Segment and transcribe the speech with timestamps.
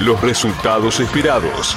[0.00, 1.76] los resultados esperados.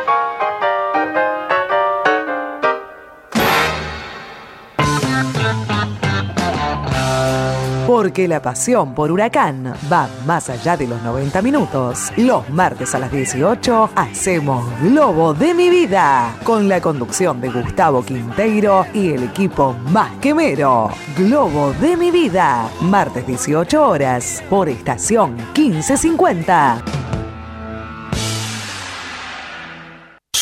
[7.91, 12.13] Porque la pasión por Huracán va más allá de los 90 minutos.
[12.15, 18.01] Los martes a las 18 hacemos Globo de mi vida con la conducción de Gustavo
[18.01, 20.89] Quinteiro y el equipo más quemero.
[21.17, 26.85] Globo de mi vida, martes 18 horas por estación 1550.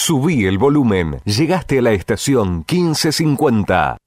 [0.09, 1.19] Subí el volumen.
[1.25, 3.97] Llegaste a la estación 1550.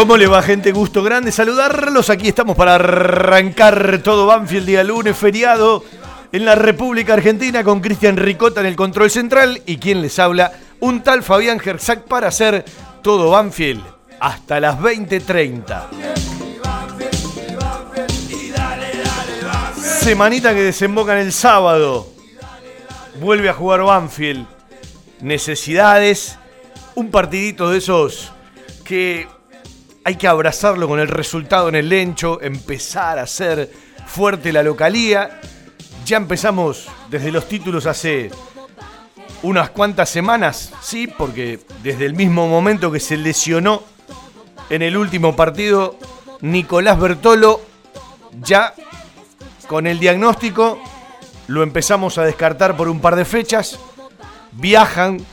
[0.00, 0.72] ¿Cómo le va, gente?
[0.72, 2.08] Gusto grande saludarlos.
[2.08, 5.84] Aquí estamos para arrancar todo Banfield día lunes, feriado
[6.32, 10.52] en la República Argentina con Cristian Ricota en el control central y quien les habla,
[10.80, 12.64] un tal Fabián Gersac para hacer
[13.02, 13.84] todo Banfield
[14.20, 15.90] hasta las 20:30.
[20.00, 22.08] Semanita que desemboca en el sábado.
[23.20, 24.46] Vuelve a jugar Banfield.
[25.20, 26.38] Necesidades.
[26.94, 28.32] Un partidito de esos
[28.82, 29.28] que
[30.04, 33.70] hay que abrazarlo con el resultado en el lencho, empezar a hacer
[34.06, 35.40] fuerte la localía.
[36.04, 38.30] Ya empezamos desde los títulos hace
[39.42, 43.82] unas cuantas semanas, sí, porque desde el mismo momento que se lesionó
[44.68, 45.96] en el último partido
[46.40, 47.60] Nicolás Bertolo,
[48.42, 48.74] ya
[49.66, 50.78] con el diagnóstico
[51.46, 53.78] lo empezamos a descartar por un par de fechas.
[54.52, 55.24] Viajan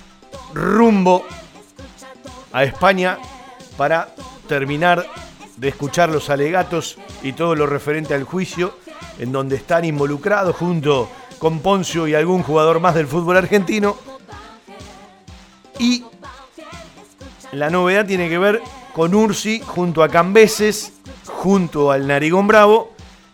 [0.53, 1.25] rumbo
[2.51, 3.17] a España
[3.77, 4.09] para
[4.47, 5.05] terminar
[5.57, 8.77] de escuchar los alegatos y todo lo referente al juicio,
[9.19, 11.09] en donde están involucrados junto
[11.39, 13.97] con Poncio y algún jugador más del fútbol argentino.
[15.79, 16.03] Y
[17.51, 18.61] la novedad tiene que ver
[18.93, 20.93] con Ursi junto a Cambeses,
[21.25, 22.93] junto al Narigón Bravo,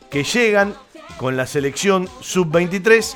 [0.10, 0.76] que llegan
[1.18, 3.16] con la selección sub-23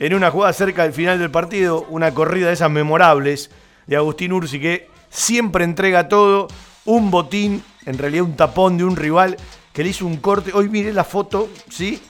[0.00, 3.50] en una jugada cerca del final del partido, una corrida de esas memorables
[3.86, 6.48] de Agustín Ursi que siempre entrega todo,
[6.88, 9.36] un botín, en realidad un tapón de un rival
[9.74, 10.52] que le hizo un corte.
[10.54, 12.00] Hoy miré la foto, ¿sí?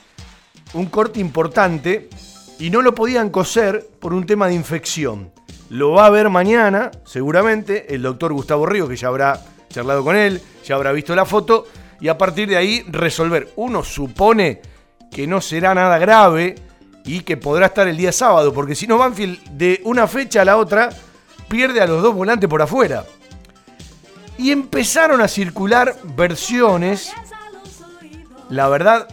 [0.73, 2.09] Un corte importante
[2.59, 5.31] y no lo podían coser por un tema de infección.
[5.69, 10.15] Lo va a ver mañana, seguramente, el doctor Gustavo Río, que ya habrá charlado con
[10.15, 11.67] él, ya habrá visto la foto,
[11.99, 13.51] y a partir de ahí resolver.
[13.57, 14.61] Uno supone
[15.11, 16.55] que no será nada grave
[17.03, 20.45] y que podrá estar el día sábado, porque si no Banfield de una fecha a
[20.45, 20.89] la otra
[21.49, 23.03] pierde a los dos volantes por afuera.
[24.39, 27.11] Y empezaron a circular versiones,
[28.49, 29.05] la verdad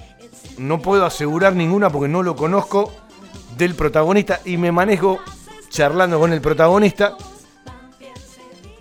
[0.56, 2.92] no puedo asegurar ninguna porque no lo conozco,
[3.58, 5.18] del protagonista y me manejo
[5.68, 7.16] charlando con el protagonista.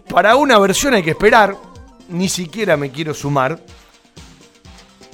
[0.08, 1.58] Para una versión hay que esperar,
[2.10, 3.60] ni siquiera me quiero sumar,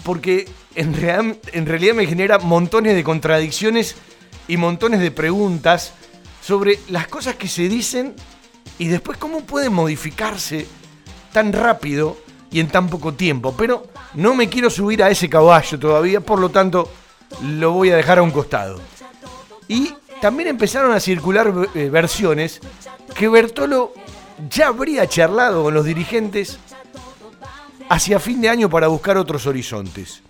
[0.04, 3.96] porque en, real- en realidad me genera montones de contradicciones
[4.50, 5.94] y montones de preguntas
[6.44, 8.16] sobre las cosas que se dicen
[8.78, 10.68] y después cómo pueden modificarse
[11.32, 12.18] tan rápido
[12.52, 13.54] y en tan poco tiempo.
[13.58, 16.90] Pero no me quiero subir a ese caballo todavía, por lo tanto
[17.44, 18.80] lo voy a dejar a un costado.
[19.68, 22.60] Y también empezaron a circular eh, versiones
[23.16, 23.94] que Bertolo
[24.50, 26.60] ya habría charlado con los dirigentes
[27.90, 30.22] hacia fin de año para buscar otros horizontes.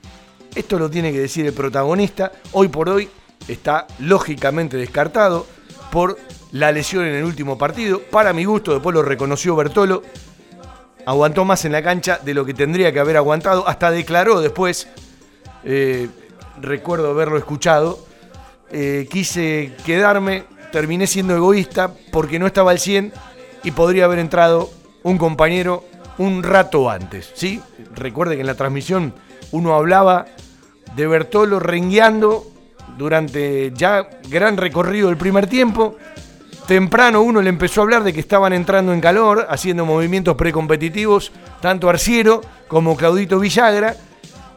[0.55, 2.31] Esto lo tiene que decir el protagonista.
[2.51, 3.09] Hoy por hoy
[3.47, 5.45] está lógicamente descartado
[5.91, 6.17] por
[6.51, 8.01] la lesión en el último partido.
[8.01, 10.03] Para mi gusto, después lo reconoció Bertolo.
[11.05, 13.67] Aguantó más en la cancha de lo que tendría que haber aguantado.
[13.67, 14.87] Hasta declaró después,
[15.63, 16.09] eh,
[16.59, 18.05] recuerdo haberlo escuchado,
[18.71, 23.13] eh, quise quedarme, terminé siendo egoísta porque no estaba al 100
[23.63, 24.69] y podría haber entrado
[25.03, 25.83] un compañero
[26.17, 27.31] un rato antes.
[27.33, 27.61] ¿sí?
[27.95, 29.13] Recuerde que en la transmisión
[29.51, 30.25] uno hablaba
[30.95, 32.45] de Bertolo rengueando
[32.97, 35.95] durante ya gran recorrido del primer tiempo.
[36.71, 41.33] Temprano uno le empezó a hablar de que estaban entrando en calor, haciendo movimientos precompetitivos,
[41.59, 42.39] tanto Arciero
[42.69, 43.97] como Claudito Villagra.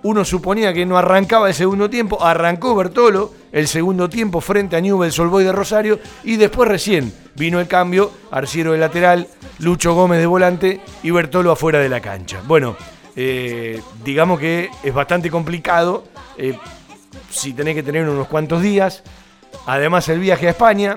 [0.05, 4.81] Uno suponía que no arrancaba el segundo tiempo, arrancó Bertolo el segundo tiempo frente a
[4.81, 9.27] Newell's Old Boys de Rosario y después recién vino el cambio, Arciero de lateral,
[9.59, 12.41] Lucho Gómez de volante y Bertolo afuera de la cancha.
[12.47, 12.77] Bueno,
[13.17, 16.05] eh, digamos que es bastante complicado
[16.39, 16.57] eh,
[17.29, 19.03] si tenés que tener unos cuantos días,
[19.67, 20.97] además el viaje a España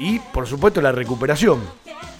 [0.00, 1.60] y por supuesto la recuperación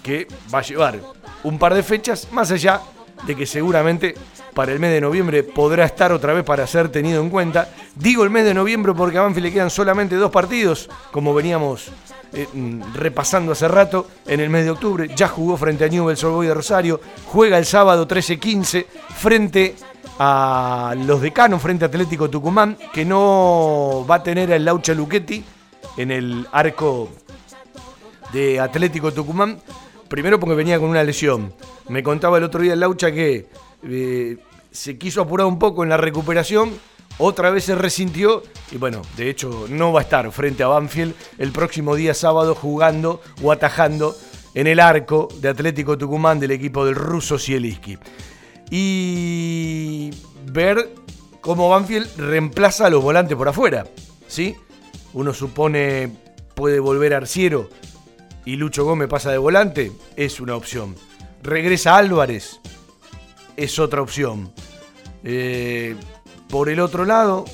[0.03, 1.01] que va a llevar
[1.43, 2.81] un par de fechas más allá
[3.27, 4.15] de que seguramente
[4.55, 7.69] para el mes de noviembre podrá estar otra vez para ser tenido en cuenta.
[7.95, 11.89] Digo el mes de noviembre porque a Banfield le quedan solamente dos partidos, como veníamos
[12.33, 15.09] eh, mm, repasando hace rato, en el mes de octubre.
[15.15, 18.87] Ya jugó frente a Newell's Old Boys de Rosario, juega el sábado 13-15
[19.17, 19.77] frente
[20.19, 25.45] a los decanos, frente a Atlético Tucumán, que no va a tener al Laucha Luchetti
[25.97, 27.09] en el arco
[28.33, 29.61] de Atlético Tucumán.
[30.09, 31.55] Primero porque venía con una lesión.
[31.89, 33.47] Me contaba el otro día el Laucha que
[33.85, 34.39] eh,
[34.71, 36.73] se quiso apurar un poco en la recuperación.
[37.19, 38.43] Otra vez se resintió
[38.73, 42.55] y bueno, de hecho no va a estar frente a Banfield el próximo día sábado
[42.55, 44.17] jugando o atajando
[44.55, 47.99] en el arco de Atlético Tucumán del equipo del ruso Sieliski.
[48.71, 50.11] Y
[50.47, 50.95] ver
[51.41, 53.87] cómo Banfield reemplaza a los volantes por afuera.
[54.27, 54.57] ¿sí?
[55.13, 56.11] Uno supone
[56.55, 57.69] puede volver Arciero
[58.45, 60.97] y Lucho Gómez pasa de volante, es una opción.
[61.43, 62.61] Regresa Álvarez,
[63.57, 64.53] es otra opción.
[65.23, 65.97] Eh,
[66.49, 67.45] por el otro lado,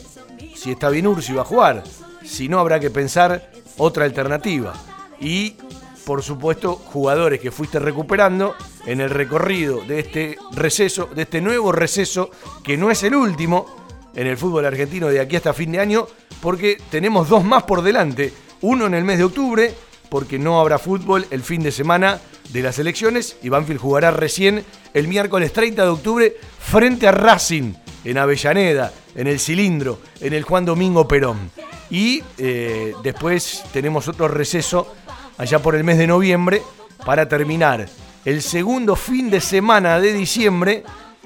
[0.55, 1.85] si está bien Ursi va a jugar.
[2.25, 4.75] Si no, habrá que pensar otra alternativa.
[5.21, 5.57] Y,
[6.05, 8.55] por supuesto, jugadores que fuiste recuperando
[8.87, 12.31] en el recorrido de este receso, de este nuevo receso,
[12.62, 13.66] que no es el último
[14.14, 16.07] en el fútbol argentino de aquí hasta fin de año,
[16.40, 18.33] porque tenemos dos más por delante.
[18.62, 19.75] Uno en el mes de octubre,
[20.16, 22.18] porque no habrá fútbol el fin de semana
[22.49, 27.75] de las elecciones y Banfield jugará recién el miércoles 30 de octubre frente a Racing
[28.02, 31.50] en Avellaneda, en el Cilindro, en el Juan Domingo Perón.
[31.90, 34.94] Y eh, después tenemos otro receso
[35.37, 36.62] allá por el mes de noviembre
[37.04, 37.87] para terminar
[38.25, 40.82] el segundo fin de semana de diciembre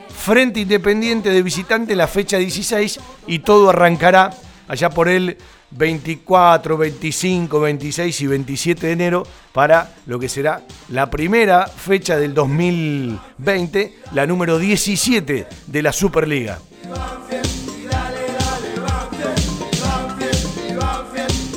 [0.08, 4.30] frente Independiente de visitante la fecha 16 y todo arrancará
[4.66, 5.38] allá por el
[5.70, 9.22] 24, 25, 26 y 27 de enero
[9.52, 16.58] para lo que será la primera fecha del 2020, la número 17 de la Superliga.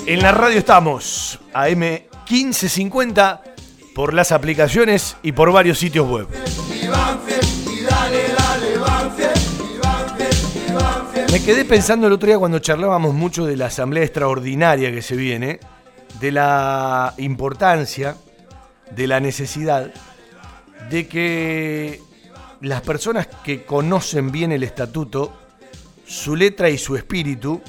[0.05, 3.41] En la radio estamos, AM 1550,
[3.95, 6.27] por las aplicaciones y por varios sitios web.
[11.33, 15.15] Me quedé pensando el otro día cuando charlábamos mucho de la asamblea extraordinaria que se
[15.15, 15.59] viene,
[16.19, 18.17] de la importancia,
[18.91, 19.91] de la necesidad
[20.91, 21.99] de que
[22.61, 25.33] las personas que conocen bien el estatuto,
[26.05, 27.63] su letra y su espíritu,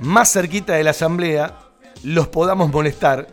[0.00, 1.56] más cerquita de la asamblea,
[2.02, 3.28] los podamos molestar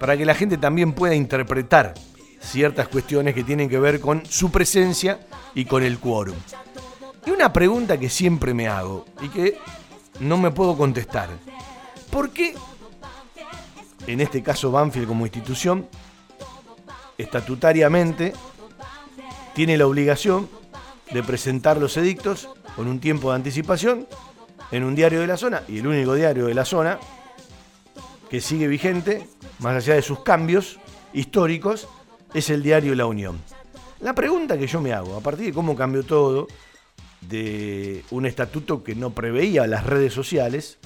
[0.00, 1.92] para que la gente también pueda interpretar
[2.40, 5.20] ciertas cuestiones que tienen que ver con su presencia
[5.54, 6.36] y con el quórum.
[7.26, 9.58] Y una pregunta que siempre me hago y que
[10.20, 11.28] no me puedo contestar.
[12.10, 12.54] ¿Por qué,
[14.06, 15.86] en este caso Banfield como institución,
[17.18, 18.32] estatutariamente
[19.54, 20.48] tiene la obligación
[21.12, 24.06] de presentar los edictos con un tiempo de anticipación
[24.70, 26.98] en un diario de la zona y el único diario de la zona
[28.30, 29.26] que sigue vigente,
[29.58, 30.78] más allá de sus cambios
[31.12, 31.88] históricos,
[32.34, 33.40] es el diario La Unión.
[34.00, 36.46] La pregunta que yo me hago, a partir de cómo cambió todo,
[37.20, 40.78] de un estatuto que no preveía las redes sociales,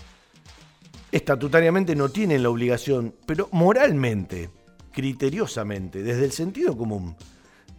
[1.12, 4.50] estatutariamente no tienen la obligación, pero moralmente,
[4.92, 7.16] criteriosamente, desde el sentido común,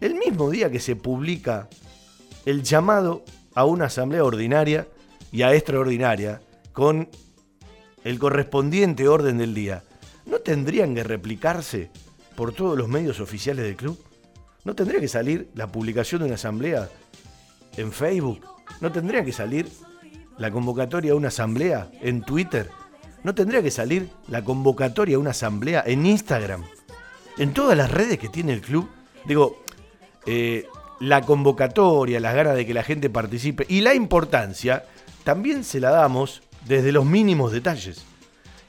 [0.00, 1.68] el mismo día que se publica
[2.46, 4.86] el llamado a una asamblea ordinaria
[5.32, 6.42] y a extraordinaria
[6.72, 7.08] con
[8.04, 9.82] el correspondiente orden del día,
[10.26, 11.90] ¿no tendrían que replicarse
[12.36, 13.98] por todos los medios oficiales del club?
[14.64, 16.88] ¿No tendría que salir la publicación de una asamblea
[17.76, 18.40] en Facebook?
[18.80, 19.68] ¿No tendría que salir
[20.38, 22.70] la convocatoria a una asamblea en Twitter?
[23.22, 26.64] ¿No tendría que salir la convocatoria a una asamblea en Instagram?
[27.38, 28.88] En todas las redes que tiene el club.
[29.24, 29.64] Digo,
[30.26, 30.66] eh,
[31.00, 34.84] la convocatoria, las ganas de que la gente participe y la importancia
[35.24, 38.04] también se la damos desde los mínimos detalles.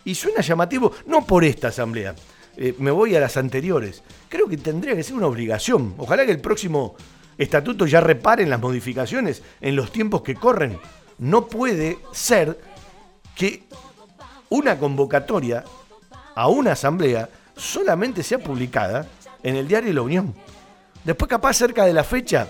[0.03, 2.15] Y suena llamativo, no por esta asamblea,
[2.57, 4.03] eh, me voy a las anteriores.
[4.29, 5.95] Creo que tendría que ser una obligación.
[5.97, 6.95] Ojalá que el próximo
[7.37, 10.79] estatuto ya reparen las modificaciones en los tiempos que corren.
[11.17, 12.59] No puede ser
[13.35, 13.63] que
[14.49, 15.63] una convocatoria
[16.35, 19.07] a una asamblea solamente sea publicada
[19.43, 20.33] en el diario La Unión.
[21.03, 22.49] Después capaz cerca de la fecha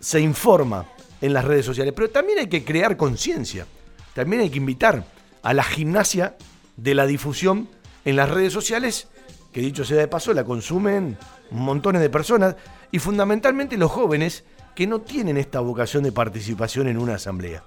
[0.00, 0.86] se informa
[1.20, 3.66] en las redes sociales, pero también hay que crear conciencia.
[4.14, 5.04] También hay que invitar
[5.42, 6.36] a la gimnasia
[6.76, 7.68] de la difusión
[8.04, 9.08] en las redes sociales,
[9.52, 11.16] que dicho sea de paso, la consumen
[11.50, 12.56] montones de personas
[12.94, 14.44] y fundamentalmente los jóvenes
[14.76, 17.64] que no tienen esta vocación de participación en una asamblea.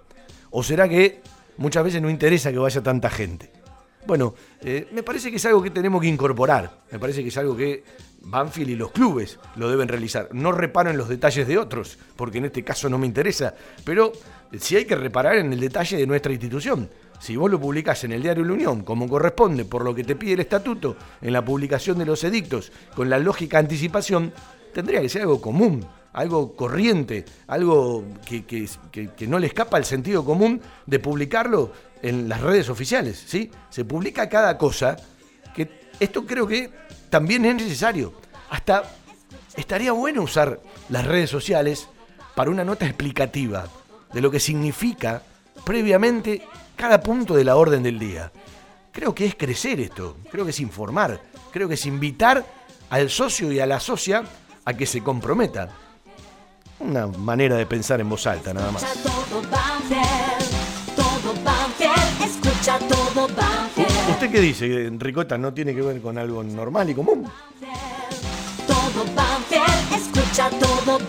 [0.51, 1.19] ¿O será que
[1.57, 3.51] muchas veces no interesa que vaya tanta gente?
[4.05, 7.35] Bueno, eh, me parece que es algo que tenemos que incorporar, me parece que es
[7.35, 7.83] algo que
[8.21, 10.29] Banfield y los clubes lo deben realizar.
[10.31, 13.53] No reparo en los detalles de otros, porque en este caso no me interesa,
[13.83, 14.13] pero
[14.57, 16.89] sí hay que reparar en el detalle de nuestra institución.
[17.19, 20.15] Si vos lo publicás en el diario La Unión, como corresponde, por lo que te
[20.15, 24.31] pide el estatuto, en la publicación de los edictos, con la lógica anticipación,
[24.77, 30.61] tendría que ser algo común, algo corriente, algo que, no le escapa al sentido común
[30.85, 31.71] de publicarlo
[32.03, 33.23] en las redes oficiales.
[33.25, 33.49] ¿sí?
[33.71, 34.95] Se publica cada cosa,
[35.55, 35.67] que
[35.99, 36.69] esto creo que
[37.09, 38.13] también es necesario.
[38.51, 38.83] Hasta
[39.55, 41.87] estaría bueno usar las redes sociales
[42.35, 43.67] para una nota explicativa
[44.13, 45.23] de lo que significa
[45.65, 46.43] previamente
[46.75, 48.31] cada punto de la orden del día.
[48.91, 51.19] Creo que es crecer esto, creo que es informar,
[51.51, 52.45] creo que es invitar
[52.91, 54.23] al socio y a la socia
[54.67, 55.69] a que se comprometa.
[56.79, 58.83] Una manera de pensar en voz alta, nada más.
[64.09, 65.37] ¿Usted qué dice, Ricota?
[65.37, 67.25] ¿No tiene que ver con algo normal y común?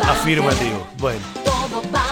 [0.07, 0.87] Afirmativo.
[0.99, 1.21] Bueno,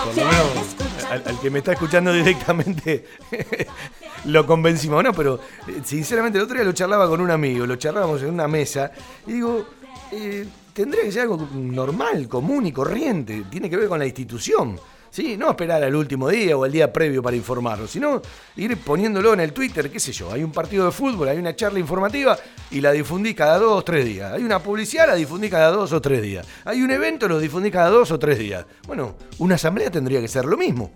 [0.05, 0.77] por lo menos
[1.09, 3.07] al que me está escuchando directamente
[4.25, 5.05] lo convencimos.
[5.05, 5.39] No, pero
[5.69, 8.91] eh, sinceramente el otro día lo charlaba con un amigo, lo charlábamos en una mesa
[9.29, 9.65] y digo,
[10.11, 10.45] eh,
[10.77, 14.79] tendría que ser algo normal, común y corriente, tiene que ver con la institución.
[15.09, 15.35] ¿Sí?
[15.39, 18.21] No esperar al último día o al día previo para informarlo, sino
[18.57, 20.31] ir poniéndolo en el Twitter, qué sé yo.
[20.31, 22.37] Hay un partido de fútbol, hay una charla informativa
[22.71, 24.31] y la difundí cada dos o tres días.
[24.35, 26.47] Hay una publicidad, la difundí cada dos o tres días.
[26.67, 28.67] Hay un evento, lo difundí cada dos o tres días.
[28.87, 30.91] Bueno, una asamblea tendría que ser lo mismo.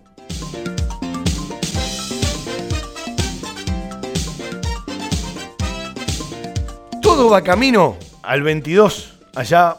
[7.01, 9.77] Todo va camino al 22, allá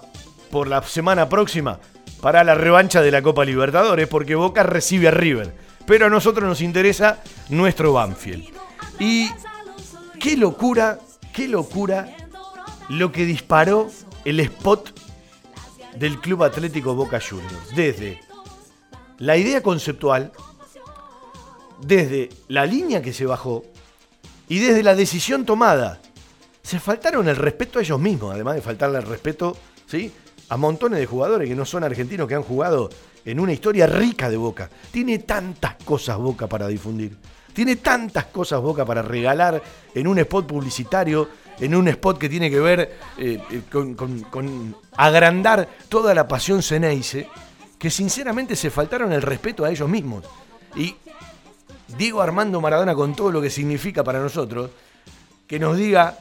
[0.51, 1.79] por la semana próxima,
[2.21, 5.55] para la revancha de la Copa Libertadores, porque Boca recibe a River.
[5.87, 8.49] Pero a nosotros nos interesa nuestro Banfield.
[9.01, 9.31] Y
[10.21, 10.99] qué locura,
[11.33, 12.17] qué locura
[12.89, 13.91] lo que disparó
[14.25, 14.93] el spot
[15.97, 17.75] del Club Atlético Boca Juniors.
[17.75, 18.21] Desde
[19.19, 20.33] la idea conceptual,
[21.81, 23.65] desde la línea que se bajó
[24.49, 26.01] y desde la decisión tomada
[26.63, 30.13] se faltaron el respeto a ellos mismos, además de faltarle el respeto ¿sí?
[30.49, 32.89] a montones de jugadores que no son argentinos, que han jugado
[33.25, 34.69] en una historia rica de Boca.
[34.91, 37.17] Tiene tantas cosas Boca para difundir.
[37.53, 39.63] Tiene tantas cosas Boca para regalar
[39.95, 41.29] en un spot publicitario,
[41.61, 46.63] en un spot que tiene que ver eh, eh, con, con- agrandar toda la pasión
[46.63, 47.29] Ceneice,
[47.79, 50.25] que sinceramente se faltaron el respeto a ellos mismos.
[50.77, 50.95] Y
[51.99, 54.71] Diego Armando Maradona, con todo lo que significa para nosotros,
[55.47, 56.19] que nos diga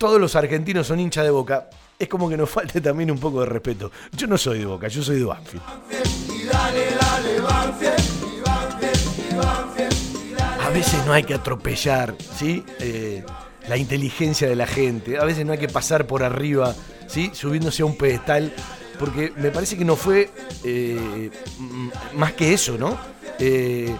[0.00, 3.40] todos los argentinos son hinchas de boca, es como que nos falte también un poco
[3.40, 3.92] de respeto.
[4.12, 5.62] Yo no soy de boca, yo soy de Banfield.
[10.58, 12.64] A veces no hay que atropellar, ¿sí?
[12.78, 13.22] Eh,
[13.68, 15.18] la inteligencia de la gente.
[15.18, 16.74] A veces no hay que pasar por arriba,
[17.06, 17.30] ¿sí?
[17.34, 18.54] Subiéndose a un pedestal.
[18.98, 20.30] Porque me parece que no fue
[20.64, 21.30] eh,
[22.14, 22.96] más que eso, ¿no?
[23.38, 23.94] Eh,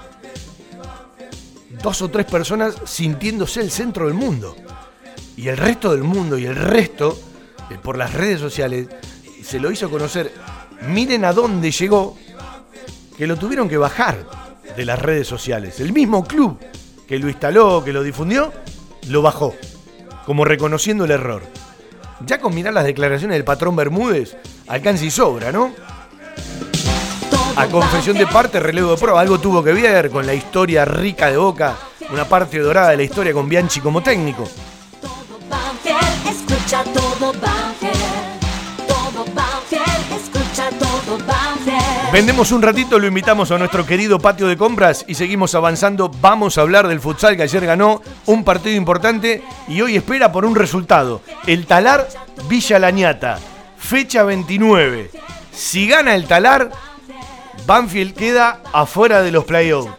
[1.82, 4.56] dos o tres personas sintiéndose el centro del mundo.
[5.40, 7.18] Y el resto del mundo y el resto,
[7.70, 8.88] eh, por las redes sociales,
[9.42, 10.30] se lo hizo conocer.
[10.86, 12.18] Miren a dónde llegó,
[13.16, 14.26] que lo tuvieron que bajar
[14.76, 15.80] de las redes sociales.
[15.80, 16.58] El mismo club
[17.08, 18.52] que lo instaló, que lo difundió,
[19.08, 19.54] lo bajó,
[20.26, 21.42] como reconociendo el error.
[22.26, 24.36] Ya con mirar las declaraciones del patrón Bermúdez,
[24.68, 25.72] alcanza y sobra, ¿no?
[27.56, 31.30] A confesión de parte, relevo de prueba, algo tuvo que ver con la historia rica
[31.30, 31.78] de Boca,
[32.12, 34.46] una parte dorada de la historia con Bianchi como técnico.
[36.70, 38.86] Escucha todo Banfield.
[38.86, 42.12] Todo Banfield, escucha todo Banfield.
[42.12, 46.08] Vendemos un ratito, lo invitamos a nuestro querido patio de compras y seguimos avanzando.
[46.20, 50.44] Vamos a hablar del futsal que ayer ganó un partido importante y hoy espera por
[50.44, 51.22] un resultado.
[51.44, 52.06] El Talar
[52.48, 53.40] Villa Lañata,
[53.76, 55.10] fecha 29.
[55.52, 56.70] Si gana el Talar,
[57.66, 59.90] Banfield queda afuera de los playoffs.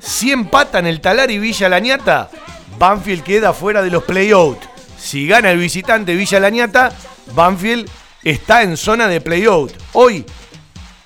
[0.00, 2.28] Si empatan el Talar y Villa Lañata,
[2.76, 4.77] Banfield queda fuera de los playoffs.
[4.98, 6.92] Si gana el visitante Villa Lañata,
[7.34, 7.88] Banfield
[8.24, 9.74] está en zona de playoffs.
[9.92, 10.24] Hoy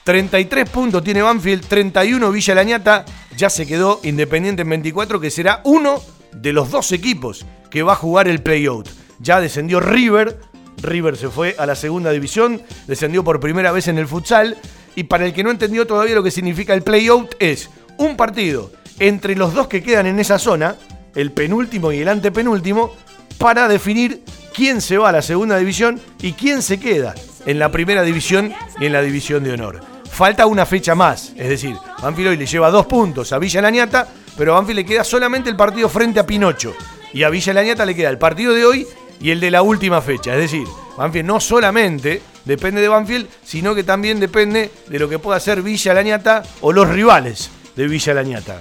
[0.05, 3.05] 33 puntos tiene Banfield, 31 Villa Lañata.
[3.37, 7.93] Ya se quedó Independiente en 24, que será uno de los dos equipos que va
[7.93, 8.89] a jugar el playout.
[9.21, 10.41] Ya descendió River.
[10.83, 14.57] River se fue a la segunda división, descendió por primera vez en el futsal.
[14.97, 18.73] Y para el que no entendió todavía lo que significa el playout, es un partido
[18.99, 20.77] entre los dos que quedan en esa zona,
[21.15, 22.95] el penúltimo y el antepenúltimo,
[23.43, 24.23] para definir
[24.55, 27.13] quién se va a la segunda división y quién se queda
[27.45, 29.81] en la primera división y en la división de honor.
[30.09, 34.07] Falta una fecha más, es decir, Banfield hoy le lleva dos puntos a Villa Lañata,
[34.39, 36.73] pero a Banfield le queda solamente el partido frente a Pinocho.
[37.13, 38.87] Y a Villa Lañata le queda el partido de hoy
[39.21, 40.35] y el de la última fecha.
[40.35, 45.19] Es decir, Banfield no solamente depende de Banfield, sino que también depende de lo que
[45.19, 48.61] pueda hacer Villa Lañata o los rivales de Villa Lañata.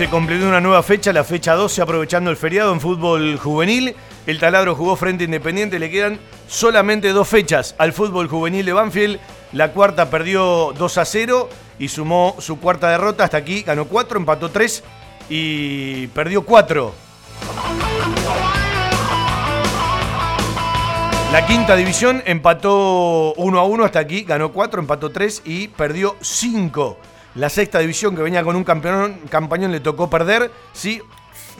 [0.00, 3.94] se completó una nueva fecha, la fecha 12, aprovechando el feriado en fútbol juvenil.
[4.26, 9.20] El taladro jugó frente Independiente, le quedan solamente dos fechas al fútbol juvenil de Banfield.
[9.52, 13.24] La cuarta perdió 2 a 0 y sumó su cuarta derrota.
[13.24, 14.82] Hasta aquí ganó 4, empató 3
[15.28, 16.94] y perdió 4.
[21.30, 26.16] La quinta división empató 1 a 1 hasta aquí, ganó 4, empató 3 y perdió
[26.22, 26.96] 5.
[27.36, 31.00] La sexta división que venía con un campeón, campañón le tocó perder, sí,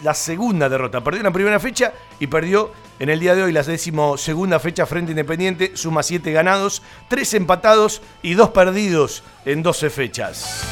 [0.02, 1.00] la segunda derrota.
[1.02, 4.58] Perdió en la primera fecha y perdió en el día de hoy la décimo segunda
[4.58, 10.64] fecha frente Independiente, suma 7 ganados, 3 empatados y 2 perdidos en 12 fechas.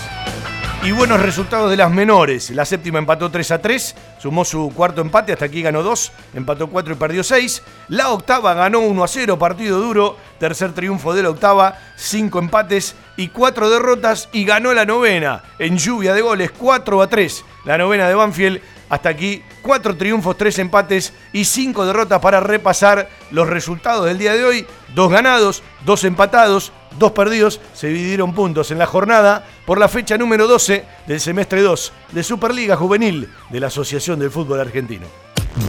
[0.80, 2.50] Y buenos resultados de las menores.
[2.50, 6.68] La séptima empató 3 a 3, sumó su cuarto empate, hasta aquí ganó 2, empató
[6.68, 7.62] 4 y perdió 6.
[7.88, 10.16] La octava ganó 1 a 0, partido duro.
[10.38, 15.78] Tercer triunfo de la octava, 5 empates y 4 derrotas y ganó la novena en
[15.78, 17.44] lluvia de goles 4 a 3.
[17.64, 23.10] La novena de Banfield Hasta aquí, cuatro triunfos, tres empates y cinco derrotas para repasar
[23.30, 24.66] los resultados del día de hoy.
[24.94, 27.60] Dos ganados, dos empatados, dos perdidos.
[27.74, 32.22] Se dividieron puntos en la jornada por la fecha número 12 del semestre 2 de
[32.22, 35.06] Superliga Juvenil de la Asociación del Fútbol Argentino.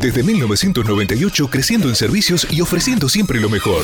[0.01, 3.84] Desde 1998 creciendo en servicios y ofreciendo siempre lo mejor.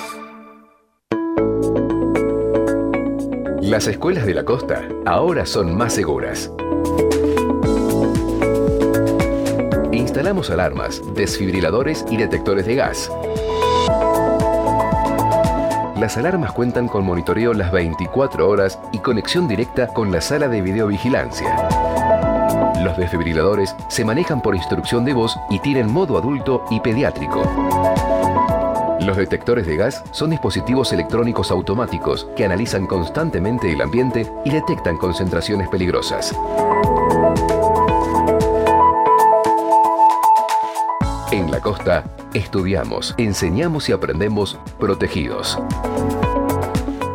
[3.71, 6.51] Las escuelas de la costa ahora son más seguras.
[9.93, 13.09] Instalamos alarmas, desfibriladores y detectores de gas.
[15.95, 20.61] Las alarmas cuentan con monitoreo las 24 horas y conexión directa con la sala de
[20.61, 21.55] videovigilancia.
[22.83, 28.10] Los desfibriladores se manejan por instrucción de voz y tienen modo adulto y pediátrico.
[29.01, 34.95] Los detectores de gas son dispositivos electrónicos automáticos que analizan constantemente el ambiente y detectan
[34.97, 36.35] concentraciones peligrosas.
[41.31, 42.03] En la costa,
[42.35, 45.57] estudiamos, enseñamos y aprendemos protegidos.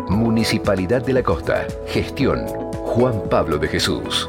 [0.09, 1.67] Municipalidad de la Costa.
[1.87, 2.47] Gestión.
[2.85, 4.29] Juan Pablo de Jesús.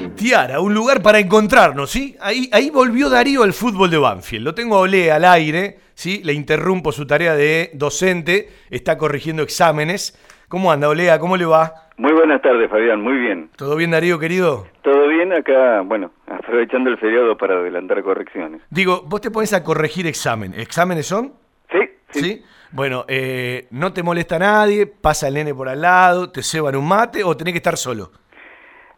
[0.21, 2.15] Tiara, un lugar para encontrarnos, ¿sí?
[2.21, 4.45] Ahí, ahí volvió Darío al fútbol de Banfield.
[4.45, 6.21] Lo tengo a Olé al aire, ¿sí?
[6.23, 10.15] Le interrumpo su tarea de docente, está corrigiendo exámenes.
[10.47, 11.17] ¿Cómo anda, Olea?
[11.17, 11.73] ¿Cómo le va?
[11.97, 13.49] Muy buenas tardes, Fabián, muy bien.
[13.55, 14.67] ¿Todo bien, Darío, querido?
[14.83, 18.61] Todo bien acá, bueno, aprovechando el feriado para adelantar correcciones.
[18.69, 20.53] Digo, vos te pones a corregir examen.
[20.53, 21.33] ¿Exámenes son?
[21.71, 21.79] Sí,
[22.11, 22.19] sí.
[22.19, 22.43] ¿Sí?
[22.69, 26.87] Bueno, eh, no te molesta nadie, pasa el nene por al lado, te ceban un
[26.87, 28.11] mate o tenés que estar solo.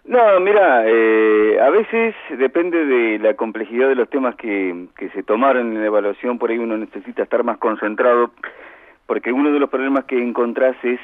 [0.06, 5.24] No, mira, eh, a veces depende de la complejidad de los temas que, que se
[5.24, 8.32] tomaron en la evaluación, por ahí uno necesita estar más concentrado,
[9.06, 11.00] porque uno de los problemas que encontrás es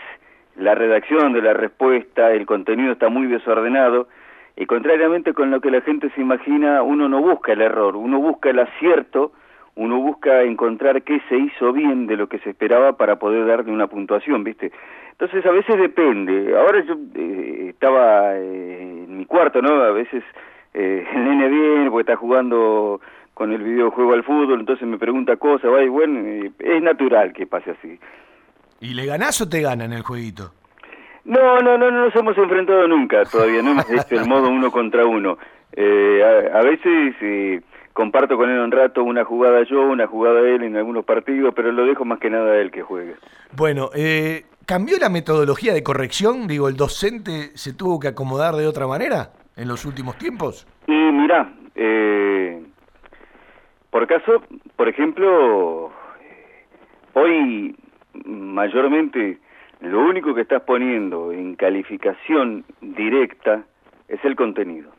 [0.57, 4.09] la redacción de la respuesta, el contenido está muy desordenado,
[4.57, 8.19] y contrariamente con lo que la gente se imagina, uno no busca el error, uno
[8.19, 9.31] busca el acierto,
[9.75, 13.71] uno busca encontrar qué se hizo bien de lo que se esperaba para poder darle
[13.71, 14.73] una puntuación, ¿viste?
[15.19, 16.57] Entonces a veces depende.
[16.57, 19.81] Ahora yo eh, estaba eh, en mi cuarto, ¿no?
[19.81, 20.23] A veces
[20.73, 23.01] eh, el nene viene porque está jugando
[23.33, 27.31] con el videojuego al fútbol, entonces me pregunta cosas, va y bueno, eh, es natural
[27.33, 27.99] que pase así.
[28.81, 30.51] ¿Y le ganás o te ganan el jueguito?
[31.23, 34.71] No, no, no, no nos hemos enfrentado nunca todavía, no hemos hecho el modo uno
[34.71, 35.37] contra uno.
[35.73, 37.61] Eh, a, a veces eh,
[37.93, 41.71] comparto con él un rato una jugada yo, una jugada él en algunos partidos, pero
[41.71, 43.15] lo dejo más que nada a él que juegue.
[43.55, 46.45] Bueno, eh, ¿cambió la metodología de corrección?
[46.47, 50.67] Digo, ¿el docente se tuvo que acomodar de otra manera en los últimos tiempos?
[50.85, 52.61] Y mira, eh,
[53.89, 54.43] por caso,
[54.75, 55.91] por ejemplo,
[57.13, 57.75] hoy
[58.25, 59.39] mayormente
[59.81, 63.63] lo único que estás poniendo en calificación directa
[64.07, 64.91] es el contenido.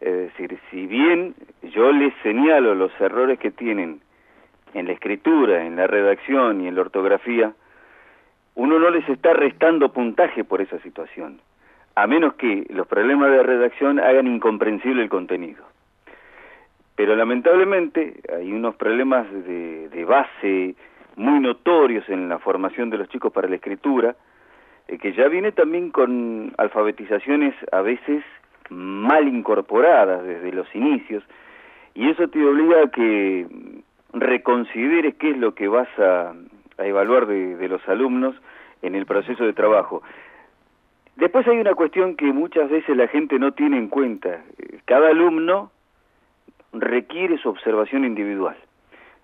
[0.00, 4.00] Es decir, si bien yo les señalo los errores que tienen
[4.74, 7.54] en la escritura, en la redacción y en la ortografía,
[8.54, 11.40] uno no les está restando puntaje por esa situación,
[11.94, 15.64] a menos que los problemas de redacción hagan incomprensible el contenido.
[16.96, 20.76] Pero lamentablemente hay unos problemas de, base
[21.16, 24.14] muy notorios en la formación de los chicos para la escritura,
[24.86, 28.22] eh, que ya viene también con alfabetizaciones a veces
[28.68, 31.24] mal incorporadas desde los inicios,
[31.94, 33.46] y eso te obliga a que
[34.12, 36.34] reconsideres qué es lo que vas a,
[36.78, 38.34] a evaluar de, los alumnos
[38.82, 40.02] en el proceso de trabajo.
[41.16, 44.42] Después hay una cuestión que muchas veces la gente no tiene en cuenta.
[44.84, 45.70] Cada alumno
[46.72, 48.56] requiere su observación individual.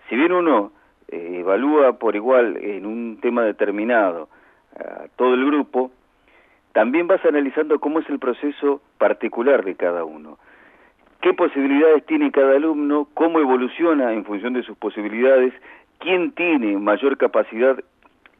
[0.07, 0.71] Si bien uno
[1.09, 4.29] eh, evalúa por igual en un tema determinado
[4.79, 5.91] a todo el grupo,
[6.73, 10.37] también vas analizando cómo es el proceso particular de cada uno.
[11.21, 15.53] qué posibilidades tiene cada alumno, cómo evoluciona en función de sus posibilidades,
[16.01, 17.77] quién tiene mayor capacidad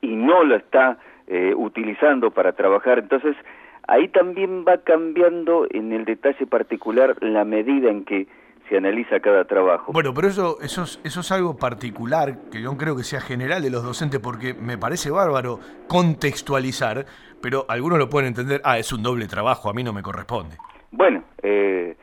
[0.02, 0.97] y no la está
[1.28, 3.00] eh, utilizando para trabajar.
[3.00, 3.36] Entonces,
[3.88, 8.28] ahí también va cambiando en el detalle particular la medida en que
[8.67, 9.91] se analiza cada trabajo.
[9.91, 13.62] Bueno, pero eso, eso, es, eso es algo particular, que yo creo que sea general
[13.62, 17.06] de los docentes, porque me parece bárbaro contextualizar,
[17.41, 20.56] pero algunos lo pueden entender, ah, es un doble trabajo, a mí no me corresponde.
[20.91, 21.97] Bueno, eh,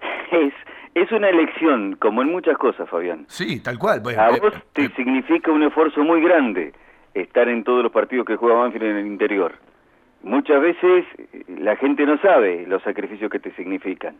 [0.32, 0.52] es,
[0.94, 3.24] es una elección, como en muchas cosas, Fabián.
[3.28, 4.00] Sí, tal cual.
[4.00, 6.72] Bueno, A eh, vos te eh, significa un esfuerzo muy grande
[7.14, 9.52] estar en todos los partidos que juega Banfield en el interior.
[10.22, 14.16] Muchas veces eh, la gente no sabe los sacrificios que te significan.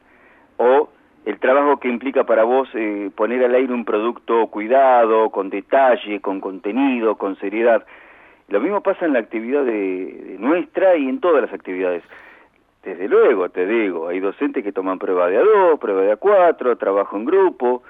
[0.57, 0.91] O
[1.25, 6.21] el trabajo que implica para vos eh, poner al aire un producto cuidado, con detalle,
[6.21, 7.85] con contenido, con seriedad.
[8.49, 12.03] Lo mismo pasa en la actividad de, de nuestra y en todas las actividades.
[12.83, 17.16] Desde luego, te digo, hay docentes que toman prueba de A2, prueba de A4, trabajo
[17.16, 17.83] en grupo.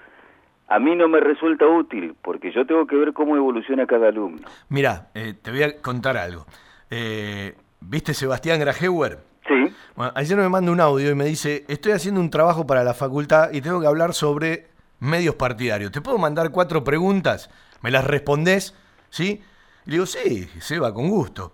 [0.68, 4.46] A mí no me resulta útil porque yo tengo que ver cómo evoluciona cada alumno.
[4.68, 6.46] Mirá, eh, te voy a contar algo.
[6.90, 9.18] Eh, ¿Viste Sebastián Grajewer?
[9.48, 12.84] Sí, Bueno, ayer me manda un audio y me dice, estoy haciendo un trabajo para
[12.84, 14.68] la facultad y tengo que hablar sobre
[15.00, 15.90] medios partidarios.
[15.90, 17.50] ¿Te puedo mandar cuatro preguntas?
[17.82, 18.74] ¿Me las respondés?
[19.10, 19.42] ¿Sí?
[19.84, 21.50] Y le digo, sí, Seba, con gusto.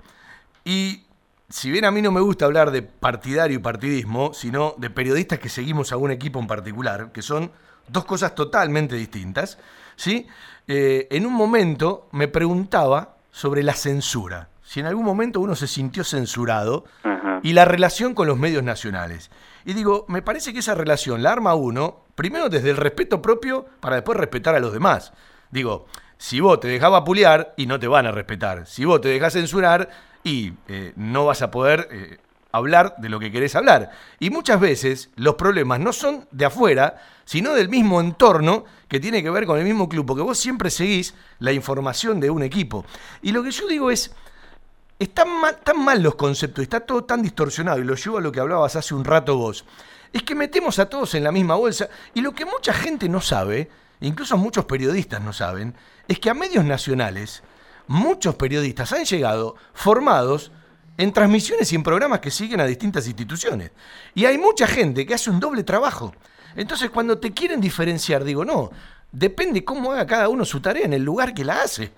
[0.65, 1.08] Y
[1.49, 5.39] si bien a mí no me gusta hablar de partidario y partidismo, sino de periodistas
[5.39, 7.51] que seguimos a un equipo en particular, que son
[7.89, 9.59] dos cosas totalmente distintas,
[9.97, 10.27] ¿sí?
[10.67, 14.49] Eh, en un momento me preguntaba sobre la censura.
[14.63, 16.85] Si en algún momento uno se sintió censurado
[17.43, 19.31] y la relación con los medios nacionales.
[19.65, 23.65] Y digo, me parece que esa relación la arma uno, primero desde el respeto propio,
[23.81, 25.15] para después respetar a los demás.
[25.51, 25.87] Digo,
[26.19, 28.67] si vos te dejás vapulear y no te van a respetar.
[28.67, 29.89] Si vos te dejás censurar
[30.29, 32.19] y eh, no vas a poder eh,
[32.53, 33.91] hablar de lo que querés hablar.
[34.21, 39.23] Y muchas veces los problemas no son de afuera, sino del mismo entorno que tiene
[39.23, 42.85] que ver con el mismo club, porque vos siempre seguís la información de un equipo.
[43.23, 44.13] Y lo que yo digo es,
[44.99, 48.33] están mal, tan mal los conceptos, está todo tan distorsionado, y lo llevo a lo
[48.33, 49.65] que hablabas hace un rato vos,
[50.13, 53.21] es que metemos a todos en la misma bolsa, y lo que mucha gente no
[53.21, 55.75] sabe, incluso muchos periodistas no saben,
[56.07, 57.43] es que a medios nacionales,
[57.89, 60.53] muchos periodistas han llegado formados
[60.97, 63.73] en transmisiones y en programas que siguen a distintas instituciones.
[64.15, 66.13] Y hay mucha gente que hace un doble trabajo.
[66.57, 68.71] Entonces, cuando te quieren diferenciar, digo, no,
[69.13, 71.93] depende cómo haga cada uno su tarea en el lugar que la hace.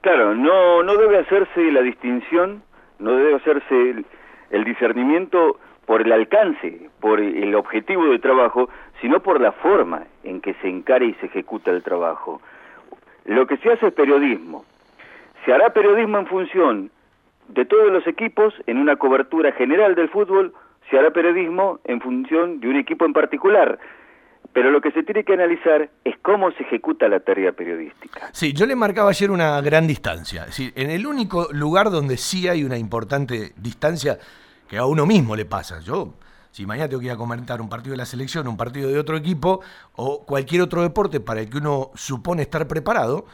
[0.00, 2.62] Claro, no, no debe hacerse la distinción,
[2.98, 4.06] no debe hacerse el,
[4.50, 8.68] el discernimiento por el alcance, por el objetivo de trabajo,
[9.00, 12.40] sino por la forma en que se encara y se ejecuta el trabajo.
[13.24, 14.64] Lo que se hace es periodismo.
[15.44, 16.90] Se hará periodismo en función
[17.48, 20.52] de todos los equipos en una cobertura general del fútbol,
[20.90, 23.78] se hará periodismo en función de un equipo en particular.
[24.52, 28.30] Pero lo que se tiene que analizar es cómo se ejecuta la tarea periodística.
[28.32, 30.42] Sí, yo le marcaba ayer una gran distancia.
[30.42, 34.18] Es decir, en el único lugar donde sí hay una importante distancia
[34.68, 35.78] que a uno mismo le pasa.
[35.80, 36.14] Yo,
[36.50, 38.98] si mañana tengo que ir a comentar un partido de la selección, un partido de
[38.98, 39.60] otro equipo
[39.94, 43.26] o cualquier otro deporte para el que uno supone estar preparado,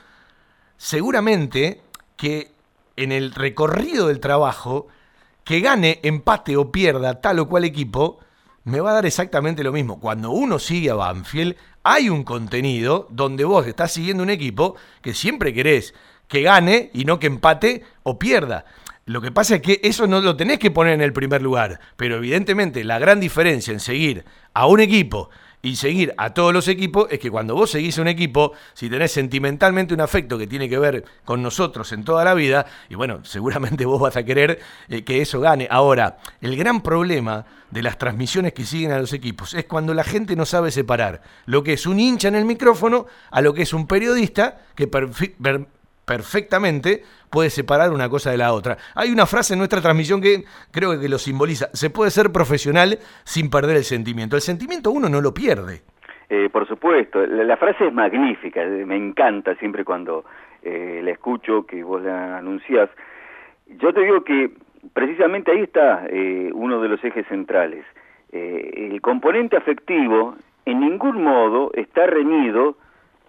[0.76, 1.80] seguramente
[2.16, 2.52] que
[2.96, 4.88] en el recorrido del trabajo,
[5.44, 8.18] que gane, empate o pierda tal o cual equipo,
[8.64, 10.00] me va a dar exactamente lo mismo.
[10.00, 15.14] Cuando uno sigue a Banfield, hay un contenido donde vos estás siguiendo un equipo que
[15.14, 15.94] siempre querés
[16.26, 18.64] que gane y no que empate o pierda.
[19.04, 21.78] Lo que pasa es que eso no lo tenés que poner en el primer lugar,
[21.96, 25.30] pero evidentemente la gran diferencia en seguir a un equipo
[25.66, 28.88] y seguir a todos los equipos es que cuando vos seguís a un equipo, si
[28.88, 32.94] tenés sentimentalmente un afecto que tiene que ver con nosotros en toda la vida, y
[32.94, 35.66] bueno, seguramente vos vas a querer eh, que eso gane.
[35.68, 40.04] Ahora, el gran problema de las transmisiones que siguen a los equipos es cuando la
[40.04, 43.62] gente no sabe separar lo que es un hincha en el micrófono a lo que
[43.62, 45.10] es un periodista que per-
[46.06, 48.78] perfectamente puede separar una cosa de la otra.
[48.94, 51.66] Hay una frase en nuestra transmisión que creo que lo simboliza.
[51.72, 54.36] Se puede ser profesional sin perder el sentimiento.
[54.36, 55.82] El sentimiento uno no lo pierde.
[56.28, 60.24] Eh, por supuesto, la, frase es magnífica, me encanta siempre cuando
[60.62, 62.88] eh, la escucho, que vos la anunciás.
[63.78, 64.50] Yo te digo que
[64.92, 67.84] precisamente ahí está eh, uno de los ejes centrales.
[68.32, 72.76] El componente afectivo en ningún modo está reñido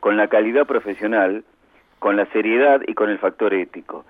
[0.01, 1.45] con la calidad profesional,
[1.99, 4.05] con la seriedad y con el factor ético.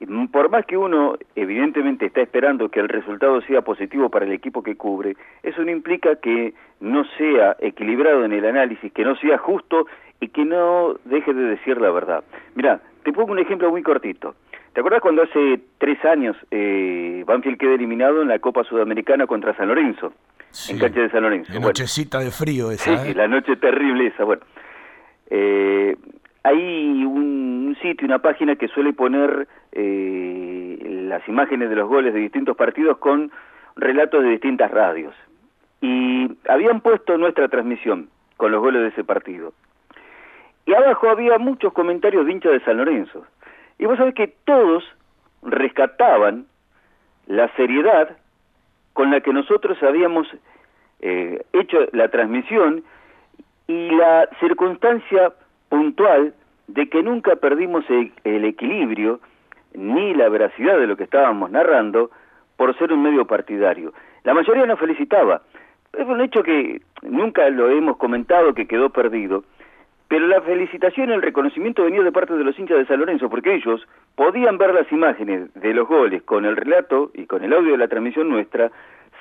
[0.00, 4.32] Mm, Por más que uno evidentemente está esperando que el resultado sea positivo para el
[4.32, 9.16] equipo que cubre, eso no implica que no sea equilibrado en el análisis, que no
[9.16, 9.86] sea justo
[10.20, 12.24] y que no deje de decir la verdad.
[12.54, 14.34] Mira, te pongo un ejemplo muy cortito.
[14.72, 19.54] ¿Te acuerdas cuando hace tres años eh, Banfield queda eliminado en la Copa Sudamericana contra
[19.56, 20.12] San Lorenzo?
[20.50, 20.72] Sí.
[20.72, 21.52] en cancha de San Lorenzo.
[21.52, 23.06] Bueno, nochecita de frío sí, esa.
[23.08, 23.14] ¿eh?
[23.14, 24.24] la noche terrible esa.
[24.24, 24.42] Bueno,
[25.30, 25.96] eh,
[26.44, 30.78] hay un, un sitio, una página que suele poner eh,
[31.08, 33.32] las imágenes de los goles de distintos partidos con
[33.76, 35.14] relatos de distintas radios.
[35.80, 39.54] Y habían puesto nuestra transmisión con los goles de ese partido.
[40.66, 43.26] Y abajo había muchos comentarios de hinchas de San Lorenzo.
[43.78, 44.84] Y vos sabés que todos
[45.42, 46.46] rescataban
[47.26, 48.16] la seriedad
[48.92, 50.28] con la que nosotros habíamos
[51.00, 52.84] eh, hecho la transmisión
[53.66, 55.32] y la circunstancia
[55.74, 56.32] puntual
[56.68, 59.18] de que nunca perdimos el, el equilibrio
[59.74, 62.12] ni la veracidad de lo que estábamos narrando
[62.56, 63.92] por ser un medio partidario.
[64.22, 65.42] La mayoría nos felicitaba.
[65.92, 69.42] Es un hecho que nunca lo hemos comentado, que quedó perdido,
[70.06, 73.28] pero la felicitación y el reconocimiento venía de parte de los hinchas de San Lorenzo,
[73.28, 73.84] porque ellos
[74.14, 77.78] podían ver las imágenes de los goles con el relato y con el audio de
[77.78, 78.70] la transmisión nuestra,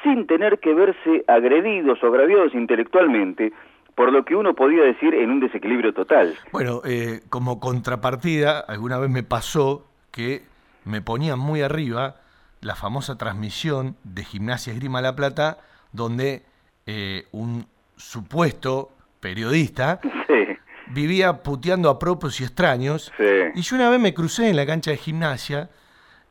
[0.03, 3.53] sin tener que verse agredidos o agraviados intelectualmente
[3.95, 6.35] por lo que uno podía decir en un desequilibrio total.
[6.51, 10.43] Bueno, eh, como contrapartida, alguna vez me pasó que
[10.85, 12.17] me ponían muy arriba
[12.61, 15.59] la famosa transmisión de Gimnasia Esgrima La Plata,
[15.91, 16.43] donde
[16.85, 17.65] eh, un
[17.97, 23.11] supuesto periodista Sí, vivía puteando a propios y extraños.
[23.17, 23.23] sí.
[23.55, 25.69] Y yo una vez me crucé en la cancha de gimnasia,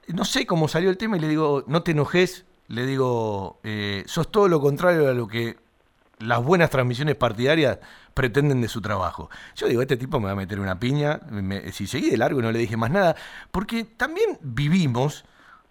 [0.09, 4.03] no sé cómo salió el tema y le digo, no te enojes, le digo, eh,
[4.07, 5.57] sos todo lo contrario a lo que
[6.23, 7.79] las buenas transmisiones partidarias
[8.15, 9.31] pretenden de su trabajo.
[9.57, 11.21] Yo digo, este tipo me va a meter una piña,
[11.73, 13.17] si seguí de largo no le dije más nada,
[13.51, 15.25] porque también vivimos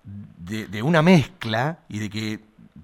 [0.04, 2.40] de, de una mezcla y de que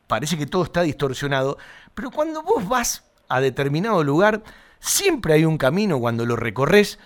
[0.08, 1.58] parece que todo está distorsionado,
[1.94, 4.44] pero cuando vos vas a determinado lugar,
[4.80, 7.00] siempre hay un camino cuando lo recorres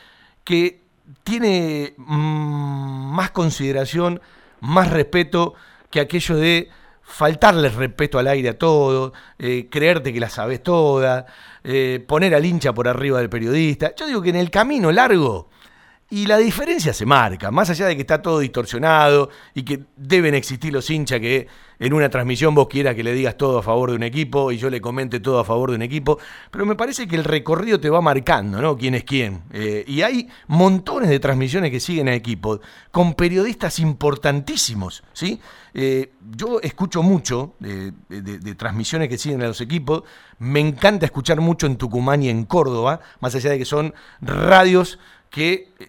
[0.43, 0.81] que
[1.23, 4.21] tiene mm, más consideración,
[4.59, 5.55] más respeto
[5.89, 6.69] que aquello de
[7.11, 11.25] faltarle respeto al aire a todo, eh, creerte que la sabes toda,
[11.63, 13.93] eh, poner al hincha por arriba del periodista.
[13.95, 15.49] Yo digo que en el camino largo,
[16.09, 20.35] y la diferencia se marca, más allá de que está todo distorsionado y que deben
[20.35, 21.47] existir los hinchas que
[21.79, 24.57] en una transmisión vos quieras que le digas todo a favor de un equipo y
[24.57, 26.19] yo le comente todo a favor de un equipo,
[26.51, 28.77] pero me parece que el recorrido te va marcando, ¿no?
[28.77, 29.43] ¿Quién es quién?
[29.51, 32.59] Eh, y hay montones de transmisiones que siguen a equipos
[32.91, 35.39] con periodistas importantísimos, ¿sí?
[35.73, 40.03] Eh, yo escucho mucho de, de- transmisiones que siguen a los equipos,
[40.39, 44.99] me encanta escuchar mucho en Tucumán y en Córdoba, más allá de que son radios
[45.29, 45.87] que eh,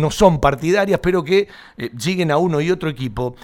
[0.00, 3.36] no, son partidarias, pero que eh, lleguen a uno y otro equipo.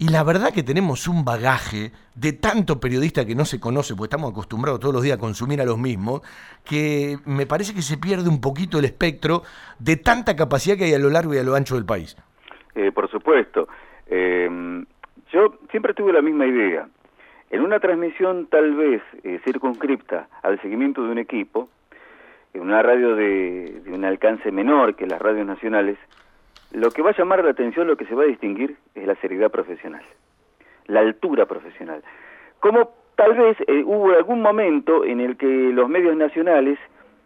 [0.00, 4.06] Y la verdad que tenemos un bagaje de tanto periodista que no se conoce, porque
[4.14, 6.20] estamos acostumbrados todos los días a consumir a los mismos,
[6.62, 9.42] que me parece que se pierde un poquito el espectro
[9.80, 12.16] de tanta capacidad que hay a lo largo y a lo ancho del país.
[12.76, 13.66] Eh, por supuesto.
[14.06, 14.48] Eh,
[15.32, 16.88] yo siempre tuve la misma idea.
[17.50, 21.68] En una transmisión tal vez eh, circunscripta al seguimiento de un equipo,
[22.54, 25.98] en una radio de, de un alcance menor que las radios nacionales,
[26.72, 29.14] lo que va a llamar la atención, lo que se va a distinguir es la
[29.16, 30.02] seriedad profesional,
[30.86, 32.02] la altura profesional.
[32.60, 36.78] Como tal vez eh, hubo algún momento en el que los medios nacionales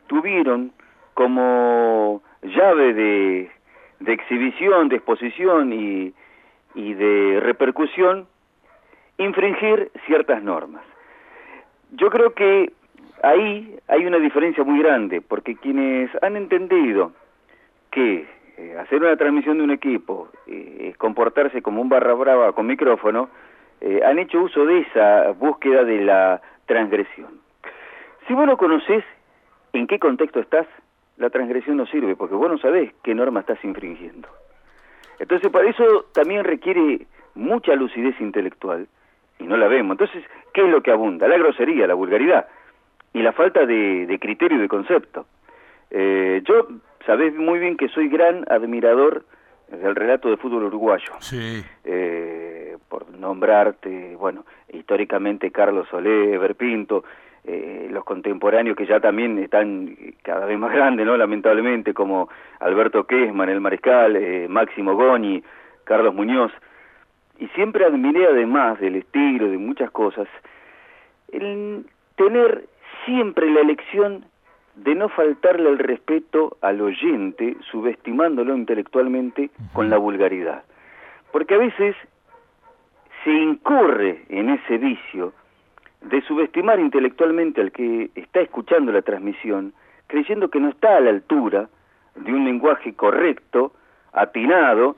[0.06, 0.72] tuvieron
[1.14, 3.50] como llave de,
[4.00, 6.14] de exhibición, de exposición y,
[6.74, 8.26] y de repercusión
[9.18, 10.84] infringir ciertas normas.
[11.92, 12.72] Yo creo que
[13.22, 17.12] ahí hay una diferencia muy grande, porque quienes han entendido
[17.90, 22.52] que eh, hacer una transmisión de un equipo eh, es comportarse como un barra brava
[22.52, 23.28] con micrófono,
[23.80, 27.40] eh, han hecho uso de esa búsqueda de la transgresión.
[28.26, 29.04] Si vos no conocés
[29.72, 30.66] en qué contexto estás,
[31.16, 34.28] la transgresión no sirve, porque vos no sabés qué norma estás infringiendo.
[35.22, 37.06] Entonces, para eso también requiere
[37.36, 38.88] mucha lucidez intelectual,
[39.38, 39.92] y no la vemos.
[39.92, 41.28] Entonces, ¿qué es lo que abunda?
[41.28, 42.48] La grosería, la vulgaridad,
[43.12, 45.26] y la falta de, de criterio y de concepto.
[45.92, 46.66] Eh, yo,
[47.06, 49.24] sabés muy bien que soy gran admirador
[49.68, 51.12] del relato de fútbol uruguayo.
[51.20, 51.64] Sí.
[51.84, 57.04] Eh, por nombrarte, bueno, históricamente Carlos Solé, Eber Pinto,
[57.44, 61.16] eh, los contemporáneos que ya también están cada vez más grandes, ¿no?
[61.16, 62.28] Lamentablemente, como
[62.60, 65.42] Alberto Quesman, el Mariscal, eh, Máximo Goñi,
[65.84, 66.52] Carlos Muñoz.
[67.38, 70.28] Y siempre admiré, además del estilo, de muchas cosas,
[71.32, 71.84] el
[72.16, 72.66] tener
[73.04, 74.24] siempre la elección
[74.76, 80.62] de no faltarle el respeto al oyente, subestimándolo intelectualmente con la vulgaridad.
[81.32, 81.96] Porque a veces
[83.24, 85.32] se incurre en ese vicio
[86.04, 89.72] de subestimar intelectualmente al que está escuchando la transmisión,
[90.06, 91.68] creyendo que no está a la altura
[92.16, 93.72] de un lenguaje correcto,
[94.12, 94.96] atinado,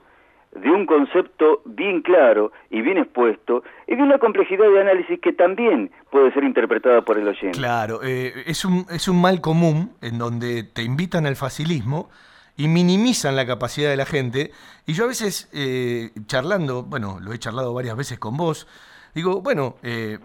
[0.55, 5.33] de un concepto bien claro y bien expuesto y de una complejidad de análisis que
[5.33, 7.57] también puede ser interpretada por el oyente.
[7.57, 12.09] Claro, eh, es, un, es un mal común en donde te invitan al facilismo
[12.57, 14.51] y minimizan la capacidad de la gente.
[14.85, 18.65] Y yo a veces, eh, charlando, bueno, lo he charlado varias veces con vos,
[19.13, 20.19] digo, bueno, eh,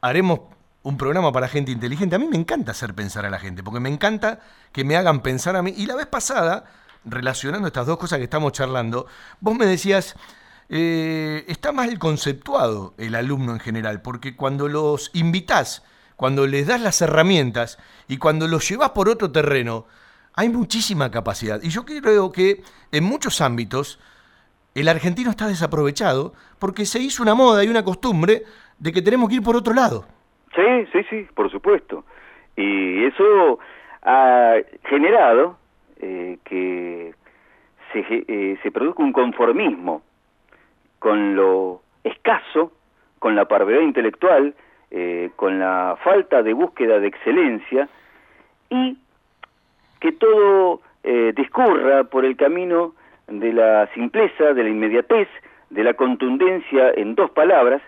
[0.00, 0.40] haremos
[0.82, 2.16] un programa para gente inteligente.
[2.16, 4.40] A mí me encanta hacer pensar a la gente, porque me encanta
[4.72, 5.74] que me hagan pensar a mí.
[5.76, 6.64] Y la vez pasada,
[7.04, 9.06] relacionando estas dos cosas que estamos charlando,
[9.40, 10.16] vos me decías,
[10.68, 15.82] eh, está mal conceptuado el alumno en general, porque cuando los invitás,
[16.16, 17.78] cuando les das las herramientas
[18.08, 19.86] y cuando los llevas por otro terreno,
[20.34, 21.62] hay muchísima capacidad.
[21.62, 23.98] Y yo creo que en muchos ámbitos
[24.74, 28.44] el argentino está desaprovechado porque se hizo una moda y una costumbre
[28.80, 30.04] de que tenemos que ir por otro lado.
[30.54, 32.04] Sí, sí, sí, por supuesto.
[32.56, 33.58] Y eso
[34.02, 35.56] ha generado
[36.00, 37.14] eh, que
[37.92, 40.02] se, eh, se produzca un conformismo
[40.98, 42.72] con lo escaso,
[43.18, 44.54] con la parvedad intelectual,
[44.90, 47.88] eh, con la falta de búsqueda de excelencia
[48.70, 48.98] y
[50.00, 52.94] que todo eh, discurra por el camino
[53.28, 55.28] de la simpleza, de la inmediatez,
[55.68, 57.82] de la contundencia en dos palabras,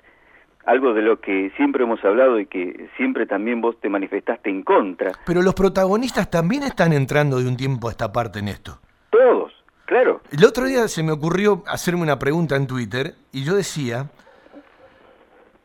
[0.65, 4.63] algo de lo que siempre hemos hablado y que siempre también vos te manifestaste en
[4.63, 5.13] contra.
[5.27, 8.79] Pero los protagonistas también están entrando de un tiempo a esta parte en esto.
[9.11, 9.53] Todos,
[9.87, 10.21] claro.
[10.31, 14.11] El otro día se me ocurrió hacerme una pregunta en Twitter y yo decía,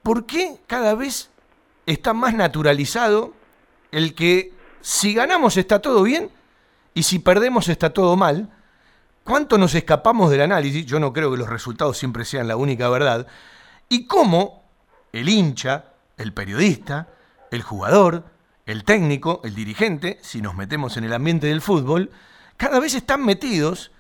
[0.02, 1.32] ¿por qué cada vez
[1.86, 3.34] está más naturalizado
[3.92, 6.30] el que si ganamos está todo bien
[6.94, 8.50] y si perdemos está todo mal?
[9.24, 10.86] ¿Cuánto nos escapamos del análisis?
[10.86, 13.28] Yo no creo que los resultados siempre sean la única verdad.
[13.90, 14.67] Y cómo
[15.14, 15.86] el hincha,
[16.18, 17.08] el periodista,
[17.52, 18.26] el jugador,
[18.66, 22.12] el técnico, el dirigente, si nos metemos en el ambiente del fútbol,
[22.58, 23.92] cada vez están metidos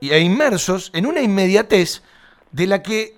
[0.00, 2.02] e inmersos en una inmediatez
[2.52, 3.16] de la que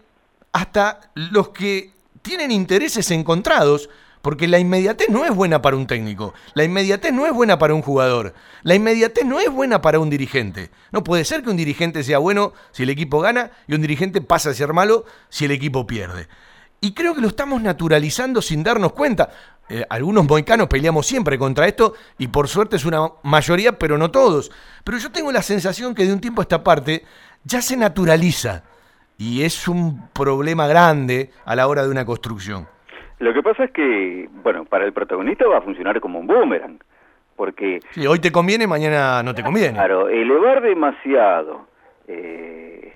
[0.52, 3.90] hasta los que tienen intereses encontrados,
[4.22, 7.74] porque la inmediatez no es buena para un técnico, la inmediatez no es buena para
[7.74, 10.70] un jugador, la inmediatez no es buena para un dirigente.
[10.90, 14.20] No puede ser que un dirigente sea bueno si el equipo gana y un dirigente
[14.20, 16.28] pasa a ser malo si el equipo pierde.
[16.80, 19.30] Y creo que lo estamos naturalizando sin darnos cuenta.
[19.68, 24.10] Eh, algunos moicanos peleamos siempre contra esto y por suerte es una mayoría, pero no
[24.10, 24.52] todos.
[24.84, 27.02] Pero yo tengo la sensación que de un tiempo a esta parte
[27.44, 28.62] ya se naturaliza
[29.18, 32.68] y es un problema grande a la hora de una construcción.
[33.18, 36.78] Lo que pasa es que, bueno, para el protagonista va a funcionar como un boomerang,
[37.34, 39.72] porque Sí, hoy te conviene, mañana no te conviene.
[39.72, 41.66] Claro, elevar demasiado
[42.08, 42.95] eh,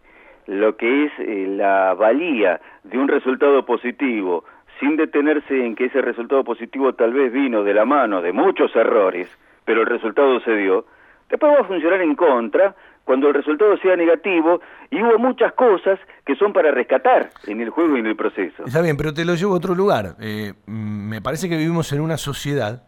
[0.51, 4.45] lo que es eh, la valía de un resultado positivo,
[4.81, 8.75] sin detenerse en que ese resultado positivo tal vez vino de la mano de muchos
[8.75, 9.29] errores,
[9.65, 10.87] pero el resultado se dio,
[11.29, 12.75] después va a funcionar en contra
[13.05, 17.71] cuando el resultado sea negativo y hubo muchas cosas que son para rescatar en el
[17.71, 18.65] juego y en el proceso.
[18.65, 20.17] Está bien, pero te lo llevo a otro lugar.
[20.21, 22.83] Eh, me parece que vivimos en una sociedad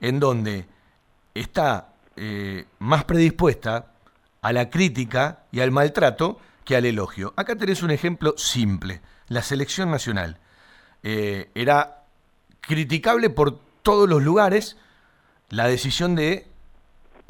[0.00, 0.64] en donde
[1.34, 3.92] está eh, más predispuesta
[4.40, 7.32] a la crítica y al maltrato que al elogio.
[7.36, 9.00] Acá tenés un ejemplo simple.
[9.28, 10.38] La selección nacional.
[11.02, 12.04] Eh, era
[12.60, 14.76] criticable por todos los lugares
[15.48, 16.46] la decisión de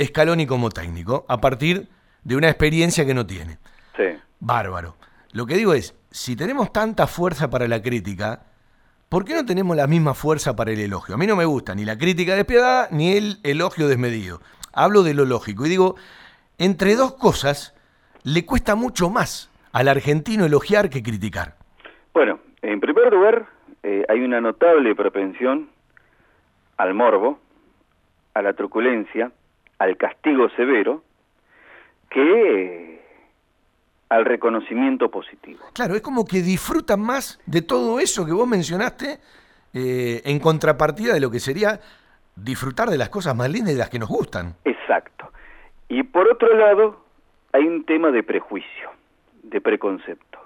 [0.01, 1.89] Scaloni como técnico, a partir
[2.25, 3.59] de una experiencia que no tiene.
[3.97, 4.05] Sí.
[4.41, 4.97] Bárbaro.
[5.33, 8.43] Lo que digo es, si tenemos tanta fuerza para la crítica,
[9.09, 11.15] ¿por qué no tenemos la misma fuerza para el elogio?
[11.15, 14.41] A mí no me gusta ni la crítica despiadada ni el elogio desmedido.
[14.73, 15.97] Hablo de lo lógico y digo,
[16.59, 17.72] entre dos cosas,
[18.25, 21.57] le cuesta mucho más al argentino elogiar que criticar.
[22.13, 23.47] Bueno, en primer lugar,
[23.83, 25.71] eh, hay una notable propensión
[26.77, 27.39] al morbo,
[28.35, 29.33] a la truculencia,
[29.79, 31.03] al castigo severo,
[32.11, 33.03] que eh,
[34.09, 35.61] al reconocimiento positivo.
[35.73, 39.19] Claro, es como que disfrutan más de todo eso que vos mencionaste
[39.73, 41.81] eh, en contrapartida de lo que sería
[42.37, 44.55] disfrutar de las cosas más lindas y de las que nos gustan.
[44.65, 45.33] Exacto.
[45.89, 47.05] Y por otro lado,
[47.53, 48.91] hay un tema de prejuicio,
[49.43, 50.39] de preconcepto.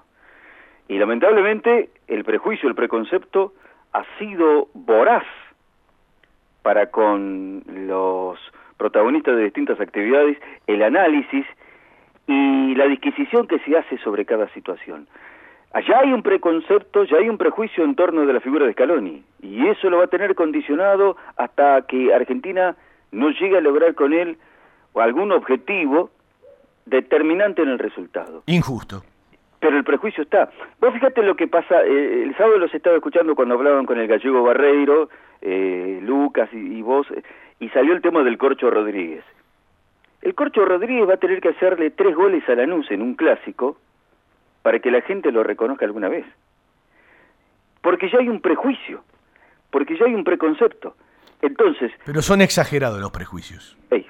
[0.87, 3.53] Y lamentablemente el prejuicio, el preconcepto
[3.93, 5.25] ha sido voraz
[6.61, 8.39] para con los
[8.77, 10.37] protagonistas de distintas actividades,
[10.67, 11.45] el análisis
[12.27, 15.07] y la disquisición que se hace sobre cada situación.
[15.73, 19.23] Allá hay un preconcepto, ya hay un prejuicio en torno de la figura de Scaloni,
[19.41, 22.75] y eso lo va a tener condicionado hasta que Argentina
[23.11, 24.37] no llegue a lograr con él
[24.95, 26.09] algún objetivo
[26.89, 28.43] determinante en el resultado.
[28.47, 29.03] Injusto.
[29.59, 30.49] Pero el prejuicio está.
[30.79, 34.07] Vos fíjate lo que pasa, eh, el sábado los estaba escuchando cuando hablaban con el
[34.07, 35.09] gallego Barreiro,
[35.41, 37.07] eh, Lucas y, y vos,
[37.59, 39.23] y salió el tema del Corcho Rodríguez.
[40.21, 43.77] El Corcho Rodríguez va a tener que hacerle tres goles a Lanús en un clásico
[44.61, 46.25] para que la gente lo reconozca alguna vez.
[47.81, 49.03] Porque ya hay un prejuicio,
[49.71, 50.95] porque ya hay un preconcepto.
[51.41, 53.77] Entonces, Pero son exagerados los prejuicios.
[53.91, 54.07] Ey, si-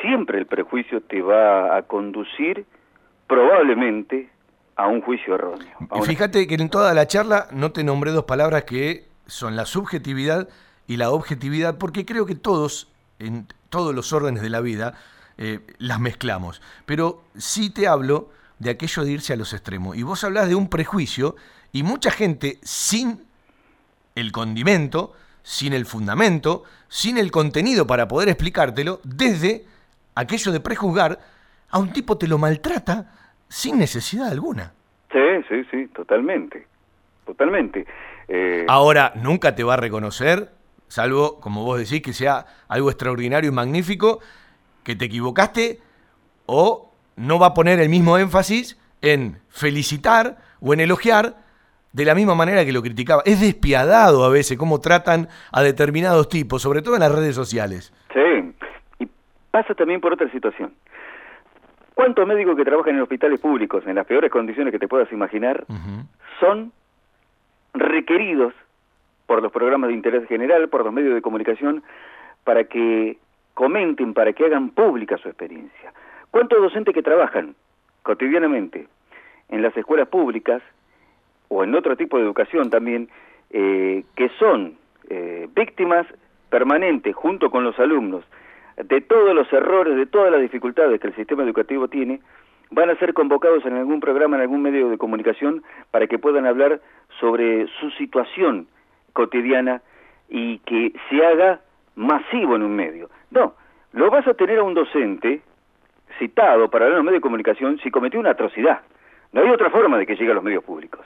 [0.00, 2.66] siempre el prejuicio te va a conducir
[3.26, 4.28] probablemente
[4.76, 5.68] a un juicio erróneo.
[5.80, 9.56] Y una- fíjate que en toda la charla no te nombré dos palabras que son
[9.56, 10.48] la subjetividad
[10.86, 14.94] y la objetividad, porque creo que todos, en todos los órdenes de la vida,
[15.38, 16.60] eh, las mezclamos.
[16.86, 19.96] Pero sí te hablo de aquello de irse a los extremos.
[19.96, 21.36] Y vos hablas de un prejuicio
[21.72, 23.22] y mucha gente sin
[24.16, 25.12] el condimento,
[25.42, 29.64] sin el fundamento, sin el contenido para poder explicártelo, desde
[30.14, 31.18] aquello de prejuzgar,
[31.70, 33.12] a un tipo te lo maltrata
[33.48, 34.72] sin necesidad alguna.
[35.12, 35.18] Sí,
[35.48, 36.66] sí, sí, totalmente.
[37.26, 37.86] Totalmente.
[38.28, 40.50] Eh, Ahora, nunca te va a reconocer,
[40.88, 44.20] salvo, como vos decís, que sea algo extraordinario y magnífico,
[44.84, 45.80] que te equivocaste,
[46.46, 51.36] o no va a poner el mismo énfasis en felicitar o en elogiar
[51.92, 53.22] de la misma manera que lo criticaba.
[53.24, 57.92] Es despiadado a veces cómo tratan a determinados tipos, sobre todo en las redes sociales.
[58.12, 58.54] Sí,
[58.98, 59.08] y
[59.50, 60.72] pasa también por otra situación.
[61.94, 65.66] ¿Cuántos médicos que trabajan en hospitales públicos, en las peores condiciones que te puedas imaginar,
[66.38, 66.72] son
[67.74, 68.54] requeridos
[69.26, 71.82] por los programas de interés general, por los medios de comunicación,
[72.44, 73.18] para que
[73.52, 75.92] comenten, para que hagan pública su experiencia?
[76.30, 77.54] ¿Cuántos docentes que trabajan
[78.02, 78.86] cotidianamente
[79.50, 80.62] en las escuelas públicas
[81.50, 83.08] o en otro tipo de educación también,
[83.50, 84.78] eh, que son
[85.10, 86.06] eh, víctimas
[86.48, 88.24] permanentes junto con los alumnos
[88.76, 92.20] de todos los errores, de todas las dificultades que el sistema educativo tiene,
[92.70, 96.46] van a ser convocados en algún programa, en algún medio de comunicación, para que puedan
[96.46, 96.80] hablar
[97.18, 98.68] sobre su situación
[99.12, 99.82] cotidiana
[100.28, 101.60] y que se haga
[101.96, 103.10] masivo en un medio.
[103.30, 103.54] No,
[103.92, 105.42] lo vas a tener a un docente
[106.18, 108.82] citado para hablar en un medio de comunicación si cometió una atrocidad.
[109.32, 111.04] No hay otra forma de que llegue a los medios públicos.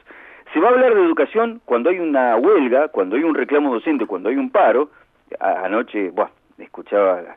[0.55, 4.07] Se va a hablar de educación cuando hay una huelga, cuando hay un reclamo docente,
[4.07, 4.89] cuando hay un paro.
[5.41, 6.13] Anoche,
[6.59, 7.37] escuchaba la,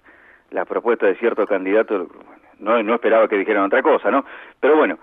[0.51, 2.07] la propuesta de cierto candidato,
[2.59, 4.23] no, no esperaba que dijeran otra cosa, ¿no?
[4.59, 4.99] Pero bueno,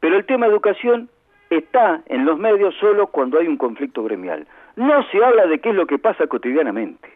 [0.00, 1.10] pero el tema educación
[1.50, 4.46] está en los medios solo cuando hay un conflicto gremial.
[4.76, 7.10] No se habla de qué es lo que pasa cotidianamente.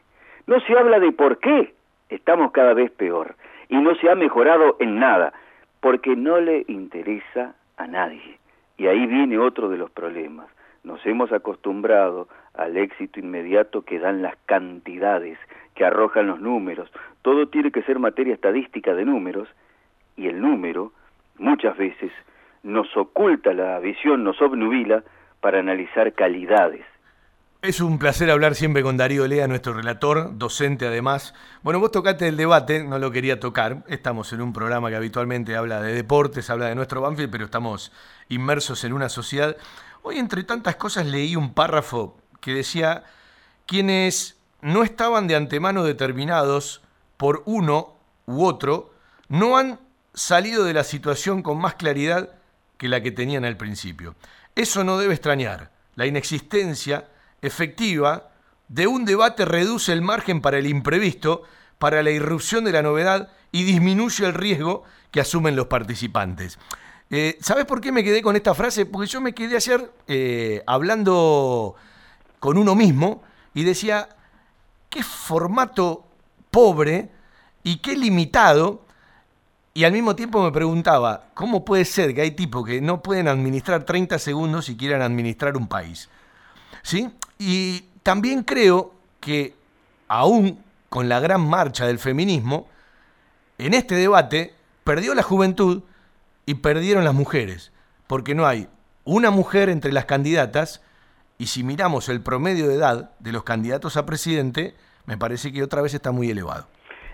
[0.47, 1.73] No se habla de por qué
[2.11, 3.37] estamos cada vez peor.
[3.71, 5.33] Y no se ha mejorado en nada.
[5.81, 8.40] Porque no le interesa a nadie.
[8.81, 10.47] Y ahí viene otro de los problemas.
[10.85, 15.39] Nos hemos acostumbrado al éxito inmediato que dan las cantidades,
[15.75, 16.91] que arrojan los números.
[17.21, 19.49] Todo tiene que ser materia estadística de números
[20.17, 20.93] y el número
[21.37, 22.11] muchas veces
[22.63, 25.05] nos oculta la visión, nos obnubila
[25.43, 26.87] para analizar calidades.
[27.63, 31.35] Es un placer hablar siempre con Darío Lea, nuestro relator, docente además.
[31.63, 33.85] Bueno, vos tocaste el debate, no lo quería tocar.
[33.87, 37.93] Estamos en un programa que habitualmente habla de deportes, habla de nuestro Banfield, pero estamos
[38.31, 39.59] inmersos en una sociedad.
[40.01, 43.05] Hoy, entre tantas cosas, leí un párrafo que decía,
[43.67, 46.81] quienes no estaban de antemano determinados
[47.19, 47.95] por uno
[48.25, 48.95] u otro,
[49.29, 49.81] no han
[50.15, 52.31] salido de la situación con más claridad
[52.79, 54.15] que la que tenían al principio.
[54.55, 55.71] Eso no debe extrañar.
[55.95, 57.10] La inexistencia
[57.43, 58.31] efectiva
[58.69, 61.43] de un debate reduce el margen para el imprevisto,
[61.79, 66.59] para la irrupción de la novedad y disminuye el riesgo que asumen los participantes.
[67.11, 68.87] Eh, ¿Sabes por qué me quedé con esta frase?
[68.87, 71.75] Porque yo me quedé ayer eh, hablando
[72.39, 73.23] con uno mismo
[73.53, 74.09] y decía,
[74.89, 76.07] qué formato
[76.51, 77.11] pobre
[77.65, 78.85] y qué limitado.
[79.75, 83.27] Y al mismo tiempo me preguntaba, ¿cómo puede ser que hay tipos que no pueden
[83.27, 86.09] administrar 30 segundos y quieran administrar un país?
[86.83, 87.09] ¿Sí?
[87.41, 89.55] Y también creo que
[90.09, 92.69] aún con la gran marcha del feminismo,
[93.57, 94.53] en este debate
[94.85, 95.83] perdió la juventud
[96.45, 97.73] y perdieron las mujeres,
[98.07, 98.69] porque no hay
[99.05, 100.85] una mujer entre las candidatas
[101.39, 104.75] y si miramos el promedio de edad de los candidatos a presidente,
[105.07, 106.67] me parece que otra vez está muy elevado.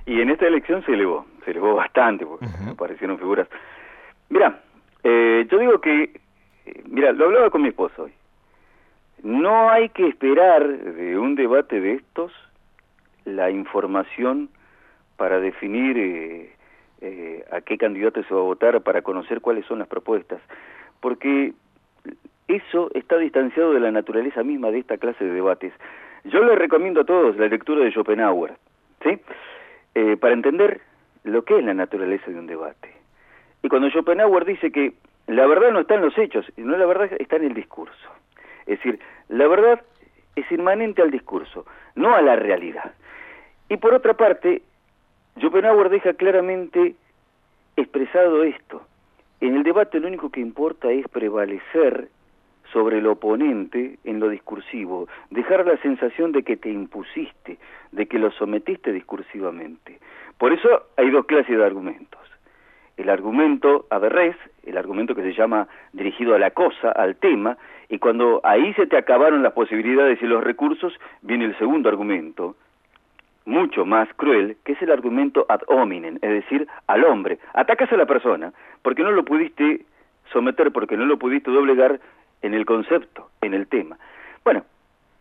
[0.07, 3.47] Y en esta elección se elevó, se elevó bastante, porque aparecieron figuras.
[4.29, 4.61] Mira,
[5.05, 6.03] eh, yo digo que,
[6.65, 8.13] eh, mira, lo hablaba con mi esposo hoy.
[9.27, 12.31] No hay que esperar de un debate de estos
[13.25, 14.49] la información
[15.17, 16.53] para definir eh,
[17.01, 20.41] eh, a qué candidato se va a votar, para conocer cuáles son las propuestas,
[21.01, 21.55] porque
[22.47, 25.73] eso está distanciado de la naturaleza misma de esta clase de debates.
[26.23, 28.55] Yo les recomiendo a todos la lectura de Schopenhauer,
[29.03, 29.19] ¿sí?
[29.97, 30.83] Eh, para entender
[31.25, 32.93] lo que es la naturaleza de un debate.
[33.65, 34.93] Y cuando Schopenhauer dice que
[35.27, 38.09] la verdad no está en los hechos, sino la verdad está en el discurso.
[38.67, 39.83] Es decir, la verdad
[40.35, 42.93] es inmanente al discurso, no a la realidad.
[43.69, 44.63] Y por otra parte,
[45.39, 46.95] Schopenhauer deja claramente
[47.77, 48.83] expresado esto.
[49.41, 52.09] en el debate lo único que importa es prevalecer
[52.73, 57.59] sobre el oponente en lo discursivo, dejar la sensación de que te impusiste,
[57.93, 59.99] de que lo sometiste discursivamente.
[60.39, 62.21] Por eso hay dos clases de argumentos.
[62.97, 67.57] El argumento aberrés, el argumento que se llama dirigido a la cosa, al tema,
[67.89, 72.57] y cuando ahí se te acabaron las posibilidades y los recursos, viene el segundo argumento,
[73.45, 77.39] mucho más cruel, que es el argumento ad hominem, es decir, al hombre.
[77.55, 79.85] Atacas a la persona, porque no lo pudiste
[80.33, 82.01] someter, porque no lo pudiste doblegar
[82.43, 83.99] en el concepto, en el tema.
[84.45, 84.65] Bueno,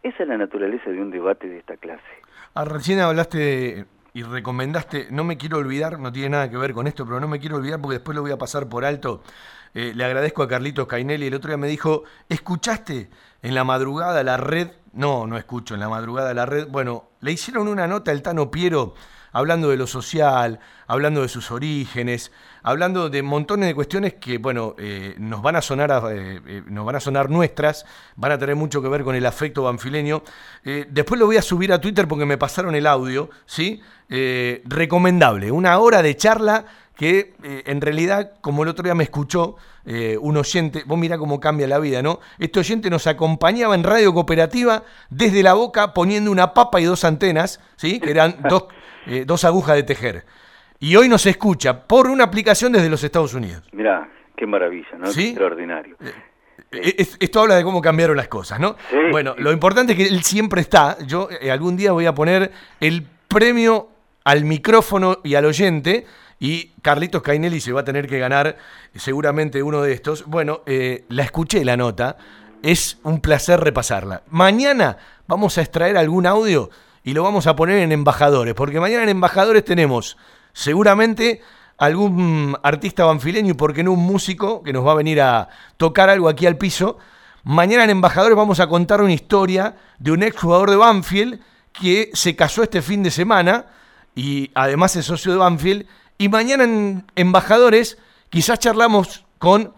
[0.01, 2.01] esa es la naturaleza de un debate de esta clase.
[2.55, 3.85] Ah, recién hablaste de-
[4.15, 7.27] y recomendaste, no me quiero olvidar, no tiene nada que ver con esto, pero no
[7.27, 9.21] me quiero olvidar porque después lo voy a pasar por alto.
[9.73, 13.09] Eh, le agradezco a Carlitos Cainelli, el otro día me dijo, ¿escuchaste
[13.41, 14.71] en la madrugada la red?
[14.93, 16.69] No, no escucho en la madrugada la red.
[16.69, 18.93] Bueno, le hicieron una nota al Tano Piero
[19.35, 22.31] hablando de lo social, hablando de sus orígenes,
[22.63, 26.85] hablando de montones de cuestiones que, bueno, eh, nos van a sonar eh, eh, nos
[26.85, 30.23] van a sonar nuestras, van a tener mucho que ver con el afecto banfileño.
[30.63, 33.81] Después lo voy a subir a Twitter porque me pasaron el audio, ¿sí?
[34.07, 36.65] Recomendable, una hora de charla
[36.95, 41.67] que en realidad, como el otro día me escuchó un oyente, vos mirá cómo cambia
[41.67, 42.19] la vida, ¿no?
[42.39, 47.03] Este oyente nos acompañaba en Radio Cooperativa desde la boca poniendo una papa y dos
[47.03, 47.99] antenas, ¿sí?
[47.99, 48.63] Que eran dos,
[49.07, 50.25] eh, dos agujas de tejer.
[50.79, 53.63] Y hoy nos escucha por una aplicación desde los Estados Unidos.
[53.71, 55.07] Mirá, qué maravilla, ¿no?
[55.07, 55.27] ¿Sí?
[55.29, 55.95] Extraordinario.
[56.71, 58.75] Eh, es- esto habla de cómo cambiaron las cosas, ¿no?
[58.89, 58.97] Sí.
[59.11, 60.97] Bueno, lo importante es que él siempre está.
[61.05, 63.89] Yo eh, algún día voy a poner el premio
[64.23, 66.05] al micrófono y al oyente.
[66.37, 70.25] Y Carlitos Cainelli se va a tener que ganar eh, seguramente uno de estos.
[70.25, 72.17] Bueno, eh, la escuché la nota.
[72.61, 74.23] Es un placer repasarla.
[74.29, 74.97] Mañana
[75.27, 76.69] vamos a extraer algún audio
[77.05, 78.55] y lo vamos a poner en embajadores.
[78.55, 80.17] Porque mañana en embajadores tenemos
[80.53, 81.39] seguramente
[81.77, 85.47] algún artista banfileño y por qué no un músico que nos va a venir a
[85.77, 86.97] tocar algo aquí al piso.
[87.43, 91.41] Mañana en Embajadores vamos a contar una historia de un ex jugador de Banfield
[91.73, 93.67] que se casó este fin de semana
[94.15, 95.85] y además es socio de Banfield.
[96.17, 97.99] Y mañana en Embajadores
[98.31, 99.73] quizás charlamos con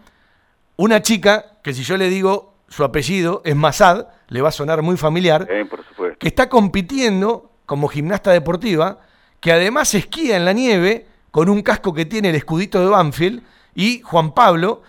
[0.76, 4.82] una chica que si yo le digo su apellido es Masad, le va a sonar
[4.82, 6.18] muy familiar Eh, por supuesto.
[6.18, 8.98] que está compitiendo como gimnasta deportiva,
[9.40, 13.42] que además esquía en la nieve con un casco que tiene el escudito de Banfield,
[13.74, 14.82] y Juan Pablo,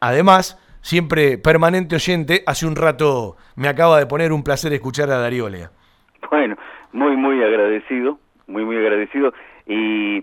[0.00, 5.18] además, siempre permanente oyente, hace un rato me acaba de poner un placer escuchar a
[5.18, 5.70] Darío Lea.
[6.30, 6.56] Bueno,
[6.92, 9.32] muy, muy agradecido, muy, muy agradecido.
[9.66, 10.18] Y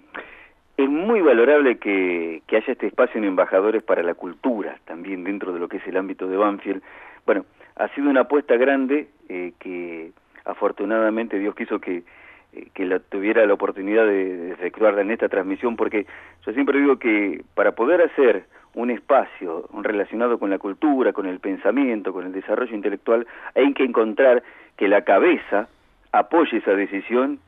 [0.78, 5.52] es muy valorable que, que haya este espacio en Embajadores para la Cultura, también dentro
[5.54, 6.84] de lo que es el ámbito de Banfield.
[7.26, 7.46] Bueno,
[7.76, 10.12] ha sido una apuesta grande eh, que
[10.46, 12.04] afortunadamente Dios quiso que,
[12.54, 16.06] eh, que la, tuviera la oportunidad de, de efectuarla en esta transmisión, porque
[16.46, 21.40] yo siempre digo que para poder hacer un espacio relacionado con la cultura, con el
[21.40, 24.44] pensamiento, con el desarrollo intelectual, hay que encontrar
[24.78, 25.68] que la cabeza
[26.12, 27.40] apoye esa decisión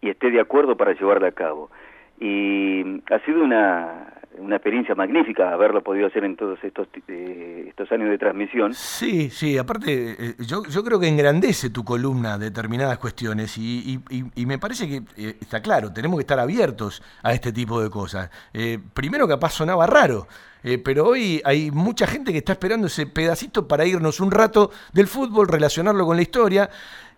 [0.00, 1.70] y esté de acuerdo para llevarla a cabo.
[2.18, 7.90] Y ha sido una, una experiencia magnífica haberlo podido hacer en todos estos, eh, estos
[7.92, 8.74] años de transmisión.
[8.74, 14.16] Sí, sí, aparte, eh, yo, yo creo que engrandece tu columna determinadas cuestiones y, y-
[14.18, 17.80] y- y me parece que eh, está claro, tenemos que estar abiertos a este tipo
[17.82, 18.30] de cosas.
[18.52, 20.26] Eh, primero capaz sonaba raro,
[20.62, 24.70] eh, pero hoy hay mucha gente que está esperando ese pedacito para irnos un rato
[24.92, 26.68] del fútbol, relacionarlo con la historia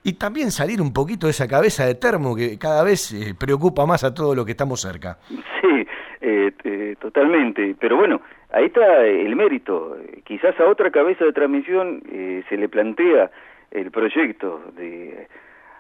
[0.04, 3.86] y también salir un poquito de esa cabeza de termo que cada vez eh, preocupa
[3.86, 5.18] más a todo lo que estamos cerca.
[5.28, 5.86] Sí,
[6.22, 7.74] eh, eh, totalmente.
[7.78, 8.20] Pero bueno,
[8.52, 9.96] ahí está el mérito.
[10.24, 13.30] Quizás a otra cabeza de transmisión eh, se le plantea
[13.70, 15.26] el proyecto de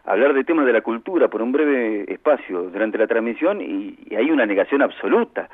[0.04, 4.16] hablar de temas de la cultura por un breve espacio durante la transmisión y, y
[4.16, 5.48] hay una negación absoluta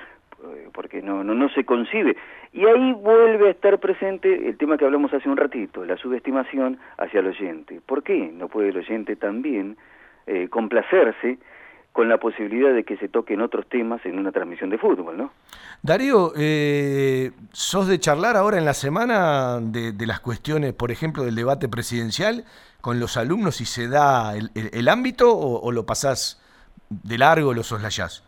[0.44, 2.16] eh, porque no, no, no se concibe.
[2.52, 6.78] Y ahí vuelve a estar presente el tema que hablamos hace un ratito, la subestimación
[6.96, 7.80] hacia el oyente.
[7.84, 9.76] ¿Por qué no puede el oyente también
[10.26, 11.38] eh, complacerse
[11.92, 15.32] con la posibilidad de que se toquen otros temas en una transmisión de fútbol, ¿no?
[15.82, 21.24] Darío, eh, ¿sos de charlar ahora en la semana de, de las cuestiones, por ejemplo,
[21.24, 22.44] del debate presidencial
[22.80, 26.40] con los alumnos si se da el, el- el ámbito o, o lo pasás
[26.90, 28.24] de largo, lo soslayás?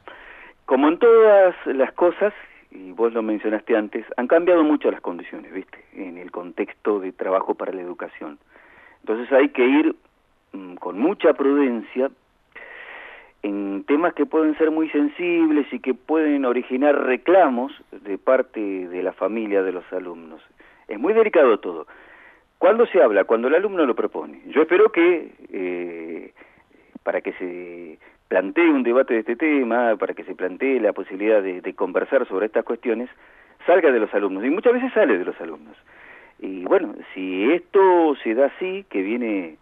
[0.66, 2.32] Como en todas las cosas,
[2.72, 5.84] y vos lo mencionaste antes, han cambiado mucho las condiciones, ¿viste?
[5.94, 8.38] En el contexto de trabajo para la educación.
[9.00, 9.96] Entonces hay que ir
[10.52, 12.11] mm, con mucha prudencia
[13.43, 19.03] en temas que pueden ser muy sensibles y que pueden originar reclamos de parte de
[19.03, 20.43] la familia de los alumnos.
[20.88, 21.86] Es muy delicado todo.
[22.59, 23.24] ¿Cuándo se habla?
[23.24, 24.43] Cuando el alumno lo propone.
[24.49, 26.32] Yo espero que eh,
[27.03, 31.43] para que se plantee un debate de este tema, para que se plantee la posibilidad
[31.43, 33.09] de, de conversar sobre estas cuestiones,
[33.66, 35.76] salga de los alumnos, y muchas veces sale de los alumnos.
[36.38, 39.57] Y bueno, si esto se da así, que viene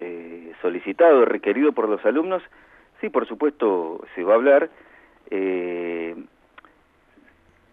[0.00, 2.42] eh, solicitado, requerido por los alumnos,
[3.00, 4.70] sí, por supuesto, se va a hablar.
[5.30, 6.16] Eh,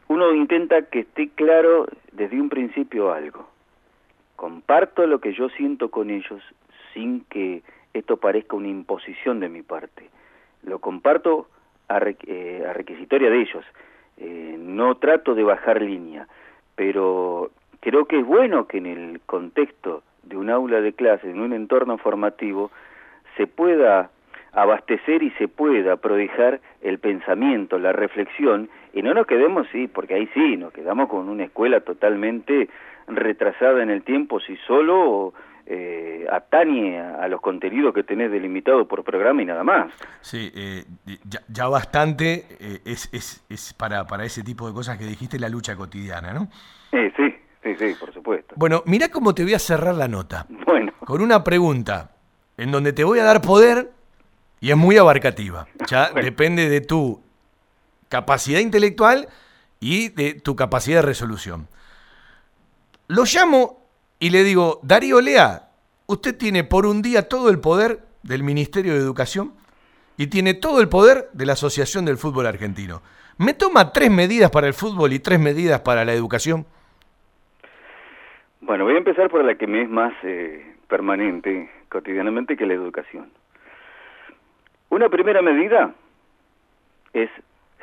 [0.07, 3.47] uno intenta que esté claro desde un principio algo.
[4.35, 6.41] Comparto lo que yo siento con ellos
[6.93, 7.63] sin que
[7.93, 10.09] esto parezca una imposición de mi parte.
[10.63, 11.47] Lo comparto
[11.87, 13.65] a, eh, a requisitoria de ellos.
[14.17, 16.27] Eh, no trato de bajar línea,
[16.75, 17.51] pero
[17.81, 21.53] creo que es bueno que en el contexto de un aula de clase, en un
[21.53, 22.71] entorno formativo,
[23.37, 24.09] se pueda
[24.55, 30.15] abastecer y se pueda prodigar el pensamiento, la reflexión, y no nos quedemos, sí, porque
[30.15, 32.69] ahí sí, nos quedamos con una escuela totalmente
[33.07, 35.33] retrasada en el tiempo, si solo
[35.65, 39.91] eh, atañe a, los contenidos que tenés delimitados por programa y nada más.
[40.21, 40.85] Sí, eh,
[41.25, 45.37] ya, ya bastante eh, es, es, es para, para ese tipo de cosas que dijiste
[45.37, 46.47] la lucha cotidiana, ¿no?
[46.91, 48.55] Sí, sí, sí, por supuesto.
[48.57, 50.45] Bueno, mirá cómo te voy a cerrar la nota.
[50.65, 52.11] Bueno, Con una pregunta
[52.57, 53.94] en donde te voy a dar poder
[54.65, 55.67] y es muy abarcativa.
[55.85, 56.25] Ya Bueno.
[56.25, 57.21] depende de tu
[58.09, 59.27] capacidad intelectual
[59.79, 61.67] y de tu capacidad de resolución.
[63.07, 63.85] Lo llamo
[64.19, 65.69] y le digo, Darío Lea,
[66.07, 69.53] usted tiene por un día todo el poder del Ministerio de Educación
[70.17, 73.03] y tiene todo el poder de la Asociación del Fútbol Argentino.
[73.37, 76.65] ¿Me toma tres medidas para el fútbol y tres medidas para la educación?
[78.61, 82.73] bueno, voy a empezar por la que me es más eh, permanente cotidianamente que la
[82.73, 83.29] educación.
[84.95, 85.93] Una primera medida
[87.11, 87.29] es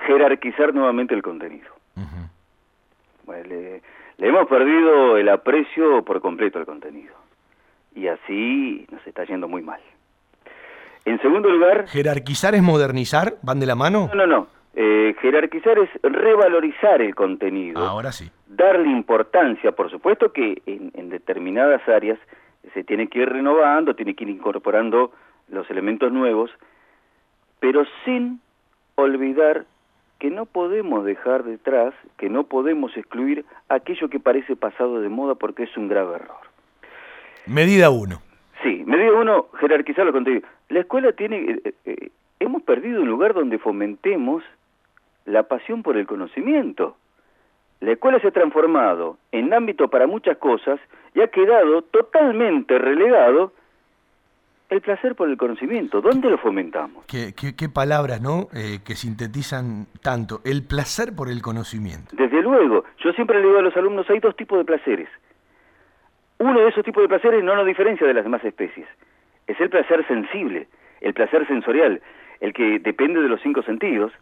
[0.06, 1.68] jerarquizar nuevamente el contenido.
[3.26, 3.82] Bueno, le,
[4.16, 7.12] le hemos perdido el aprecio por completo al contenido.
[7.94, 9.78] Y así nos está yendo muy mal.
[11.04, 13.34] En segundo lugar, ¿Jerarquizar es modernizar?
[13.42, 14.08] ¿Van de la mano?
[14.14, 14.46] no, no, no.
[14.74, 17.86] Eh, jerarquizar es revalorizar el contenido.
[17.86, 18.30] Ahora sí.
[18.46, 22.18] darle importancia, por supuesto que en, en determinadas áreas
[22.72, 25.12] se tiene que ir renovando, tiene que ir incorporando
[25.50, 26.50] los elementos nuevos,
[27.62, 28.40] pero sin
[28.96, 29.66] olvidar
[30.18, 35.36] que no podemos dejar detrás, que no podemos excluir aquello que parece pasado de moda
[35.36, 36.40] porque es un grave error.
[37.46, 38.20] Medida 1.
[38.64, 40.50] Sí, medida uno, jerarquizar los contenidos.
[40.70, 42.10] La escuela tiene, eh, eh,
[42.40, 44.42] hemos perdido un lugar donde fomentemos
[45.24, 46.96] la pasión por el conocimiento.
[47.78, 50.80] La escuela se ha transformado en ámbito para muchas cosas
[51.14, 53.52] y ha quedado totalmente relegado
[54.72, 56.00] el placer por el conocimiento.
[56.00, 57.04] ¿Dónde lo fomentamos?
[57.06, 58.48] Qué, qué- qué palabras, ¿no?
[58.54, 60.40] Eh, que sintetizan tanto.
[60.44, 62.14] El placer por el conocimiento.
[62.16, 65.08] Desde luego, yo siempre le digo a los alumnos, hay dos tipos de placeres.
[66.38, 68.86] Uno de esos tipos de placeres no nos diferencia de las demás especies.
[69.46, 70.68] Es el placer sensible,
[71.00, 72.00] el placer sensorial,
[72.40, 74.12] el que depende de los cinco sentidos,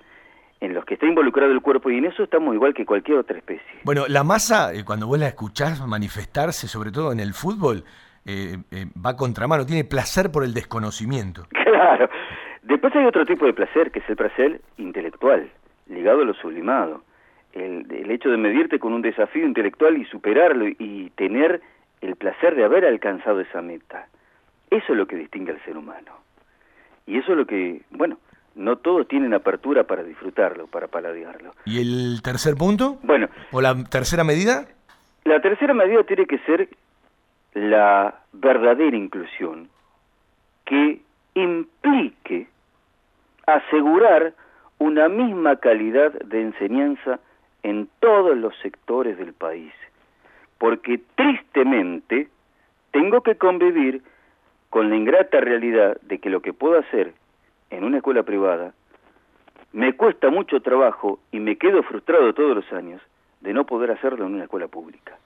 [0.60, 3.38] en los que está involucrado el cuerpo, y en eso estamos igual que cualquier otra
[3.38, 3.64] especie.
[3.84, 7.84] Bueno, la masa, eh, cuando vos la escuchás manifestarse, sobre todo en el fútbol,
[8.26, 11.46] eh, eh, va contramano, tiene placer por el desconocimiento.
[11.70, 12.10] Claro.
[12.62, 15.50] Después hay otro tipo de placer, que es el placer intelectual,
[15.88, 17.02] ligado a lo sublimado.
[17.54, 21.62] El, el hecho de medirte con un desafío intelectual y superarlo y tener
[22.02, 24.06] el placer de haber alcanzado esa meta.
[24.70, 26.12] Eso es lo que distingue al ser humano.
[27.06, 28.18] Y eso es lo que, bueno,
[28.54, 31.54] no todos tienen apertura para disfrutarlo, para paladearlo.
[31.64, 32.98] ¿Y el tercer punto?
[33.02, 34.66] Bueno, ¿O la tercera medida?
[35.24, 36.68] la tercera medida tiene que ser
[37.54, 39.68] la verdadera inclusión,
[40.64, 41.00] que
[41.34, 42.46] implique
[43.46, 44.34] asegurar
[44.78, 47.20] una misma calidad de enseñanza
[47.62, 49.72] en todos los sectores del país.
[50.58, 52.28] Porque tristemente
[52.90, 54.02] tengo que convivir
[54.68, 57.12] con la ingrata realidad de que lo que puedo hacer
[57.70, 58.72] en una escuela privada
[59.72, 63.00] me cuesta mucho trabajo y me quedo frustrado todos los años
[63.40, 65.16] de no poder hacerlo en una escuela pública.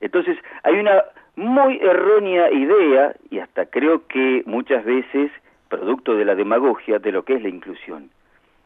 [0.00, 1.02] Entonces, hay una
[1.36, 5.30] muy errónea idea, y hasta creo que muchas veces
[5.68, 8.10] producto de la demagogia, de lo que es la inclusión.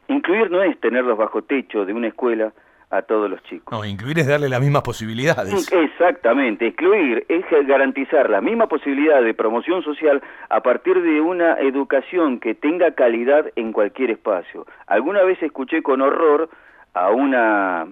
[0.09, 2.53] Incluir no es tenerlos bajo techo de una escuela
[2.91, 3.72] a todos los chicos.
[3.72, 5.70] No, incluir es darle las mismas posibilidades.
[5.72, 12.41] Exactamente, excluir es garantizar la misma posibilidad de promoción social a partir de una educación
[12.41, 14.66] que tenga calidad en cualquier espacio.
[14.87, 16.51] Alguna vez escuché con horror
[16.95, 17.87] a una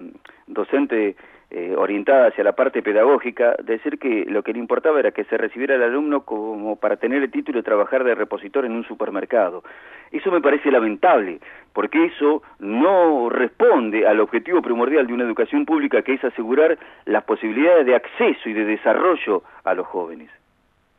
[0.47, 1.15] docente
[1.51, 5.35] eh, orientada hacia la parte pedagógica decir que lo que le importaba era que se
[5.35, 9.63] recibiera el alumno como para tener el título de trabajar de repositor en un supermercado.
[10.11, 11.39] Eso me parece lamentable,
[11.73, 17.23] porque eso no responde al objetivo primordial de una educación pública que es asegurar las
[17.23, 20.29] posibilidades de acceso y de desarrollo a los jóvenes.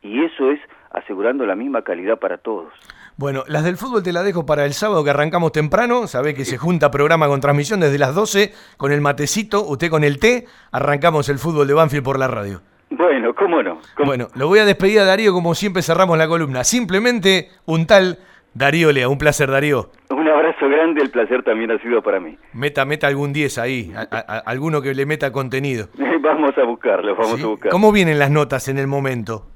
[0.01, 0.59] Y eso es
[0.91, 2.73] asegurando la misma calidad para todos.
[3.21, 6.07] Bueno, las del fútbol te las dejo para el sábado que arrancamos temprano.
[6.07, 10.03] Sabés que se junta programa con transmisión desde las 12 con el matecito, usted con
[10.03, 10.47] el té.
[10.71, 12.61] Arrancamos el fútbol de Banfield por la radio.
[12.89, 13.77] Bueno, cómo no.
[13.95, 16.63] ¿Cómo- Bueno, lo voy a despedir a Darío como siempre cerramos la columna.
[16.63, 18.17] Simplemente un tal
[18.55, 19.07] Darío Lea.
[19.07, 19.91] Un placer, Darío.
[20.09, 22.39] Un abrazo grande, el placer también ha sido para mí.
[22.53, 23.93] Meta, meta algún 10 ahí.
[23.95, 25.89] a- a- a- alguno que le meta contenido.
[26.23, 27.43] Vamos a buscarlo, vamos ¿sí?
[27.43, 27.71] a buscarlo.
[27.71, 29.50] ¿Cómo vienen las notas en el momento?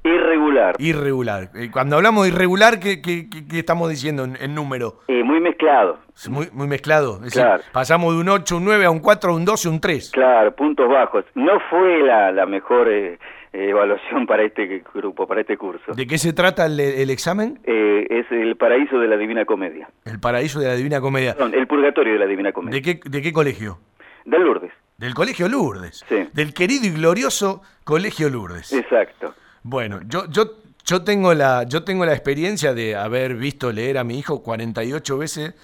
[0.56, 1.50] Irregular, Irregular.
[1.56, 5.00] Eh, Cuando hablamos de irregular, ¿qué, qué- qué- qué estamos diciendo en, en número?
[5.08, 6.00] eh, muy mezclado.
[6.30, 7.16] Muy, muy mezclado.
[7.18, 7.64] Es decir, Claro.
[7.74, 10.12] pasamos de un 8, un 9 a un 4, a un 12, un 3.
[10.12, 11.26] Claro, puntos bajos.
[11.36, 13.20] No fue la, la mejor eh,
[13.52, 15.94] evaluación para este grupo, para este curso.
[15.94, 17.60] ¿De qué se trata el, el examen?
[17.66, 19.90] Eh, es el paraíso de la Divina Comedia.
[20.06, 21.34] El paraíso de la Divina Comedia.
[21.34, 22.76] Perdón, el purgatorio de la Divina Comedia.
[22.76, 23.80] ¿De qué, ¿De qué colegio?
[24.26, 26.04] De Lourdes, Del Colegio Lourdes.
[26.10, 26.28] Sí.
[26.34, 28.74] Del querido y glorioso Colegio Lourdes.
[28.74, 29.34] exacto.
[29.68, 34.04] Bueno, yo, yo, yo, tengo la, yo tengo la experiencia de haber visto leer a
[34.04, 35.56] mi hijo 48 veces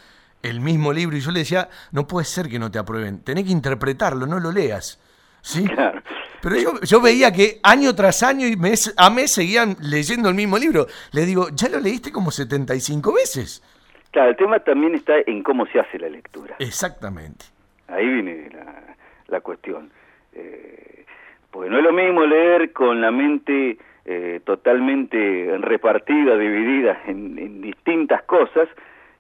[0.41, 3.43] el mismo libro y yo le decía, no puede ser que no te aprueben, tenés
[3.43, 4.99] que interpretarlo, no lo leas.
[5.41, 5.65] ¿Sí?
[5.75, 6.01] Claro.
[6.41, 10.33] Pero yo, yo veía que año tras año y mes a mes seguían leyendo el
[10.33, 10.87] mismo libro.
[11.11, 13.61] Le digo, ya lo leíste como 75 veces.
[14.09, 16.55] Claro, el tema también está en cómo se hace la lectura.
[16.57, 17.45] Exactamente.
[17.87, 18.95] Ahí viene la,
[19.27, 19.91] la cuestión.
[20.33, 21.05] Eh,
[21.51, 27.61] porque no es lo mismo leer con la mente eh, totalmente repartida, dividida en, en
[27.61, 28.67] distintas cosas,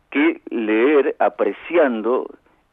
[0.09, 2.27] que leer apreciando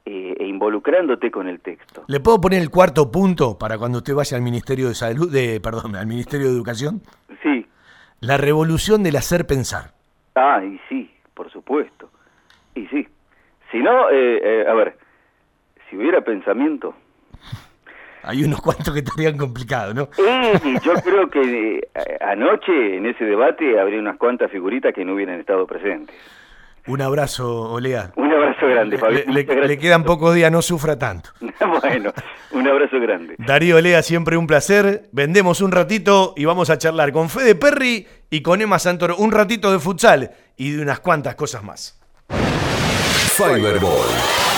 [0.04, 2.04] eh, e involucrándote con el texto.
[2.08, 5.60] ¿Le puedo poner el cuarto punto para cuando usted vaya al Ministerio de Salud, de,
[5.60, 7.02] perdón, al Ministerio de Educación?
[7.42, 7.66] Sí,
[8.20, 9.92] La revolución del hacer pensar.
[10.34, 12.10] ah, y sí, por supuesto.
[12.74, 13.06] Y sí.
[13.70, 14.96] Si no, eh, eh, a ver,
[15.88, 16.94] si hubiera pensamiento,
[18.28, 20.08] Hay unos cuantos que estarían complicados, ¿no?
[20.62, 25.14] Y yo creo que eh, anoche en ese debate habría unas cuantas figuritas que no
[25.14, 26.14] hubieran estado presentes.
[26.86, 28.12] Un abrazo, Olea.
[28.16, 29.32] Un abrazo grande, Le, Fabi.
[29.32, 31.30] le- le quedan pocos días, no sufra tanto.
[31.80, 32.12] bueno,
[32.52, 33.34] un abrazo grande.
[33.38, 35.04] Darío Olea, siempre un placer.
[35.12, 39.32] Vendemos un ratito y vamos a charlar con Fede Perry y con Emma Santoro un
[39.32, 41.98] ratito de futsal y de unas cuantas cosas más.
[43.36, 44.57] Fiberball.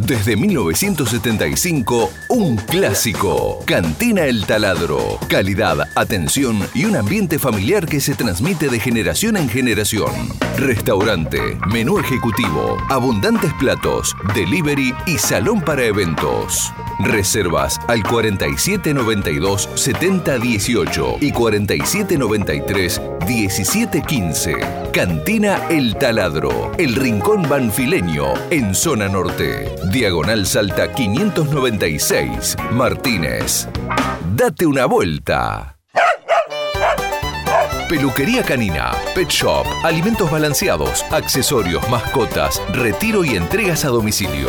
[0.00, 3.60] desde 1975, un clásico.
[3.66, 5.18] Cantina El Taladro.
[5.28, 10.12] Calidad, atención y un ambiente familiar que se transmite de generación en generación.
[10.56, 11.40] Restaurante,
[11.70, 16.72] menú ejecutivo, abundantes platos, delivery y salón para eventos.
[17.00, 24.54] Reservas al 4792 7018 y 4793 1715.
[24.92, 29.74] Cantina El Taladro, el rincón banfileño en zona norte.
[29.90, 33.68] Diagonal Salta 596, Martínez.
[34.34, 35.73] Date una vuelta.
[37.94, 44.48] Peluquería canina, pet shop, alimentos balanceados, accesorios, mascotas, retiro y entregas a domicilio.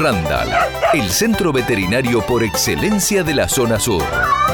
[0.00, 0.50] Randall,
[0.94, 4.04] el centro veterinario por excelencia de la zona sur.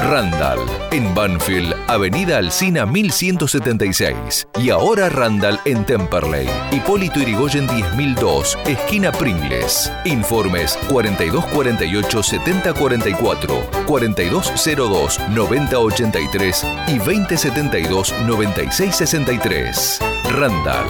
[0.09, 0.59] Randall,
[0.91, 4.47] en Banfield, Avenida Alcina 1176.
[4.59, 9.91] Y ahora Randall en Temperley, Hipólito Irigoyen 10002, esquina Pringles.
[10.05, 19.99] Informes 4248 7044, 4202 9083 y 2072 9663.
[20.31, 20.85] Randall.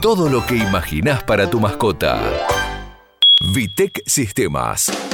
[0.00, 2.20] Todo lo que imaginás para tu mascota.
[3.52, 5.13] Vitec Sistemas.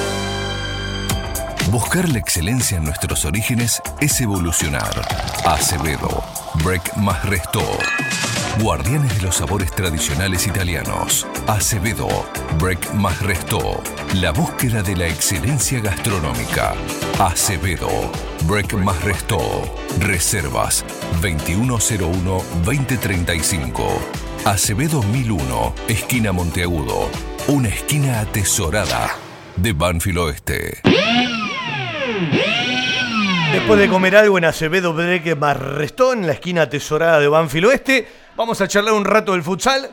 [1.71, 4.91] Buscar la excelencia en nuestros orígenes es evolucionar.
[5.45, 6.21] Acevedo,
[6.65, 7.63] Break más Restó.
[8.59, 11.25] Guardianes de los sabores tradicionales italianos.
[11.47, 12.09] Acevedo,
[12.59, 13.81] Break más Restó.
[14.15, 16.73] La búsqueda de la excelencia gastronómica.
[17.19, 17.87] Acevedo,
[18.47, 19.39] Break más Restó.
[20.01, 20.83] Reservas
[21.21, 23.87] 2101-2035.
[24.43, 27.09] Acevedo 1001, esquina Monteagudo.
[27.47, 29.15] Una esquina atesorada
[29.55, 30.81] de Banfield Oeste.
[33.51, 38.07] Después de comer algo en Acevedo Breque Marrestón, en la esquina tesorada de Banfield Oeste,
[38.35, 39.89] vamos a charlar un rato del futsal.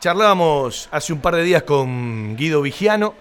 [0.00, 3.14] Charlábamos hace un par de días con Guido Vigiano.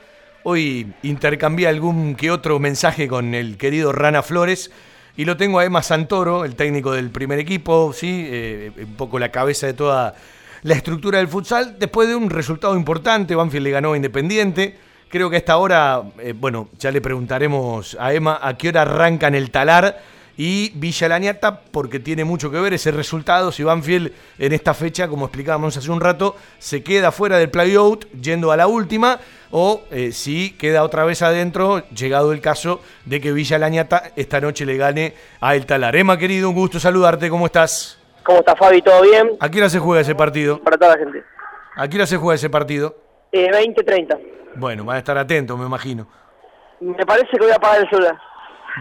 [0.43, 4.71] Hoy intercambié algún que otro mensaje con el querido Rana Flores.
[5.15, 8.27] Y lo tengo a Emma Santoro, el técnico del primer equipo, ¿sí?
[8.27, 10.15] Eh, un poco la cabeza de toda
[10.63, 11.77] la estructura del futsal.
[11.79, 14.77] Después de un resultado importante, Banfield le ganó a Independiente.
[15.13, 18.81] Creo que a esta hora, eh, bueno, ya le preguntaremos a Emma a qué hora
[18.81, 20.01] arrancan el talar
[20.37, 23.51] y Villa Lañata, porque tiene mucho que ver ese resultado.
[23.51, 28.09] Si Banfield en esta fecha, como explicábamos hace un rato, se queda fuera del playout
[28.19, 29.19] yendo a la última,
[29.51, 34.41] o eh, si queda otra vez adentro, llegado el caso de que Villa Lañata esta
[34.41, 35.95] noche le gane a el talar.
[35.95, 37.99] Emma, querido, un gusto saludarte, ¿cómo estás?
[38.23, 38.81] ¿Cómo está Fabi?
[38.81, 39.29] ¿Todo bien?
[39.39, 40.59] ¿A qué hora se juega ese partido?
[40.59, 41.23] Para toda la gente.
[41.75, 43.02] ¿A qué hora se juega ese partido?
[43.33, 44.17] Eh, 20-30.
[44.55, 46.07] Bueno, van a estar atentos, me imagino.
[46.79, 48.17] Me parece que voy a apagar el celular.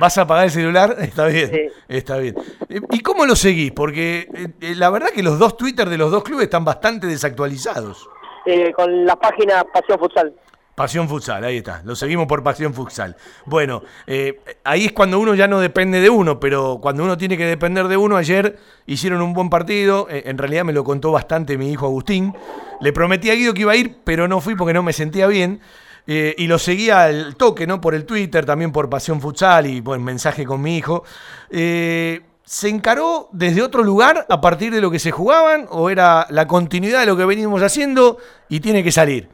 [0.00, 0.96] ¿Vas a apagar el celular?
[1.00, 1.60] Está bien, Sí.
[1.88, 2.34] está bien.
[2.68, 3.72] Eh, ¿Y cómo lo seguís?
[3.72, 7.06] Porque eh, eh, la verdad que los dos Twitter de los dos clubes están bastante
[7.06, 8.08] desactualizados.
[8.46, 10.34] Eh, con la página Pasión Futsal.
[10.74, 11.82] Pasión Futsal, ahí está.
[11.84, 13.14] Lo seguimos por Pasión Futsal.
[13.44, 17.36] Bueno, eh, ahí es cuando uno ya no depende de uno, pero cuando uno tiene
[17.36, 20.06] que depender de uno, ayer hicieron un buen partido.
[20.08, 22.34] Eh, en realidad me lo contó bastante mi hijo Agustín.
[22.80, 25.26] Le prometí a Guido que iba a ir, pero no fui porque no me sentía
[25.26, 25.60] bien.
[26.06, 27.80] Eh, y lo seguía al toque, ¿no?
[27.80, 31.04] Por el Twitter, también por Pasión Futsal y buen mensaje con mi hijo.
[31.50, 36.46] ¿Se encaró desde otro lugar a partir de lo que se jugaban o era la
[36.46, 38.18] continuidad de lo que venimos haciendo
[38.48, 39.28] y tiene que salir?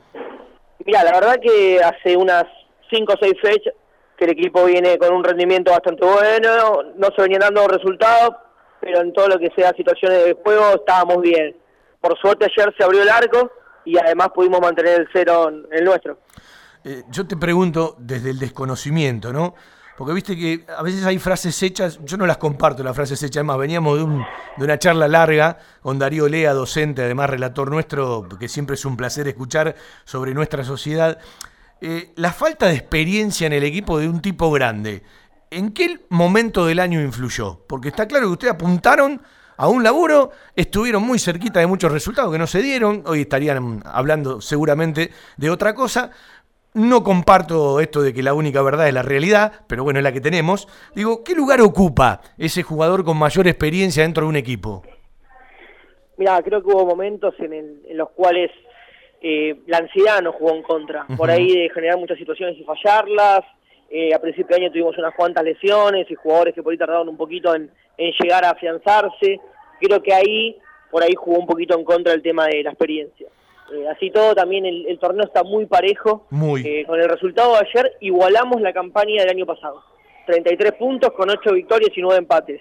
[0.88, 2.44] Mira, la verdad que hace unas
[2.90, 3.74] 5 o 6 fechas
[4.16, 8.30] que el equipo viene con un rendimiento bastante bueno, no se venían dando resultados,
[8.80, 11.54] pero en todo lo que sea situaciones de juego estábamos bien.
[12.00, 13.50] Por suerte ayer se abrió el arco
[13.84, 16.20] y además pudimos mantener el cero en nuestro.
[16.82, 19.56] Eh, yo te pregunto desde el desconocimiento, ¿no?
[19.98, 23.38] Porque viste que a veces hay frases hechas, yo no las comparto las frases hechas,
[23.38, 24.24] además veníamos de, un-
[24.56, 28.96] de una charla larga con Darío Lea, docente, además relator nuestro, que siempre es un
[28.96, 29.74] placer escuchar
[30.04, 31.18] sobre nuestra sociedad.
[31.80, 35.02] Eh, la falta de experiencia en el equipo de un tipo grande,
[35.50, 37.60] ¿en qué momento del año influyó?
[37.66, 39.20] Porque está claro que ustedes apuntaron
[39.56, 43.82] a un laburo, estuvieron muy cerquita de muchos resultados que no se dieron, hoy estarían
[43.84, 46.12] hablando seguramente de otra cosa.
[46.74, 50.12] No comparto esto de que la única verdad es la realidad, pero bueno, es la
[50.12, 50.68] que tenemos.
[50.94, 54.82] Digo, ¿qué lugar ocupa ese jugador con mayor experiencia dentro de un equipo?
[56.16, 58.50] Mira, creo que hubo momentos en, el- en los cuales
[59.22, 61.06] eh, la ansiedad nos jugó en contra.
[61.16, 63.40] Por ahí de generar muchas situaciones y fallarlas.
[63.90, 67.08] Eh, a principio de año tuvimos unas cuantas lesiones y jugadores que por ahí tardaron
[67.08, 69.40] un poquito en, en llegar a afianzarse.
[69.80, 70.56] Creo que ahí,
[70.90, 73.28] por ahí jugó un poquito en contra el tema de la experiencia.
[73.72, 76.26] Eh, así todo, también el, el torneo está muy parejo.
[76.30, 76.62] Muy.
[76.66, 79.82] Eh, con el resultado de ayer igualamos la campaña del año pasado.
[80.26, 82.60] 33 puntos con 8 victorias y 9 empates.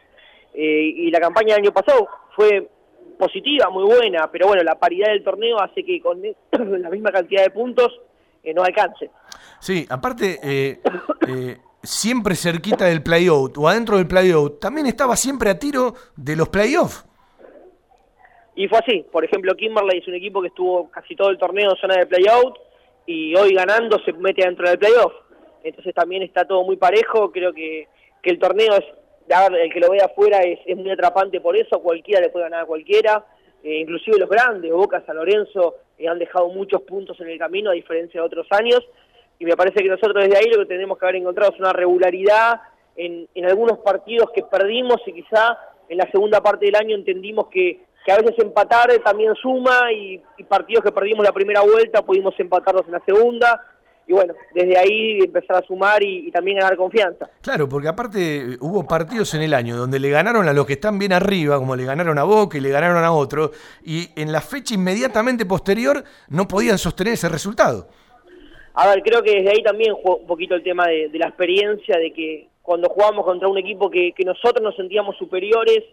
[0.53, 2.69] Eh, y la campaña del año pasado fue
[3.17, 6.21] positiva, muy buena, pero bueno, la paridad del torneo hace que con
[6.81, 7.99] la misma cantidad de puntos
[8.55, 9.11] no alcance.
[9.59, 10.39] Sí, aparte,
[11.83, 16.47] siempre cerquita del playout o adentro del playout, también estaba siempre a tiro de los
[16.47, 17.06] playoffs.
[18.57, 21.69] Y fue así, por ejemplo, Kimberley es un equipo que estuvo casi todo el torneo
[21.69, 22.57] en zona de playout
[23.05, 25.13] y hoy ganando se mete dentro del playoff.
[25.63, 27.87] Entonces también está todo muy parejo, creo que,
[28.19, 28.85] que el torneo es,
[29.61, 32.63] el que lo ve afuera es, es muy atrapante por eso, cualquiera le puede ganar
[32.63, 33.23] a cualquiera,
[33.63, 37.69] eh, inclusive los grandes, Boca, San Lorenzo, eh, han dejado muchos puntos en el camino
[37.69, 38.83] a diferencia de otros años.
[39.37, 41.73] Y me parece que nosotros desde ahí lo que tenemos que haber encontrado es una
[41.73, 42.59] regularidad
[42.95, 47.49] en, en algunos partidos que perdimos y quizá en la segunda parte del año entendimos
[47.49, 52.01] que, que a veces empatar también suma y, y partidos que perdimos la primera vuelta
[52.01, 53.61] pudimos empatarlos en la segunda
[54.07, 57.29] y bueno, desde ahí empezar a sumar y, y también ganar confianza.
[57.41, 60.73] Claro, porque aparte eh, hubo partidos en el año donde le ganaron a los que
[60.73, 63.51] están bien arriba, como le ganaron a Boca y le ganaron a otro,
[63.83, 67.89] y en la fecha inmediatamente posterior no podían sostener ese resultado.
[68.75, 71.27] A ver, creo que desde ahí también jugó un poquito el tema de, de la
[71.27, 75.83] experiencia, de que cuando jugábamos contra un equipo que, que nosotros nos sentíamos superiores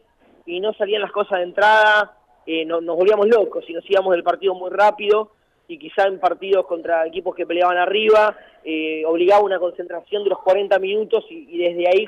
[0.46, 2.16] y no salían las cosas de entrada,
[2.46, 5.32] eh, no- nos volvíamos locos y nos íbamos del partido muy rápido
[5.66, 10.38] y quizá en partidos contra equipos que peleaban arriba, eh, obligaba una concentración de los
[10.40, 12.04] 40 minutos y, desde ahí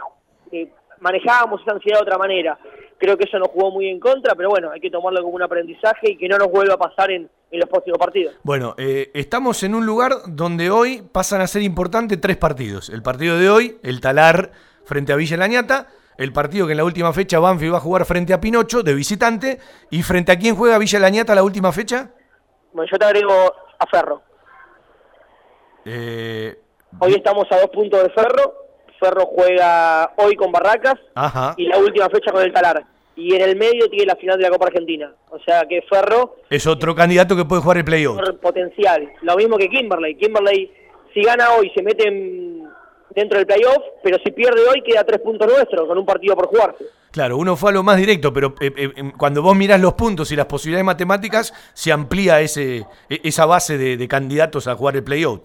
[0.53, 0.69] eh,
[1.01, 2.59] manejábamos esa ansiedad de otra manera.
[2.99, 5.43] Creo que eso nos jugó muy en contra, pero bueno, hay que tomarlo como un
[5.43, 8.35] aprendizaje y que no nos vuelva a pasar en, en los próximos partidos.
[8.43, 12.89] Bueno, eh, estamos en un lugar donde hoy pasan a ser importantes tres partidos.
[12.89, 14.51] El partido de hoy, el Talar
[14.85, 18.05] frente a Villa Lañata, el partido que en la última fecha Banfield va a jugar
[18.05, 19.59] frente a Pinocho de visitante,
[19.91, 22.11] y frente a quién juega Villa Lañata la última fecha.
[22.73, 23.33] Bueno, yo te agrego
[23.79, 24.23] a Ferro.
[25.85, 26.57] Eh,
[26.99, 28.55] Hoy estamos a dos puntos de Ferro.
[28.99, 31.55] Ferro juega hoy con Barracas Ajá.
[31.59, 32.85] y la última fecha con el Talar.
[33.15, 35.13] Y en el medio tiene la final de la Copa Argentina.
[35.31, 38.19] O sea que Ferro Es otro candidato que puede jugar el playoff.
[38.41, 39.11] potencial.
[39.23, 40.17] Lo mismo que Kimberley.
[40.17, 40.73] Kimberley,
[41.13, 42.56] si gana hoy, se mete en-
[43.17, 46.47] dentro del playoff, pero si pierde hoy, queda tres puntos nuestros, con un partido por
[46.47, 46.85] jugarse.
[47.11, 49.95] Claro, uno fue a lo más directo, pero eh, eh, em, cuando vos mirás los
[49.95, 54.77] puntos y las posibilidades matemáticas, se amplía ese, e- esa base de, de candidatos a
[54.77, 55.41] jugar el playoff.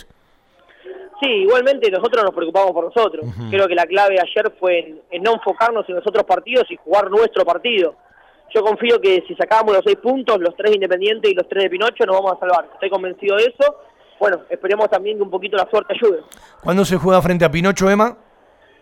[1.22, 3.26] Sí, igualmente nosotros nos preocupamos por nosotros.
[3.52, 6.76] Creo que la clave ayer fue en, en no enfocarnos en los otros partidos y
[6.78, 7.96] jugar nuestro partido.
[8.54, 11.70] Yo confío que si sacábamos los seis puntos, los tres Independiente y los tres de
[11.70, 12.68] Pinocho, nos vamos a salvar.
[12.74, 13.76] Estoy convencido de eso.
[14.22, 16.20] Bueno, esperemos también que un poquito la suerte ayude.
[16.64, 18.16] ¿Cuándo se juega frente a Pinocho, Emma?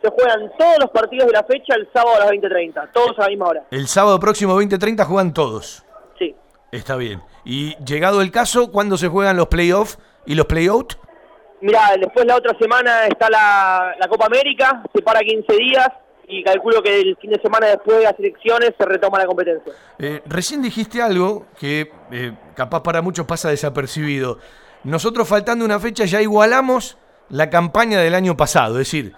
[0.01, 3.21] Se juegan todos los partidos de la fecha el sábado a las 20.30, todos a
[3.21, 3.63] la misma hora.
[3.71, 5.85] El sábado próximo 2030 juegan todos.
[6.19, 6.35] Sí.
[6.73, 7.23] Está bien.
[7.45, 10.99] Y llegado el caso, ¿cuándo se juegan los playoffs y los playouts?
[11.61, 15.87] Mirá, después la otra semana está la, la Copa América, se para 15 días
[16.27, 19.71] y calculo que el fin de semana después de las elecciones se retoma la competencia.
[19.97, 24.37] Eh, recién dijiste algo que eh, capaz para muchos pasa desapercibido.
[24.83, 26.97] Nosotros faltando una fecha ya igualamos
[27.29, 28.79] la campaña del año pasado.
[28.79, 29.13] Es decir,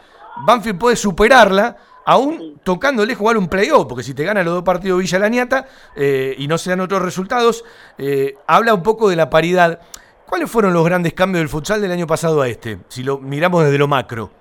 [0.46, 5.00] Banfield puede superarla aún tocándole jugar un playoff, porque si te gana los dos partidos
[5.00, 7.64] Villa Laniata eh, y no se dan otros resultados,
[7.98, 9.80] eh, habla un poco de la paridad.
[10.28, 12.80] ¿Cuáles fueron los grandes cambios del futsal del año pasado a este?
[12.88, 14.32] Si lo miramos desde lo macro.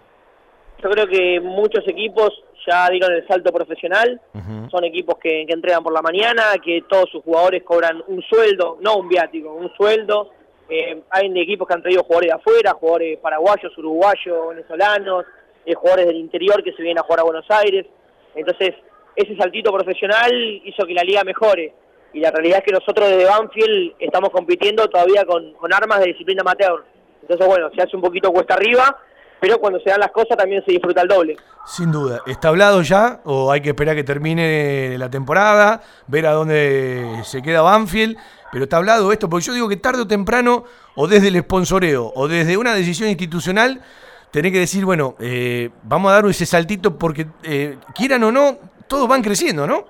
[0.83, 2.31] Yo creo que muchos equipos
[2.67, 4.21] ya dieron el salto profesional,
[4.71, 8.79] son equipos que, que entrenan por la mañana, que todos sus jugadores cobran un sueldo,
[8.81, 10.31] no un viático, un sueldo.
[10.71, 15.25] Eh, hay equipos que han traído jugadores de afuera, jugadores paraguayos, uruguayos, venezolanos,
[15.67, 17.87] eh, jugadores del interior que se vienen a jugar a Buenos Aires.
[18.37, 18.75] Entonces,
[19.17, 20.33] ese saltito profesional
[20.65, 21.75] hizo que la liga mejore.
[22.13, 26.43] Y la realidad es que nosotros desde Banfield estamos compitiendo todavía con, armas de disciplina
[26.43, 26.85] amateur.
[27.23, 28.97] Entonces, bueno, se hace un poquito cuesta arriba,
[29.41, 31.37] pero cuando se dan las cosas también se disfruta el doble.
[31.67, 32.21] Sin duda.
[32.27, 37.43] ¿Está hablado ya o hay que esperar que termine la temporada, ver a dónde se
[37.43, 38.17] queda Banfield?
[38.53, 40.65] Pero está hablado esto, porque yo digo que tarde o temprano,
[40.97, 43.81] o desde el sponsoreo, o desde una decisión institucional,
[44.31, 48.59] tenés que decir, bueno, eh, vamos a dar ese saltito porque, eh, quieran o no,
[48.89, 49.85] todos van creciendo, ¿no?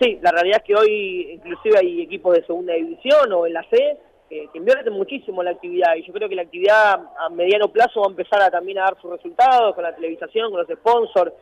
[0.00, 3.62] Sí, la realidad es que hoy inclusive hay equipos de segunda división o en la
[3.68, 3.98] C
[4.30, 8.00] eh, que invierten muchísimo la actividad y yo creo que la actividad a mediano plazo
[8.00, 11.32] va a empezar a también a dar sus resultados con la televisación, con los sponsors.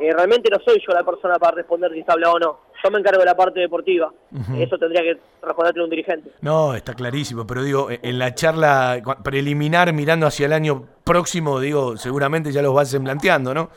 [0.00, 2.58] Eh, realmente no soy yo la persona para responder si está hablado o no.
[2.82, 4.12] Yo me encargo de la parte deportiva.
[4.56, 6.30] Eso tendría que responderte un dirigente.
[6.40, 11.96] No, está clarísimo, pero digo, en la charla preliminar, mirando hacia el año próximo, digo,
[11.96, 13.70] seguramente ya los vas planteando, ¿no?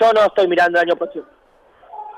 [0.00, 1.24] Yo no estoy mirando el año próximo.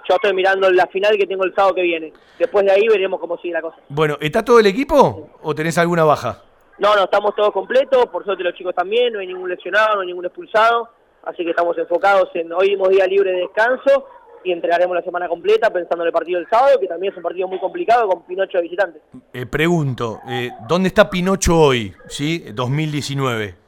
[0.09, 2.13] Yo estoy mirando la final que tengo el sábado que viene.
[2.39, 3.77] Después de ahí veremos cómo sigue la cosa.
[3.89, 6.43] Bueno, ¿está todo el equipo o tenés alguna baja?
[6.79, 10.01] No, no, estamos todos completos, por suerte los chicos también, no hay ningún lesionado, no
[10.01, 10.89] hay ningún expulsado,
[11.25, 14.07] así que estamos enfocados en hoy dimos día libre de descanso
[14.45, 17.23] y entregaremos la semana completa pensando en el partido del sábado, que también es un
[17.23, 19.01] partido muy complicado con Pinocho de visitante.
[19.33, 21.95] Eh, pregunto, eh, ¿dónde está Pinocho hoy?
[22.09, 22.47] ¿Sí?
[22.55, 23.60] 2019.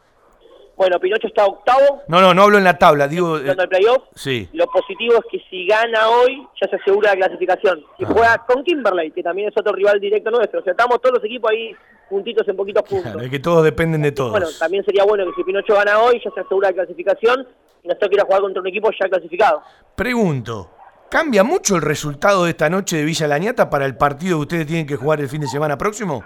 [0.82, 3.38] Bueno, Pinocho está octavo, No, no, no hablo en la tabla, digo...
[3.38, 4.02] eh, el playoff.
[4.16, 4.48] sí.
[4.52, 7.84] Lo positivo es que si gana hoy, ya se asegura la clasificación.
[7.96, 11.14] Si juega con Kimberley, que también es otro rival directo nuestro, o sea, estamos todos
[11.18, 11.70] los equipos ahí
[12.08, 13.12] juntitos en poquitos puntos.
[13.12, 14.32] Claro, es que todos dependen de todos.
[14.32, 17.46] Bueno, también sería bueno que si Pinocho gana hoy, ya se asegura la clasificación
[17.84, 19.62] y nos toca ir a jugar contra un equipo ya clasificado.
[19.94, 20.68] Pregunto,
[21.08, 24.66] ¿cambia mucho el resultado de esta noche de Villa Lañata para el partido que ustedes
[24.66, 26.24] tienen que jugar el fin de semana próximo?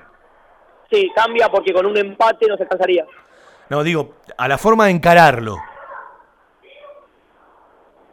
[0.91, 3.05] Sí, cambia porque con un empate nos alcanzaría.
[3.69, 5.57] No, digo, a la forma de encararlo.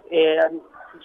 [0.10, 0.38] Eh,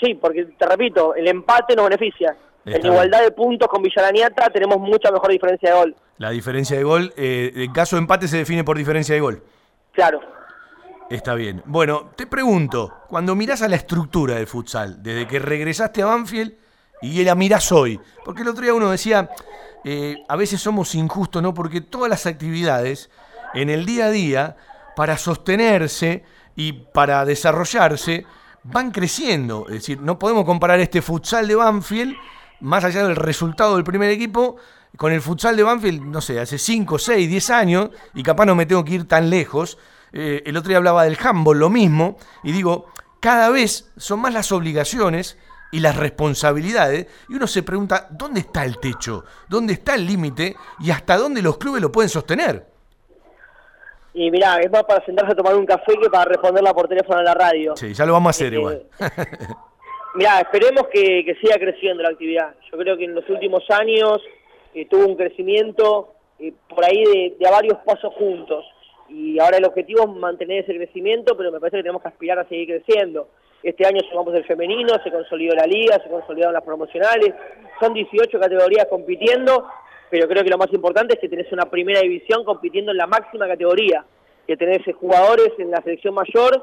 [0.00, 2.36] sí, porque te repito, el empate nos beneficia.
[2.64, 5.96] Está en igualdad de puntos con Villaraniata tenemos mucha mejor diferencia de gol.
[6.18, 9.42] La diferencia de gol, eh, en caso de empate se define por diferencia de gol.
[9.92, 10.20] Claro.
[11.08, 11.62] Está bien.
[11.64, 16.54] Bueno, te pregunto, cuando mirás a la estructura del futsal, desde que regresaste a Banfield
[17.00, 19.30] y la mirás hoy, porque el otro día uno decía,
[19.84, 21.54] eh, a veces somos injustos, ¿no?
[21.54, 23.10] Porque todas las actividades
[23.54, 24.56] en el día a día,
[24.96, 26.24] para sostenerse
[26.56, 28.26] y para desarrollarse,
[28.64, 29.66] van creciendo.
[29.68, 32.16] Es decir, no podemos comparar este futsal de Banfield,
[32.60, 34.56] más allá del resultado del primer equipo,
[34.96, 38.54] con el futsal de Banfield, no sé, hace 5, 6, 10 años, y capaz no
[38.54, 39.78] me tengo que ir tan lejos.
[40.12, 42.86] Eh, el otro día hablaba del handball, lo mismo, y digo,
[43.20, 45.38] cada vez son más las obligaciones
[45.70, 49.24] y las responsabilidades, y uno se pregunta, ¿dónde está el techo?
[49.48, 50.56] ¿Dónde está el límite?
[50.80, 52.77] ¿Y hasta dónde los clubes lo pueden sostener?
[54.20, 57.20] Y mirá, es más para sentarse a tomar un café que para responderla por teléfono
[57.20, 57.76] en la radio.
[57.76, 58.82] Sí, ya lo vamos a hacer Eh, igual.
[60.14, 62.52] Mirá, esperemos que, que siga creciendo la actividad.
[62.72, 64.18] Yo creo que en los últimos años
[64.74, 68.64] eh, tuvo un crecimiento eh, por ahí de, de a varios pasos juntos.
[69.08, 72.40] y ahora el objetivo es mantener ese crecimiento, pero me parece que tenemos que aspirar
[72.40, 73.28] a seguir creciendo.
[73.62, 77.34] Este año sumamos el femenino, se consolidó la liga, se consolidaron las promocionales,
[77.80, 79.66] son 18 categorías compitiendo,
[80.10, 83.06] pero creo que lo más importante es que tenés una primera división compitiendo en la
[83.06, 84.04] máxima categoría,
[84.46, 86.62] que tenés eh, jugadores en la selección mayor,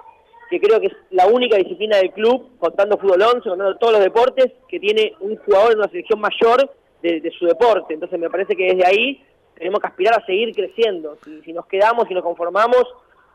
[0.49, 4.03] que creo que es la única disciplina del club, contando fútbol 11, contando todos los
[4.03, 7.93] deportes, que tiene un jugador en una selección mayor de, su deporte.
[7.93, 9.23] Entonces me parece que desde ahí
[9.55, 11.17] tenemos que aspirar a seguir creciendo.
[11.23, 12.83] Si, si nos quedamos y nos conformamos,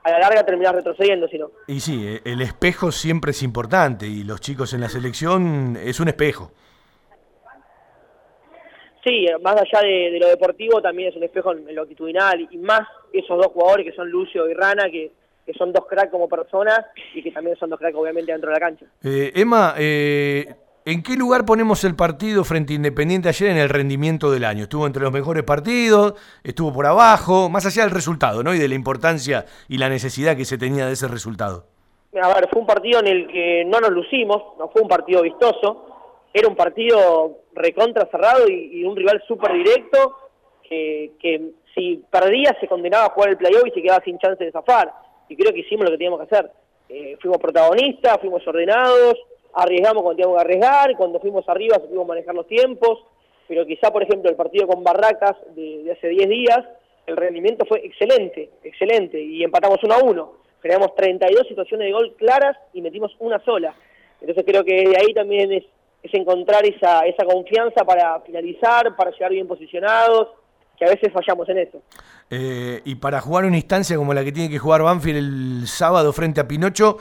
[0.03, 1.51] a la larga terminás retrocediendo, si no.
[1.67, 6.01] Y sí, eh, el espejo siempre es importante y los chicos en la selección es
[6.01, 6.53] un espejo.
[9.03, 12.47] Sí, más allá de, de lo deportivo, también es un espejo en, en lo actitudinal,
[12.51, 12.83] y más
[13.13, 15.11] esos dos jugadores que son Lucio y Rana, que,
[15.47, 16.81] que son dos cracks como personas
[17.15, 18.87] y que también son dos cracks obviamente dentro de la cancha.
[19.03, 20.55] Eh, Emma, eh,
[20.85, 24.65] ¿en qué lugar ponemos el partido frente a Independiente ayer en el rendimiento del año?
[24.65, 26.15] Estuvo entre los mejores partidos,
[26.45, 28.55] estuvo por abajo, más allá del resultado, ¿no?
[28.55, 31.65] Y de la importancia y la necesidad que se tenía de ese resultado.
[32.21, 35.23] A ver, fue un partido en el que no nos lucimos, no fue un partido
[35.23, 35.87] vistoso,
[36.33, 40.17] era un partido recontra cerrado y, un rival súper directo,
[40.63, 44.45] que, que si perdía se condenaba a jugar el playoff y se quedaba sin chance
[44.45, 44.93] de zafar.
[45.29, 46.51] Y creo que hicimos lo que teníamos que hacer.
[46.89, 49.15] Eh, fuimos protagonistas, fuimos ordenados,
[49.55, 53.05] arriesgamos cuando teníamos que arriesgar, cuando fuimos arriba supimos manejar los tiempos,
[53.47, 56.59] pero quizá, por ejemplo, el partido con Barracas de, de hace 10 días,
[57.07, 60.33] el rendimiento fue excelente, excelente, y empatamos 1 a 1.
[60.61, 63.75] Creamos 32 situaciones de gol claras y metimos una sola.
[64.21, 65.65] Entonces creo que de ahí también es,
[66.03, 70.29] es encontrar esa, esa confianza para finalizar, para llegar bien posicionados,
[70.79, 71.83] que a veces fallamos en eso.
[72.31, 76.13] Eh, y para jugar una instancia como la que tiene que jugar Banfield el sábado
[76.13, 76.97] frente a Pinocho,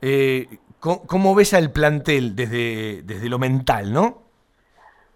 [0.00, 0.46] eh,
[0.78, 4.22] ¿cómo, cómo ves al plantel desde, desde lo mental, no?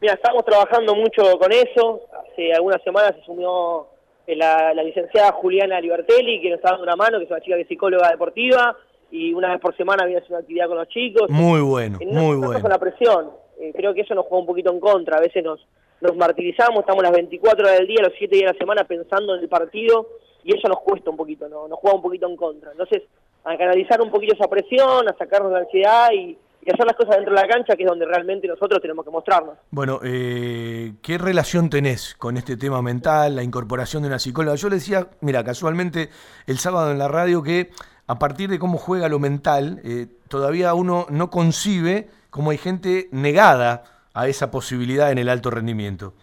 [0.01, 2.03] Mira, estamos trabajando mucho con eso.
[2.33, 3.89] Hace algunas semanas se sumió
[4.27, 7.41] eh, la, la licenciada Juliana Libertelli, que nos está dando una mano, que es una
[7.41, 8.77] chica que es psicóloga deportiva,
[9.11, 11.31] y una vez por semana viene a hacer una actividad con los chicos.
[11.31, 12.61] Muy bueno, no- muy no bueno.
[12.63, 13.31] con la presión.
[13.61, 15.17] Eh, creo que eso nos juega un poquito en contra.
[15.17, 15.67] A veces nos,
[16.01, 19.35] nos martirizamos, estamos las 24 horas del día, los 7 días de la semana pensando
[19.35, 20.09] en el partido
[20.45, 21.67] y eso nos cuesta un poquito, ¿no?
[21.69, 22.71] nos juega un poquito en contra.
[22.71, 23.03] Entonces,
[23.45, 27.17] a canalizar un poquito esa presión, a sacarnos la ansiedad y, y hacer las cosas
[27.17, 29.57] dentro de la cancha, que es donde realmente nosotros tenemos que mostrarnos.
[29.71, 34.55] Bueno, eh, ¿qué relación tenés con este tema mental, la incorporación de una psicóloga?
[34.57, 36.11] Yo le decía, mira, casualmente
[36.47, 37.71] el sábado en la radio que
[38.09, 43.09] a partir de cómo juega lo mental, eh, todavía uno no concibe cómo hay gente
[43.13, 46.15] negada a esa posibilidad en el alto rendimiento.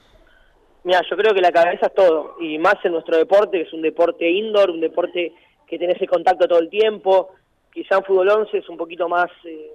[0.84, 3.74] Mira, yo creo que la cabeza es todo, y más en nuestro deporte, que es
[3.74, 5.34] un deporte indoor, un deporte
[5.68, 7.30] que tenés el contacto todo el tiempo,
[7.72, 9.72] quizá en fútbol 11 es un poquito más, eh,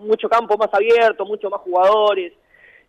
[0.00, 2.32] mucho campo más abierto, mucho más jugadores,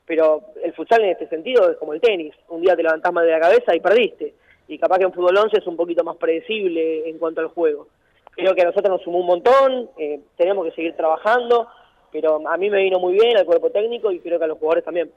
[0.06, 3.26] pero el futsal en este sentido es como el tenis, un día te levantás mal
[3.26, 4.36] de la cabeza y perdiste,
[4.68, 7.88] y capaz que en fútbol 11 es un poquito más predecible en cuanto al juego.
[8.32, 11.68] Creo que a nosotros nos sumó un montón, eh, tenemos que seguir trabajando,
[12.12, 14.58] pero a mí me vino muy bien al cuerpo técnico y creo que a los
[14.58, 15.12] jugadores también.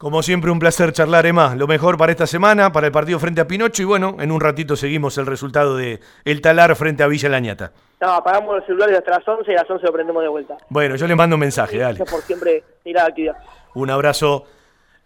[0.00, 1.54] Como siempre, un placer charlar, Emma.
[1.54, 3.82] Lo mejor para esta semana, para el partido frente a Pinocho.
[3.82, 7.72] Y bueno, en un ratito seguimos el resultado de El Talar frente a Villa Lañata.
[8.00, 10.56] No, apagamos los celulares hasta las 11 y a las 11 lo prendemos de vuelta.
[10.70, 11.98] Bueno, yo les mando un mensaje, dale.
[11.98, 13.36] Gracias por siempre ir a la actividad.
[13.74, 14.46] Un abrazo.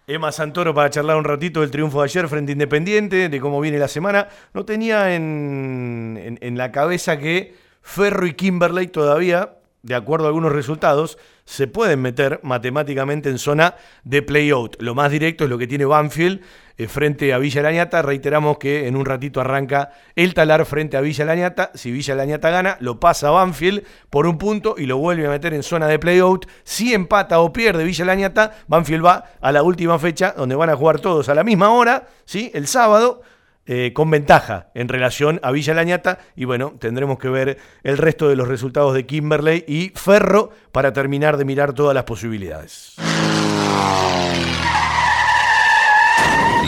[0.06, 3.78] Emma Santoro para charlar un ratito del triunfo de ayer frente Independiente, de cómo viene
[3.78, 4.28] la semana.
[4.52, 9.54] No tenía en, en- en la cabeza que Ferro y Kimberley todavía,
[9.84, 14.76] de acuerdo a algunos resultados, se pueden meter matemáticamente en zona de play-out.
[14.80, 16.40] Lo más directo es lo que tiene Banfield
[16.78, 18.00] eh, frente a Villa Lañata.
[18.00, 21.70] Reiteramos que en un ratito arranca el talar frente a Villa Lañata.
[21.74, 25.30] Si Villa Lañata gana, lo pasa a Banfield por un punto y lo vuelve a
[25.30, 26.46] meter en zona de play-out.
[26.62, 30.76] Si empata o pierde Villa Lañata, Banfield va a la última fecha donde van a
[30.76, 32.50] jugar todos a la misma hora, ¿sí?
[32.54, 33.20] el sábado.
[33.66, 38.28] Eh, con ventaja en relación a Villa Lañata y bueno, tendremos que ver el resto
[38.28, 42.96] de los resultados de Kimberley y Ferro para terminar de mirar todas las posibilidades.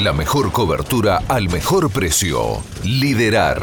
[0.02, 2.62] La mejor cobertura al mejor precio.
[2.84, 3.62] Liderar.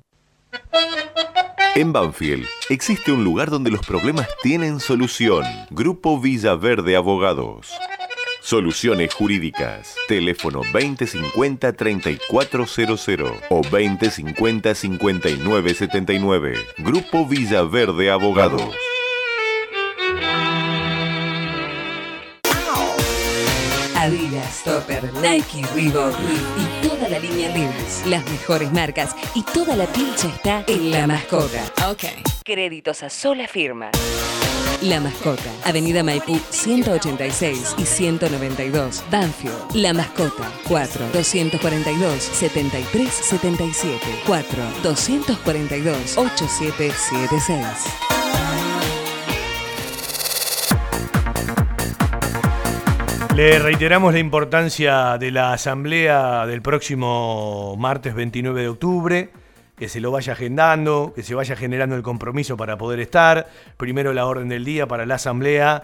[1.75, 5.45] En Banfield existe un lugar donde los problemas tienen solución.
[5.69, 7.71] Grupo Villaverde Abogados.
[8.41, 9.95] Soluciones Jurídicas.
[10.07, 16.57] Teléfono 2050-3400 o 2050-5979.
[16.79, 18.75] Grupo Villaverde Abogados.
[24.61, 26.15] Adidas, Topper, Nike, Reebok
[26.57, 28.05] y toda la línea Levi's.
[28.05, 31.63] Las mejores marcas y toda la pilcha está en La Mascota.
[31.89, 32.03] Ok.
[32.43, 33.91] Créditos a sola firma.
[34.81, 39.75] La Mascota, Avenida Maipú 186 y 192, Banfield.
[39.75, 48.20] La Mascota, 4 242 7377 4 242 8776.
[53.35, 59.29] Le reiteramos la importancia de la asamblea del próximo martes 29 de octubre,
[59.77, 63.47] que se lo vaya agendando, que se vaya generando el compromiso para poder estar.
[63.77, 65.83] Primero la orden del día para la asamblea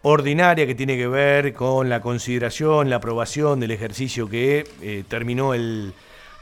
[0.00, 5.52] ordinaria que tiene que ver con la consideración, la aprobación del ejercicio que eh, terminó
[5.52, 5.92] el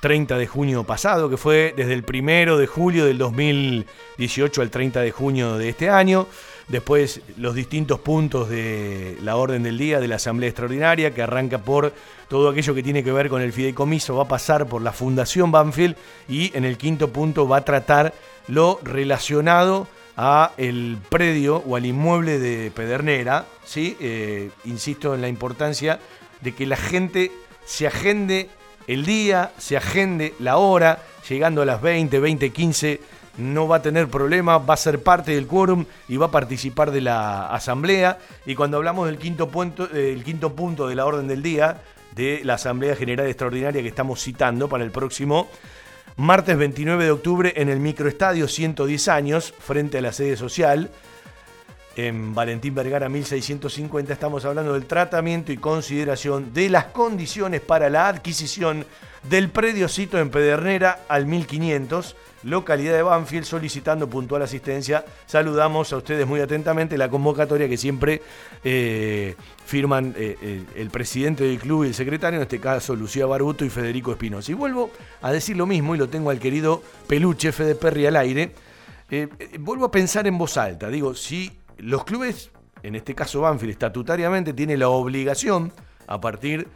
[0.00, 5.00] 30 de junio pasado, que fue desde el 1 de julio del 2018 al 30
[5.00, 6.28] de junio de este año.
[6.68, 11.58] Después los distintos puntos de la orden del día de la Asamblea Extraordinaria, que arranca
[11.58, 11.92] por
[12.28, 15.52] todo aquello que tiene que ver con el fideicomiso, va a pasar por la Fundación
[15.52, 15.96] Banfield
[16.28, 18.14] y en el quinto punto va a tratar
[18.48, 19.86] lo relacionado
[20.16, 23.46] a el predio o al inmueble de Pedernera.
[23.64, 23.96] ¿sí?
[24.00, 26.00] Eh, insisto en la importancia
[26.40, 27.30] de que la gente
[27.64, 28.48] se agende
[28.88, 33.00] el día, se agende la hora, llegando a las 20, 20, 15
[33.38, 36.90] no va a tener problema, va a ser parte del quórum y va a participar
[36.90, 38.18] de la asamblea.
[38.46, 39.88] Y cuando hablamos del quinto punto,
[40.24, 41.82] quinto punto de la orden del día
[42.14, 45.48] de la Asamblea General Extraordinaria que estamos citando para el próximo
[46.16, 50.90] martes 29 de octubre en el microestadio 110 años, frente a la sede social,
[51.94, 58.08] en Valentín Vergara 1650, estamos hablando del tratamiento y consideración de las condiciones para la
[58.08, 58.86] adquisición
[59.28, 62.16] del prediocito en Pedernera al 1500
[62.46, 65.04] localidad de Banfield, solicitando puntual asistencia.
[65.26, 68.22] Saludamos a ustedes muy atentamente la convocatoria que siempre
[68.62, 73.26] eh, firman eh, eh, el presidente del club y el secretario, en este caso Lucía
[73.26, 74.52] Barbuto y Federico Espinosa.
[74.52, 74.90] Y vuelvo
[75.22, 78.52] a decir lo mismo, y lo tengo al querido Peluche, Fede Perry al aire.
[79.58, 80.88] vuelvo a pensar en voz alta.
[80.88, 82.52] Digo, si los clubes,
[82.84, 85.72] en este caso Banfield, estatutariamente tiene la obligación,
[86.06, 86.68] a partir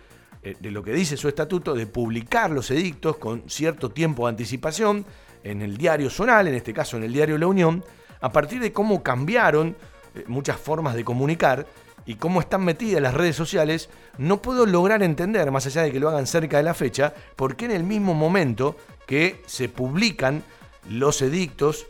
[0.43, 5.05] de lo que dice su estatuto, de publicar los edictos con cierto tiempo de anticipación,
[5.45, 7.85] en el diario Zonal, en este caso en el diario La Unión,
[8.21, 9.77] a partir de cómo cambiaron
[10.15, 11.67] eh, muchas formas de comunicar
[12.07, 13.89] y cómo están metidas las redes sociales,
[14.19, 17.57] no puedo lograr entender, más allá de que lo hagan cerca de la fecha, por
[17.57, 18.77] qué en el mismo momento
[19.07, 20.43] que se publican
[20.89, 21.87] los edictos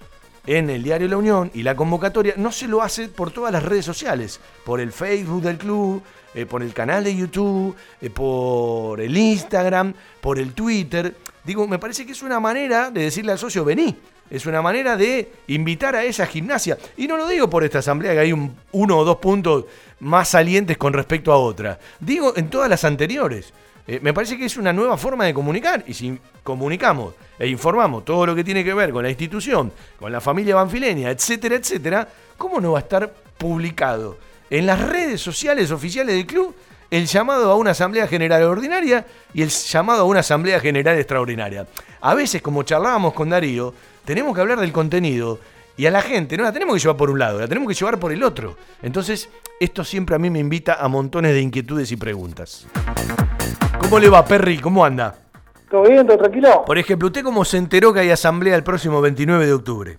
[0.46, 3.62] en el diario La Unión y la convocatoria, no se lo hace por todas las
[3.62, 6.02] redes sociales, por el Facebook del club,
[6.34, 11.14] eh, por el canal de YouTube, eh, por el Instagram, por el Twitter.
[11.44, 13.96] Digo, me parece que es una manera de decirle al socio, vení.
[14.30, 16.78] Es una manera de invitar a esa gimnasia.
[16.96, 19.64] Y no lo digo por esta asamblea, que hay un, uno o dos puntos
[20.00, 21.78] más salientes con respecto a otra.
[21.98, 23.52] Digo en todas las anteriores.
[23.86, 25.82] Eh, me parece que es una nueva forma de comunicar.
[25.86, 30.12] Y si comunicamos e informamos todo lo que tiene que ver con la institución, con
[30.12, 34.18] la familia banfileña, etcétera, etcétera, ¿cómo no va a estar publicado
[34.48, 36.54] en las redes sociales oficiales del club
[36.90, 41.66] el llamado a una asamblea general ordinaria y el llamado a una asamblea general extraordinaria.
[42.00, 43.72] A veces, como charlábamos con Darío,
[44.04, 45.38] tenemos que hablar del contenido
[45.76, 47.74] y a la gente no la tenemos que llevar por un lado, la tenemos que
[47.74, 48.56] llevar por el otro.
[48.82, 49.28] Entonces,
[49.60, 52.66] esto siempre a mí me invita a montones de inquietudes y preguntas.
[53.78, 54.58] ¿Cómo le va, Perry?
[54.58, 55.16] ¿Cómo anda?
[55.70, 56.06] ¿Todo bien?
[56.06, 56.64] ¿Todo tranquilo?
[56.66, 59.98] Por ejemplo, ¿usted cómo se enteró que hay asamblea el próximo 29 de octubre?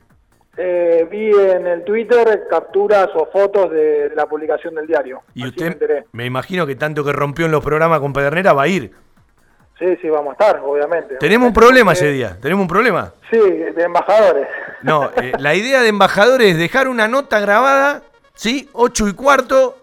[0.57, 5.22] Eh, vi en el Twitter capturas o fotos de, de la publicación del diario.
[5.34, 8.64] Y Así usted, me imagino que tanto que rompió en los programas con Pedernera va
[8.64, 8.91] a ir.
[9.82, 11.15] Sí, sí, vamos a estar, obviamente.
[11.15, 13.14] Tenemos un problema ese día, tenemos un problema.
[13.32, 14.48] Sí, de embajadores.
[14.84, 18.03] No, eh, la idea de embajadores es dejar una nota grabada,
[18.36, 18.69] ¿sí?
[18.73, 19.78] 8 y cuarto,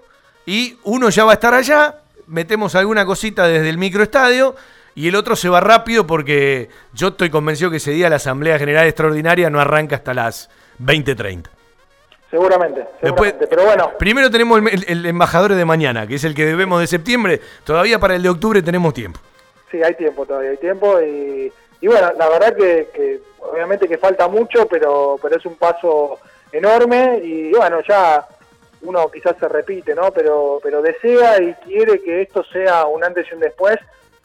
[0.47, 1.97] y uno ya va a estar allá,
[2.28, 4.55] metemos alguna cosita desde el microestadio,
[4.99, 8.59] y el otro se va rápido porque yo estoy convencido que ese día la Asamblea
[8.59, 10.51] General Extraordinaria no arranca hasta las
[10.83, 11.45] 20.30.
[12.31, 13.47] Seguramente, Después, seguramente.
[13.47, 16.81] Pero bueno, Primero tenemos el, el- el embajador de mañana, que es el que debemos
[16.81, 17.41] de septiembre.
[17.65, 19.19] Todavía para el de octubre tenemos tiempo.
[19.70, 21.01] sí, hay tiempo todavía, hay tiempo.
[21.01, 21.51] Y,
[21.81, 26.19] y bueno, la verdad que, que obviamente que falta mucho, pero, pero es un paso
[26.53, 27.20] enorme.
[27.25, 28.27] Y bueno, ya
[28.83, 30.11] uno quizás se repite, ¿no?
[30.12, 33.77] Pero, pero desea y quiere que esto sea un antes y un después,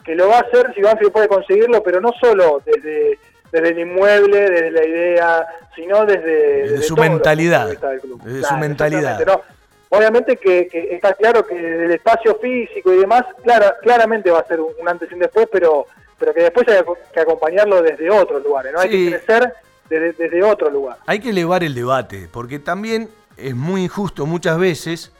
[0.04, 3.18] que lo va a hacer si Banfield puede conseguirlo, pero no solo desde,
[3.50, 9.40] desde el inmueble, desde la idea, sino desde, Desde su mentalidad, desde su mentalidad.
[9.88, 14.40] obviamente que, que está claro que desde el espacio físico y demás, clara, claramente va
[14.40, 15.86] a ser un, antes y un después, pero,
[16.18, 18.80] pero que después hay que acompañarlo desde otros lugares, ¿no?
[18.80, 19.54] Hay que crecer
[19.88, 20.98] desde, desde otro lugar.
[21.06, 25.12] Hay que elevar el debate, porque también es muy injusto muchas veces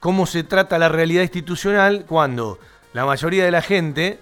[0.00, 2.58] cómo se trata la realidad institucional cuando
[2.96, 4.18] la mayoría de la gente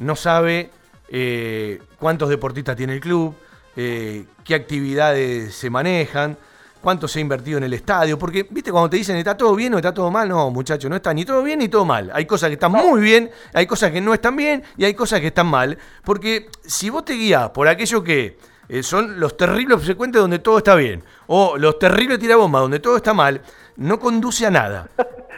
[0.00, 0.72] no sabe
[1.08, 3.36] eh, cuántos deportistas tiene el club,
[3.76, 6.36] eh, qué actividades se manejan,
[6.80, 8.18] cuánto se ha invertido en el estadio.
[8.18, 10.96] Porque, viste, cuando te dicen está todo bien o está todo mal, no, muchacho, no
[10.96, 12.10] está ni todo bien ni todo mal.
[12.12, 15.20] Hay cosas que están muy bien, hay cosas que no están bien y hay cosas
[15.20, 15.78] que están mal.
[16.02, 18.38] Porque si vos te guías por aquello que
[18.68, 22.96] eh, son los terribles frecuentes donde todo está bien, o los terribles tirabombas donde todo
[22.96, 23.40] está mal,
[23.76, 24.88] no conduce a nada.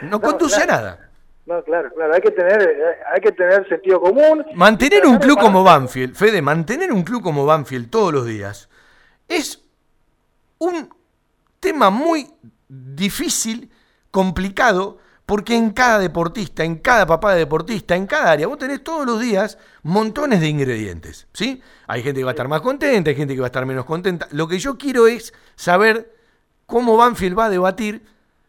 [0.01, 1.08] No, conduce a nada.
[1.49, 4.45] No, claro, claro, hay que tener, eh, hay que tener sentido común.
[4.53, 8.69] Mantener un club como Banfield, Fede, mantener un club como Banfield todos los días
[9.27, 9.59] es
[10.59, 10.93] un
[11.59, 12.27] tema muy
[12.67, 13.71] difícil,
[14.11, 18.83] complicado, porque en cada deportista, en cada papá de deportista, en cada área, vos tenés
[18.83, 21.63] todos los días montones de ingredientes, ¿sí?
[21.87, 23.85] Hay gente que va a estar más contenta, hay gente que va a estar menos
[23.85, 24.27] contenta.
[24.29, 26.15] Lo que yo quiero es saber
[26.67, 28.03] cómo Banfield va a debatir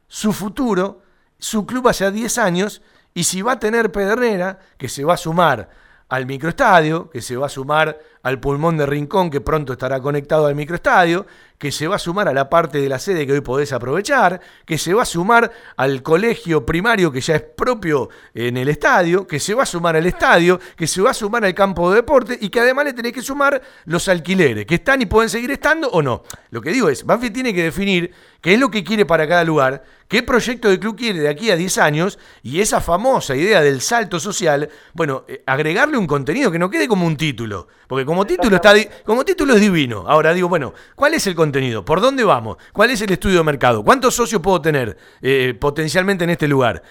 [0.06, 1.00] su futuro,
[1.40, 5.16] su club hace 10 años, y si va a tener Pedernera, que se va a
[5.16, 5.68] sumar
[6.08, 10.46] al microestadio, que se va a sumar al pulmón de Rincón, que pronto estará conectado
[10.46, 11.26] al microestadio,
[11.60, 14.40] que se va a sumar a la parte de la sede que hoy podés aprovechar,
[14.64, 19.26] que se va a sumar al colegio primario que ya es propio en el estadio,
[19.26, 21.96] que se va a sumar al estadio, que se va a sumar al campo de
[21.96, 25.50] deporte y que además le tenés que sumar los alquileres, que están y pueden seguir
[25.50, 26.22] estando o no.
[26.48, 28.10] Lo que digo es, Banfield tiene que definir
[28.40, 31.50] qué es lo que quiere para cada lugar, qué proyecto de club quiere de aquí
[31.50, 36.50] a 10 años y esa famosa idea del salto social, bueno, eh, agregarle un contenido
[36.50, 40.04] que no quede como un título, porque como título está di- como título es divino.
[40.08, 41.84] Ahora digo, bueno, ¿cuál es el contenido?
[41.84, 42.56] ¿Por dónde vamos?
[42.72, 43.84] ¿Cuál es el estudio de mercado?
[43.84, 46.82] ¿Cuántos socios puedo tener eh, potencialmente en este lugar?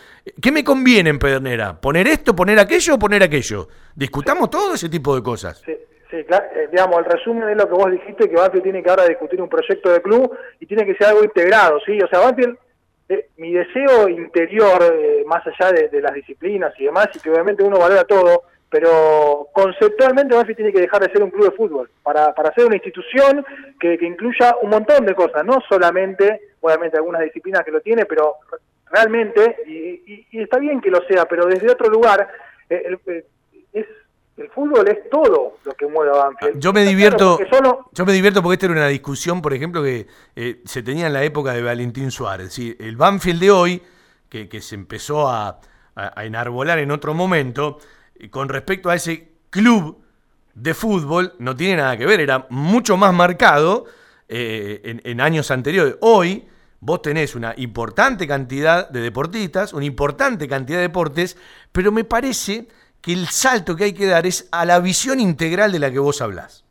[0.41, 1.81] ¿Qué me conviene en Pedernera?
[1.81, 3.67] ¿Poner esto, poner aquello o poner aquello?
[3.93, 5.61] Discutamos todo ese tipo de cosas.
[5.65, 5.75] Sí,
[6.09, 8.89] sí, claro, eh, digamos, el resumen de lo que vos dijiste, que Banfield tiene que
[8.89, 11.99] ahora discutir un proyecto de club y tiene que ser algo integrado, ¿sí?
[12.01, 12.57] O sea, Banfield,
[13.09, 17.29] eh, mi deseo interior, eh, más allá de, de las disciplinas y demás, y que
[17.29, 21.55] obviamente uno valora todo, pero conceptualmente Banfield tiene que dejar de ser un club de
[21.57, 23.45] fútbol, para, para ser una institución
[23.79, 28.05] que, que incluya un montón de cosas, no solamente, obviamente algunas disciplinas que lo tiene,
[28.05, 28.35] pero
[28.91, 29.71] realmente, y,
[30.13, 32.27] y- y está bien que lo sea, pero desde otro lugar,
[32.69, 33.25] eh, el- eh,
[33.73, 33.85] es
[34.37, 36.59] el fútbol es todo lo que mueve a Banfield.
[36.61, 39.53] Yo me divierto, claro, porque solo- yo me divierto porque esta era una discusión, por
[39.53, 42.53] ejemplo, que eh, se tenía en la época de Valentín Suárez.
[42.53, 42.73] ¿sí?
[42.79, 43.81] El Banfield de hoy,
[44.29, 45.59] que, que se empezó a,
[45.95, 47.79] a- a enarbolar en otro momento,
[48.29, 50.03] con respecto a ese club
[50.53, 53.85] de fútbol, no tiene nada que ver, era mucho más marcado
[54.27, 55.95] eh, en, en años anteriores.
[56.01, 56.45] Hoy
[56.81, 61.37] vos tenés una importante cantidad de deportistas, una importante cantidad de deportes,
[61.71, 62.67] pero me parece
[63.01, 65.99] que el salto que hay que dar es a la visión integral de la que
[65.99, 66.65] vos hablás.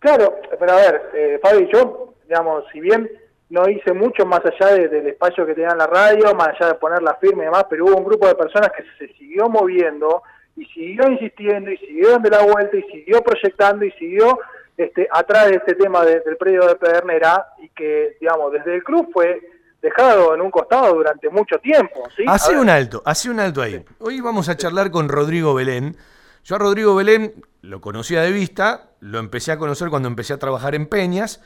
[0.00, 3.08] Claro, pero a ver, eh, Fabi, yo, digamos, si bien
[3.50, 6.68] no hice mucho más allá de- del espacio que tenía en la radio, más allá
[6.72, 9.48] de poner la firma y demás, pero hubo un grupo de personas que se siguió
[9.48, 10.22] moviendo
[10.56, 14.38] y siguió insistiendo y siguió dando la vuelta y siguió proyectando y siguió
[14.76, 18.82] este, atrás de este tema de- del predio de Pedernera y que, digamos, desde el
[18.84, 19.40] club fue
[19.80, 22.04] dejado en un costado durante mucho tiempo.
[22.26, 23.84] Hace un alto, hace un alto ahí.
[23.98, 25.96] Hoy vamos a charlar con Rodrigo Belén.
[26.44, 30.38] Yo a Rodrigo Belén lo conocía de vista, lo empecé a conocer cuando empecé a
[30.38, 31.40] trabajar en Peñas.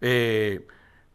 [0.00, 0.66] Eh,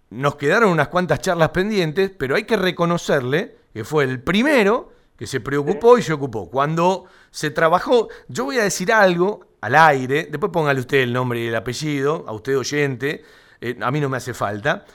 [0.09, 5.27] nos quedaron unas cuantas charlas pendientes, pero hay que reconocerle que fue el primero que
[5.27, 6.49] se preocupó y se ocupó.
[6.49, 11.41] Cuando se trabajó, yo voy a decir algo al aire, después póngale usted el nombre
[11.41, 13.23] y el apellido, a usted oyente,
[13.59, 14.85] eh, a mí no me hace falta.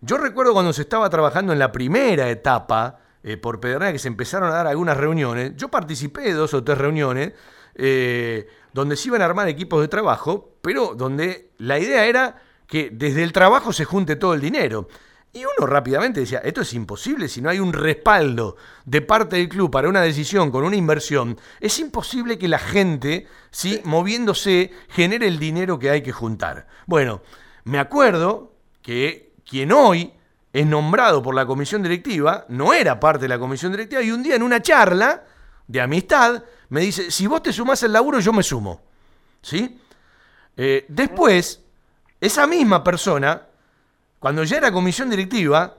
[0.00, 4.08] Yo recuerdo cuando se estaba trabajando en la primera etapa eh, por Pedernera, que se
[4.08, 5.52] empezaron a dar algunas reuniones.
[5.56, 7.32] Yo participé de dos o tres reuniones
[7.74, 12.90] eh, donde se iban a armar equipos de trabajo, pero donde la idea era que
[12.92, 14.88] desde el trabajo se junte todo el dinero.
[15.34, 19.48] Y uno rápidamente decía, esto es imposible si no hay un respaldo de parte del
[19.48, 21.38] club para una decisión con una inversión.
[21.58, 23.80] Es imposible que la gente, ¿sí?
[23.84, 26.66] moviéndose, genere el dinero que hay que juntar.
[26.86, 27.22] Bueno,
[27.64, 28.52] me acuerdo
[28.82, 30.12] que quien hoy
[30.52, 34.22] es nombrado por la comisión directiva no era parte de la comisión directiva y un
[34.22, 35.24] día en una charla
[35.66, 38.82] de amistad me dice, si vos te sumás al laburo, yo me sumo.
[39.40, 39.80] ¿Sí?
[40.58, 41.62] Eh, después,
[42.20, 43.46] esa misma persona,
[44.22, 45.78] cuando ya era comisión directiva,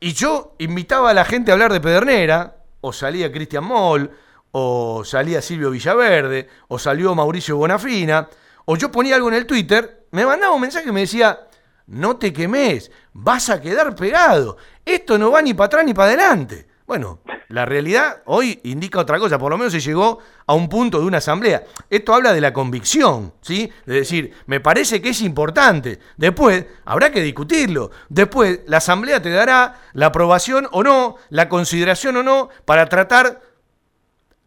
[0.00, 4.10] y yo invitaba a la gente a hablar de Pedernera, o salía Cristian Moll,
[4.50, 8.28] o salía Silvio Villaverde, o salió Mauricio Bonafina,
[8.64, 11.38] o yo ponía algo en el Twitter, me mandaba un mensaje y me decía,
[11.86, 14.56] no te quemes, vas a quedar pegado.
[14.84, 16.66] Esto no va ni para atrás ni para adelante.
[16.86, 20.98] Bueno, la realidad hoy indica otra cosa, por lo menos se llegó a un punto
[20.98, 21.64] de una asamblea.
[21.88, 23.70] Esto habla de la convicción, ¿sí?
[23.86, 25.98] De decir, me parece que es importante.
[26.16, 27.90] Después habrá que discutirlo.
[28.08, 33.40] Después la asamblea te dará la aprobación o no, la consideración o no, para tratar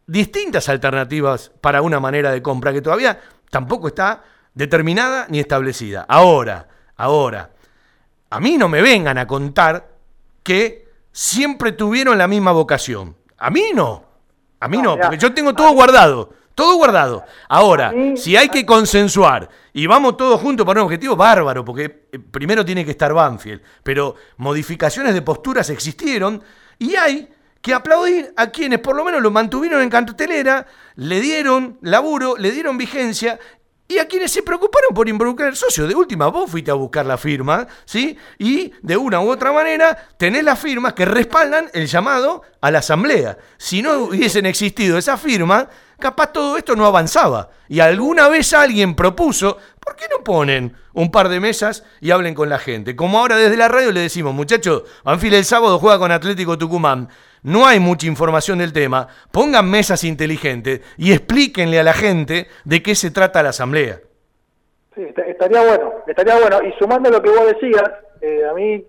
[0.08, 6.06] distintas alternativas para una manera de compra que todavía tampoco está determinada ni establecida.
[6.08, 7.52] Ahora, ahora,
[8.30, 9.90] a mí no me vengan a contar
[10.44, 10.85] que
[11.16, 13.16] siempre tuvieron la misma vocación.
[13.38, 14.04] A mí no.
[14.60, 16.30] A mí no, porque yo tengo todo guardado.
[16.54, 17.24] Todo guardado.
[17.48, 22.20] Ahora, si hay que consensuar y vamos todos juntos para un objetivo, bárbaro, porque eh,
[22.20, 23.62] primero tiene que estar Banfield.
[23.84, 26.42] Pero modificaciones de posturas existieron
[26.80, 27.30] y hay
[27.62, 30.66] que aplaudir a quienes por lo menos lo mantuvieron en cartelera,
[30.96, 33.40] le dieron laburo, le dieron vigencia
[33.88, 35.88] y a quienes se preocuparon por involucrar al socio.
[35.88, 38.18] De última, vos fuiste a buscar la firma, ¿sí?
[38.40, 42.80] Y de una u otra manera tenés las firmas que respaldan el llamado a la
[42.80, 43.38] asamblea.
[43.58, 45.68] Si no hubiesen existido esas firmas,
[46.00, 47.50] capaz todo esto no avanzaba.
[47.68, 52.34] Y alguna vez alguien propuso, ¿por qué no ponen un par de mesas y hablen
[52.34, 52.96] con la gente?
[52.96, 57.08] Como ahora desde la radio le decimos, muchachos, Banfield el sábado juega con Atlético Tucumán.
[57.44, 59.08] No hay mucha información del tema.
[59.32, 64.00] Pongan mesas inteligentes y explíquenle a la gente de qué se trata la asamblea.
[64.96, 66.60] Sí, est- estaría bueno, estaría bueno.
[66.64, 67.84] Y sumando lo que vos decías,
[68.22, 68.84] eh, a mí,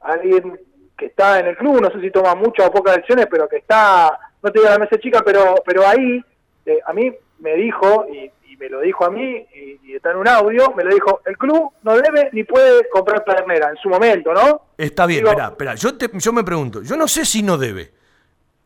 [0.00, 0.58] alguien
[0.98, 3.58] que está en el club, no sé si toma muchas o pocas decisiones, pero que
[3.58, 6.20] está, no te digo la mesa chica, pero, pero ahí,
[6.66, 8.30] eh, a mí me dijo, y
[8.64, 11.36] me lo dijo a mí, y, y está en un audio, me lo dijo, el
[11.36, 14.68] club no debe ni puede comprar ternera en su momento, ¿no?
[14.78, 15.74] Está bien, espera, espera.
[15.74, 17.92] Yo, te- yo me pregunto, yo no sé si no debe.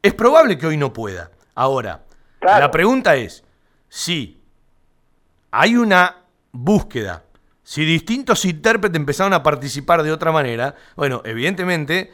[0.01, 1.31] Es probable que hoy no pueda.
[1.57, 2.05] Ahora,
[2.41, 3.43] la pregunta es,
[3.89, 4.41] si
[5.51, 6.19] hay una
[6.53, 7.25] búsqueda,
[7.65, 12.13] si distintos intérpretes empezaron a participar de otra manera, bueno, evidentemente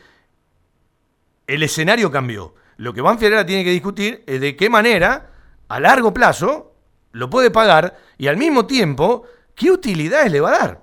[1.47, 2.55] el escenario cambió.
[2.79, 5.31] Lo que ahora tiene que discutir es de qué manera,
[5.69, 6.74] a largo plazo,
[7.15, 9.25] lo puede pagar y al mismo tiempo,
[9.55, 10.79] qué utilidades le va a dar.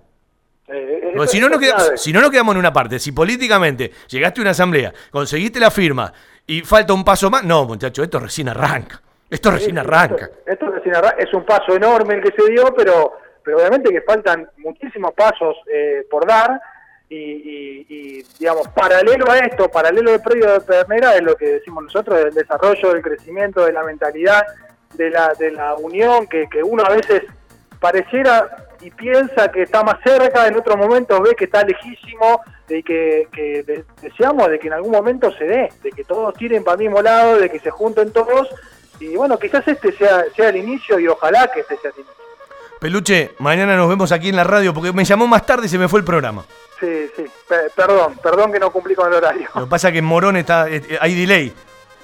[0.67, 3.91] Eh, eso- si, no es queda- si no nos quedamos en una parte, si políticamente
[4.07, 6.11] llegaste a una asamblea, conseguiste la firma
[6.47, 9.01] y falta un paso más, no, muchacho, esto recién arranca.
[9.29, 10.29] Esto recién arranca.
[10.45, 13.13] Esto recién arran- es un paso enorme el que se dio, pero,
[13.43, 16.59] pero obviamente que faltan muchísimos pasos eh, por dar
[17.09, 21.45] y, y- y, digamos, paralelo a esto, paralelo al predio de Pernera es lo que
[21.47, 24.43] decimos nosotros, del desarrollo, del crecimiento, de la mentalidad,
[24.93, 27.23] de la, de la unión, que, que uno a veces
[27.79, 32.81] pareciera y piensa que está más cerca, en otros momentos ve que está lejísimo, de
[32.83, 36.63] que, que de- deseamos de que en algún momento se dé, de que todos tiren
[36.63, 38.47] para el mismo lado, de que se junten todos,
[38.99, 42.15] y bueno, quizás este sea, sea el inicio y ojalá que este sea el inicio.
[42.79, 45.77] Peluche, mañana nos vemos aquí en la radio porque me llamó más tarde y se
[45.77, 46.43] me fue el programa.
[46.79, 49.47] Sí, sí, pe- perdón, perdón que no cumplí con el horario.
[49.53, 51.53] Lo que pasa es que en Morón está, eh, hay delay.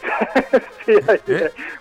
[0.86, 1.20] Sí, ahí-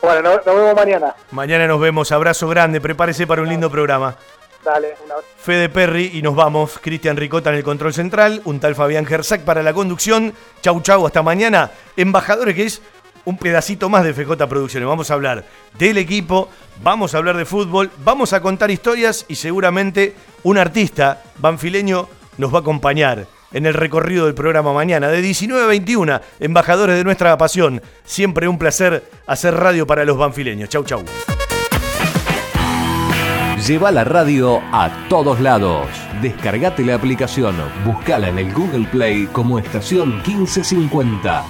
[0.03, 1.15] Bueno, no- nos vemos mañana.
[1.31, 4.16] Mañana nos vemos, abrazo grande, prepárese para un lindo programa.
[4.65, 5.28] Dale, un abrazo.
[5.39, 6.78] Fede Perry y nos vamos.
[6.82, 8.40] Cristian Ricota en el control central.
[8.44, 10.35] Un tal Fabián Gersac para la conducción.
[10.61, 11.70] Chau, chau, hasta mañana.
[11.97, 12.82] Embajadores, que es
[13.27, 14.89] un pedacito más de FJ Producciones.
[14.89, 15.44] Vamos a hablar
[15.78, 16.48] del equipo,
[16.82, 22.09] vamos a hablar de fútbol, vamos a contar historias y seguramente un artista banfileño
[22.39, 23.27] nos va a acompañar
[23.57, 26.20] en el recorrido del programa mañana de 19 a 21.
[26.41, 27.81] Embajadores de nuestra pasión.
[28.05, 30.69] Siempre un placer hacer radio para los banfileños.
[30.69, 31.03] Chau, chau.
[33.66, 35.87] Lleva la radio a todos lados.
[36.20, 37.57] Descargate la aplicación,
[37.87, 41.47] buscala en el Google Play como estación 1550.